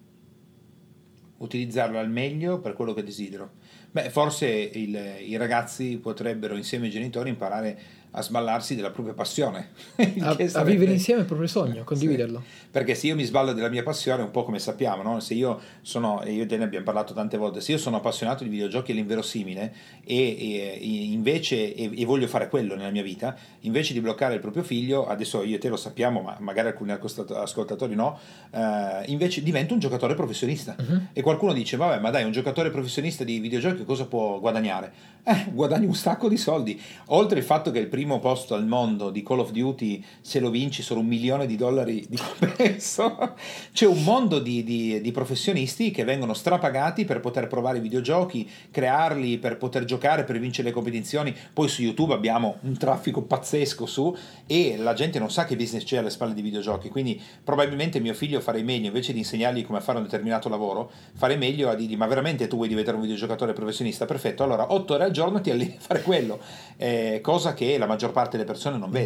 Utilizzarlo 1.38 1.98
al 1.98 2.10
meglio 2.10 2.60
per 2.60 2.74
quello 2.74 2.94
che 2.94 3.04
desidero. 3.04 3.52
Beh, 3.94 4.10
forse 4.10 4.48
il, 4.48 4.96
i 5.20 5.36
ragazzi 5.36 5.98
potrebbero 5.98 6.56
insieme 6.56 6.86
ai 6.86 6.92
genitori 6.92 7.30
imparare 7.30 7.78
a 8.12 8.22
sballarsi 8.22 8.76
della 8.76 8.92
propria 8.92 9.14
passione. 9.14 9.70
a, 9.96 10.34
sarebbe... 10.34 10.52
a, 10.54 10.64
vivere 10.64 10.92
insieme 10.92 11.22
il 11.22 11.26
proprio 11.26 11.48
sogno, 11.48 11.84
condividerlo. 11.84 12.44
Sì. 12.46 12.68
Perché 12.72 12.96
se 12.96 13.08
io 13.08 13.16
mi 13.16 13.24
sballo 13.24 13.54
della 13.54 13.70
mia 13.70 13.84
passione, 13.84 14.24
un 14.24 14.32
po' 14.32 14.44
come 14.44 14.60
sappiamo, 14.60 15.02
no? 15.02 15.20
se 15.20 15.34
io 15.34 15.60
sono, 15.82 16.22
e 16.22 16.32
io 16.34 16.44
e 16.44 16.46
te 16.46 16.58
ne 16.58 16.66
abbiamo 16.66 16.86
parlato 16.86 17.14
tante 17.14 17.38
volte, 17.38 17.62
se 17.62 17.72
io 17.74 17.78
sono 17.78 17.98
appassionato 17.98 18.44
di 18.44 18.50
videogiochi 18.50 18.92
all'inverosimile 18.92 19.74
e, 20.04 20.16
e, 20.16 20.80
invece 20.82 21.74
e, 21.74 21.92
e, 21.96 22.06
voglio 22.06 22.28
fare 22.28 22.50
quello 22.50 22.76
nella 22.76 22.90
mia 22.90 23.04
vita, 23.04 23.36
invece 23.62 23.94
di 23.94 24.02
bloccare 24.02 24.36
il 24.36 24.40
proprio 24.42 24.64
figlio, 24.64 25.08
adesso 25.08 25.44
io 25.44 25.56
e 25.56 25.60
te 25.60 25.70
lo 25.70 25.78
sappiamo, 25.78 26.22
ma 26.22 26.36
magari 26.40 26.68
alcuni 26.68 26.92
ascoltatori 26.92 27.96
no, 27.96 28.20
eh, 28.52 29.04
invece 29.06 29.42
divento 29.42 29.74
un 29.74 29.80
giocatore 29.80 30.16
professionista. 30.16 30.76
Uh-huh. 30.78 31.02
E 31.14 31.22
qualcuno 31.22 31.54
dice, 31.54 31.78
vabbè, 31.78 32.00
ma 32.00 32.10
dai, 32.10 32.24
un 32.24 32.32
giocatore 32.32 32.72
professionista 32.72 33.24
di 33.24 33.40
videogiochi 33.40 33.86
cosa 33.86 34.06
può 34.06 34.40
guadagnare? 34.40 35.20
Eh, 35.24 35.48
guadagni 35.52 35.86
un 35.86 35.94
sacco 35.96 36.28
di 36.28 36.38
soldi. 36.38 36.80
Oltre 37.08 37.38
il 37.38 37.46
fatto 37.46 37.72
che 37.72 37.80
il 37.80 37.88
primo 37.88 38.01
primo 38.02 38.18
posto 38.18 38.56
al 38.56 38.66
mondo 38.66 39.12
di 39.12 39.22
Call 39.22 39.42
of 39.42 39.52
Duty, 39.52 40.04
se 40.22 40.40
lo 40.40 40.50
vinci 40.50 40.82
sono 40.82 41.02
un 41.02 41.06
milione 41.06 41.46
di 41.46 41.56
dollari 41.56 42.04
di 42.10 42.18
compenso, 42.18 43.36
c'è 43.72 43.86
un 43.86 44.04
mondo 44.04 44.40
di, 44.40 44.64
di, 44.64 45.00
di, 45.02 45.12
professionisti 45.12 45.92
che 45.92 46.04
vengono 46.04 46.34
strapagati 46.34 47.06
per 47.06 47.20
poter 47.20 47.46
provare 47.46 47.78
i 47.78 47.82
videogiochi, 47.82 48.50
crearli, 48.72 49.38
per 49.38 49.58
poter 49.58 49.86
giocare, 49.86 50.24
per 50.24 50.40
vincere 50.40 50.70
le 50.70 50.74
competizioni. 50.74 51.32
Poi 51.54 51.68
su 51.68 51.84
YouTube 51.84 52.16
abbiamo 52.16 52.58
un 52.62 52.76
traffico 52.76 53.22
pazzesco 53.22 53.86
su 53.86 54.18
e 54.48 54.78
la 54.78 54.94
gente 54.94 55.20
non 55.20 55.30
sa 55.30 55.46
che 55.46 55.56
business 55.56 55.84
c'è 55.84 55.98
alle 55.98 56.10
spalle 56.10 56.34
di 56.34 56.42
videogiochi, 56.42 56.90
quindi 56.90 57.22
probabilmente 57.44 58.00
mio 58.00 58.16
figlio 58.16 58.42
farei 58.42 58.64
meglio, 58.64 58.88
invece 58.88 59.14
di 59.14 59.20
insegnargli 59.20 59.64
come 59.64 59.80
fare 59.80 60.00
un 60.00 60.06
determinato 60.06 60.50
lavoro, 60.50 60.90
farei 61.14 61.38
meglio 61.38 61.70
a 61.70 61.76
dirgli 61.76 61.96
ma 61.96 62.08
veramente 62.08 62.48
tu 62.48 62.56
vuoi 62.56 62.68
diventare 62.68 62.98
un 62.98 63.04
videogiocatore 63.04 63.54
professionista? 63.54 64.08
Perfetto, 64.08 64.42
allora 64.42 64.74
8 64.74 64.94
ore 64.96 65.04
al 65.04 65.12
giorno 65.12 65.40
ti 65.40 65.52
alleni 65.52 65.76
a 65.78 65.82
fare 65.82 66.02
quello, 66.02 66.40
eh, 66.78 67.20
cosa 67.22 67.54
che 67.54 67.78
la 67.78 67.90
maggior 67.92 68.12
parte 68.12 68.38
delle 68.38 68.46
persone 68.46 68.78
non, 68.78 68.90
non 68.90 68.92
vede. 68.92 69.06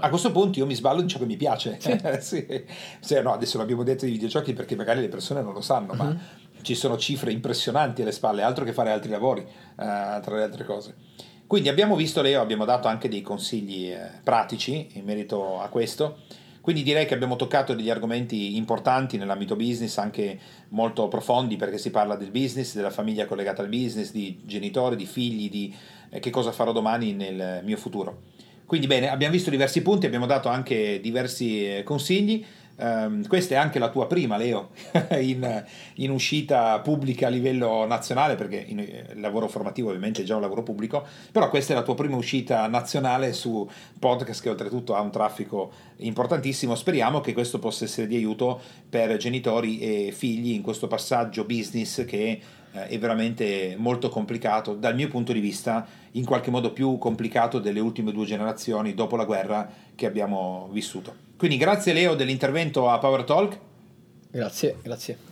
A 0.00 0.08
questo 0.08 0.32
punto 0.32 0.58
io 0.58 0.66
mi 0.66 0.74
sballo 0.74 1.00
in 1.00 1.08
ciò 1.08 1.18
che 1.18 1.26
mi 1.26 1.36
piace. 1.36 1.76
Sì. 1.78 2.00
sì. 2.20 2.64
Sì, 3.00 3.20
no, 3.20 3.32
adesso 3.32 3.58
l'abbiamo 3.58 3.82
detto 3.82 4.04
di 4.04 4.12
videogiochi 4.12 4.52
perché 4.52 4.76
magari 4.76 5.00
le 5.00 5.08
persone 5.08 5.42
non 5.42 5.52
lo 5.52 5.60
sanno, 5.60 5.92
uh-huh. 5.92 5.98
ma 5.98 6.04
mhm. 6.04 6.18
ci 6.62 6.74
sono 6.74 6.96
cifre 6.96 7.32
impressionanti 7.32 8.02
alle 8.02 8.12
spalle, 8.12 8.42
altro 8.42 8.64
che 8.64 8.72
fare 8.72 8.90
altri 8.90 9.10
lavori, 9.10 9.40
uh, 9.40 9.74
tra 9.74 10.36
le 10.36 10.42
altre 10.42 10.64
cose. 10.64 10.94
Quindi 11.46 11.68
abbiamo 11.68 11.96
visto, 11.96 12.22
Leo, 12.22 12.40
abbiamo 12.40 12.64
dato 12.64 12.86
anche 12.86 13.08
dei 13.08 13.22
consigli 13.22 13.90
eh, 13.90 14.20
pratici 14.22 14.90
in 14.92 15.04
merito 15.04 15.60
a 15.60 15.66
questo. 15.66 16.18
Quindi 16.60 16.82
direi 16.82 17.06
che 17.06 17.14
abbiamo 17.14 17.36
toccato 17.36 17.74
degli 17.74 17.88
argomenti 17.88 18.56
importanti 18.56 19.16
nell'ambito 19.16 19.56
business, 19.56 19.96
anche 19.98 20.38
molto 20.68 21.08
profondi, 21.08 21.56
perché 21.56 21.78
si 21.78 21.90
parla 21.90 22.16
del 22.16 22.30
business, 22.30 22.74
della 22.74 22.90
famiglia 22.90 23.24
collegata 23.24 23.62
al 23.62 23.68
business, 23.68 24.12
di 24.12 24.40
genitori, 24.44 24.96
di 24.96 25.06
figli, 25.06 25.48
di 25.48 25.74
eh, 26.10 26.20
che 26.20 26.30
cosa 26.30 26.52
farò 26.52 26.72
domani 26.72 27.12
nel 27.12 27.62
mio 27.64 27.76
futuro. 27.76 28.22
Quindi 28.66 28.86
bene, 28.86 29.08
abbiamo 29.08 29.32
visto 29.32 29.50
diversi 29.50 29.82
punti, 29.82 30.06
abbiamo 30.06 30.26
dato 30.26 30.48
anche 30.48 31.00
diversi 31.00 31.78
eh, 31.78 31.82
consigli. 31.82 32.44
Um, 32.80 33.26
questa 33.26 33.56
è 33.56 33.58
anche 33.58 33.78
la 33.78 33.90
tua 33.90 34.06
prima, 34.06 34.38
Leo, 34.38 34.70
in, 35.20 35.64
in, 35.96 36.10
uscita 36.10 36.80
pubblica 36.80 37.26
a 37.26 37.30
livello 37.30 37.84
nazionale, 37.84 38.36
perché 38.36 38.64
in, 38.66 38.78
il 38.78 39.20
lavoro 39.20 39.48
formativo 39.48 39.88
ovviamente 39.88 40.22
è 40.22 40.24
già 40.24 40.34
un 40.34 40.40
lavoro 40.40 40.62
pubblico, 40.62 41.04
però 41.30 41.50
questa 41.50 41.74
è 41.74 41.76
la 41.76 41.82
tua 41.82 41.94
prima 41.94 42.16
uscita 42.16 42.66
nazionale 42.68 43.34
su 43.34 43.68
podcast 43.98 44.42
che 44.42 44.48
oltretutto 44.48 44.94
ha 44.94 45.00
un 45.00 45.10
traffico 45.10 45.70
importantissimo. 45.96 46.74
Speriamo 46.74 47.20
che 47.20 47.34
questo 47.34 47.58
possa 47.58 47.84
essere 47.84 48.06
di 48.06 48.16
aiuto 48.16 48.58
per 48.88 49.16
genitori 49.18 49.78
e 49.80 50.12
figli 50.12 50.52
in 50.52 50.62
questo 50.62 50.86
passaggio 50.86 51.44
business 51.44 52.04
che 52.06 52.40
eh, 52.72 52.86
è 52.86 52.98
veramente 52.98 53.74
molto 53.78 54.08
complicato, 54.08 54.74
dal 54.74 54.94
mio 54.94 55.08
punto 55.08 55.32
di 55.32 55.40
vista 55.40 55.86
in 56.12 56.24
qualche 56.24 56.50
modo 56.50 56.72
più 56.72 56.98
complicato 56.98 57.58
delle 57.58 57.80
ultime 57.80 58.12
due 58.12 58.24
generazioni 58.24 58.94
dopo 58.94 59.16
la 59.16 59.24
guerra 59.24 59.70
che 59.94 60.06
abbiamo 60.06 60.68
vissuto. 60.72 61.14
Quindi 61.36 61.56
grazie 61.56 61.92
Leo 61.92 62.14
dell'intervento 62.14 62.88
a 62.88 62.98
Power 62.98 63.24
Talk. 63.24 63.58
Grazie, 64.30 64.76
grazie. 64.82 65.29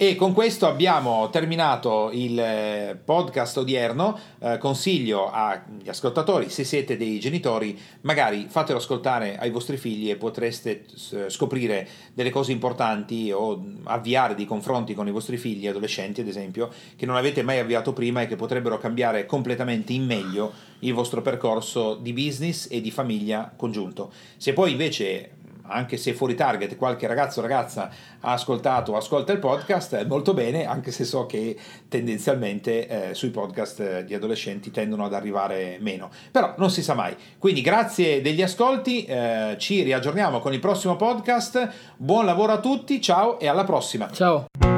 E 0.00 0.14
con 0.14 0.32
questo 0.32 0.68
abbiamo 0.68 1.28
terminato 1.28 2.10
il 2.12 2.38
eh, 2.38 2.96
podcast 3.04 3.56
odierno. 3.56 4.16
Eh, 4.38 4.56
consiglio 4.58 5.28
agli 5.28 5.88
ascoltatori, 5.88 6.50
se 6.50 6.62
siete 6.62 6.96
dei 6.96 7.18
genitori, 7.18 7.76
magari 8.02 8.46
fatelo 8.48 8.78
ascoltare 8.78 9.36
ai 9.36 9.50
vostri 9.50 9.76
figli 9.76 10.08
e 10.08 10.14
potreste 10.14 10.84
scoprire 11.26 11.88
delle 12.14 12.30
cose 12.30 12.52
importanti 12.52 13.32
o 13.32 13.60
avviare 13.86 14.36
dei 14.36 14.44
confronti 14.44 14.94
con 14.94 15.08
i 15.08 15.10
vostri 15.10 15.36
figli, 15.36 15.66
adolescenti 15.66 16.20
ad 16.20 16.28
esempio, 16.28 16.70
che 16.94 17.04
non 17.04 17.16
avete 17.16 17.42
mai 17.42 17.58
avviato 17.58 17.92
prima 17.92 18.22
e 18.22 18.28
che 18.28 18.36
potrebbero 18.36 18.78
cambiare 18.78 19.26
completamente 19.26 19.94
in 19.94 20.04
meglio 20.04 20.52
il 20.78 20.94
vostro 20.94 21.22
percorso 21.22 21.96
di 21.96 22.12
business 22.12 22.68
e 22.70 22.80
di 22.80 22.92
famiglia 22.92 23.52
congiunto. 23.56 24.12
Se 24.36 24.52
poi 24.52 24.70
invece 24.70 25.37
anche 25.68 25.96
se 25.96 26.14
fuori 26.14 26.34
target 26.34 26.76
qualche 26.76 27.06
ragazzo 27.06 27.40
o 27.40 27.42
ragazza 27.42 27.90
ha 28.20 28.32
ascoltato 28.32 28.92
o 28.92 28.96
ascolta 28.96 29.32
il 29.32 29.38
podcast, 29.38 30.04
molto 30.06 30.34
bene, 30.34 30.66
anche 30.66 30.90
se 30.90 31.04
so 31.04 31.26
che 31.26 31.56
tendenzialmente 31.88 33.10
eh, 33.10 33.14
sui 33.14 33.30
podcast 33.30 33.80
eh, 33.80 34.04
di 34.04 34.14
adolescenti 34.14 34.70
tendono 34.70 35.04
ad 35.04 35.14
arrivare 35.14 35.78
meno. 35.80 36.10
Però 36.30 36.54
non 36.56 36.70
si 36.70 36.82
sa 36.82 36.94
mai. 36.94 37.14
Quindi 37.38 37.60
grazie 37.60 38.20
degli 38.20 38.42
ascolti, 38.42 39.04
eh, 39.04 39.56
ci 39.58 39.82
riaggiorniamo 39.82 40.40
con 40.40 40.52
il 40.52 40.60
prossimo 40.60 40.96
podcast. 40.96 41.68
Buon 41.96 42.24
lavoro 42.24 42.52
a 42.52 42.60
tutti, 42.60 43.00
ciao 43.00 43.38
e 43.38 43.46
alla 43.46 43.64
prossima. 43.64 44.10
Ciao. 44.10 44.77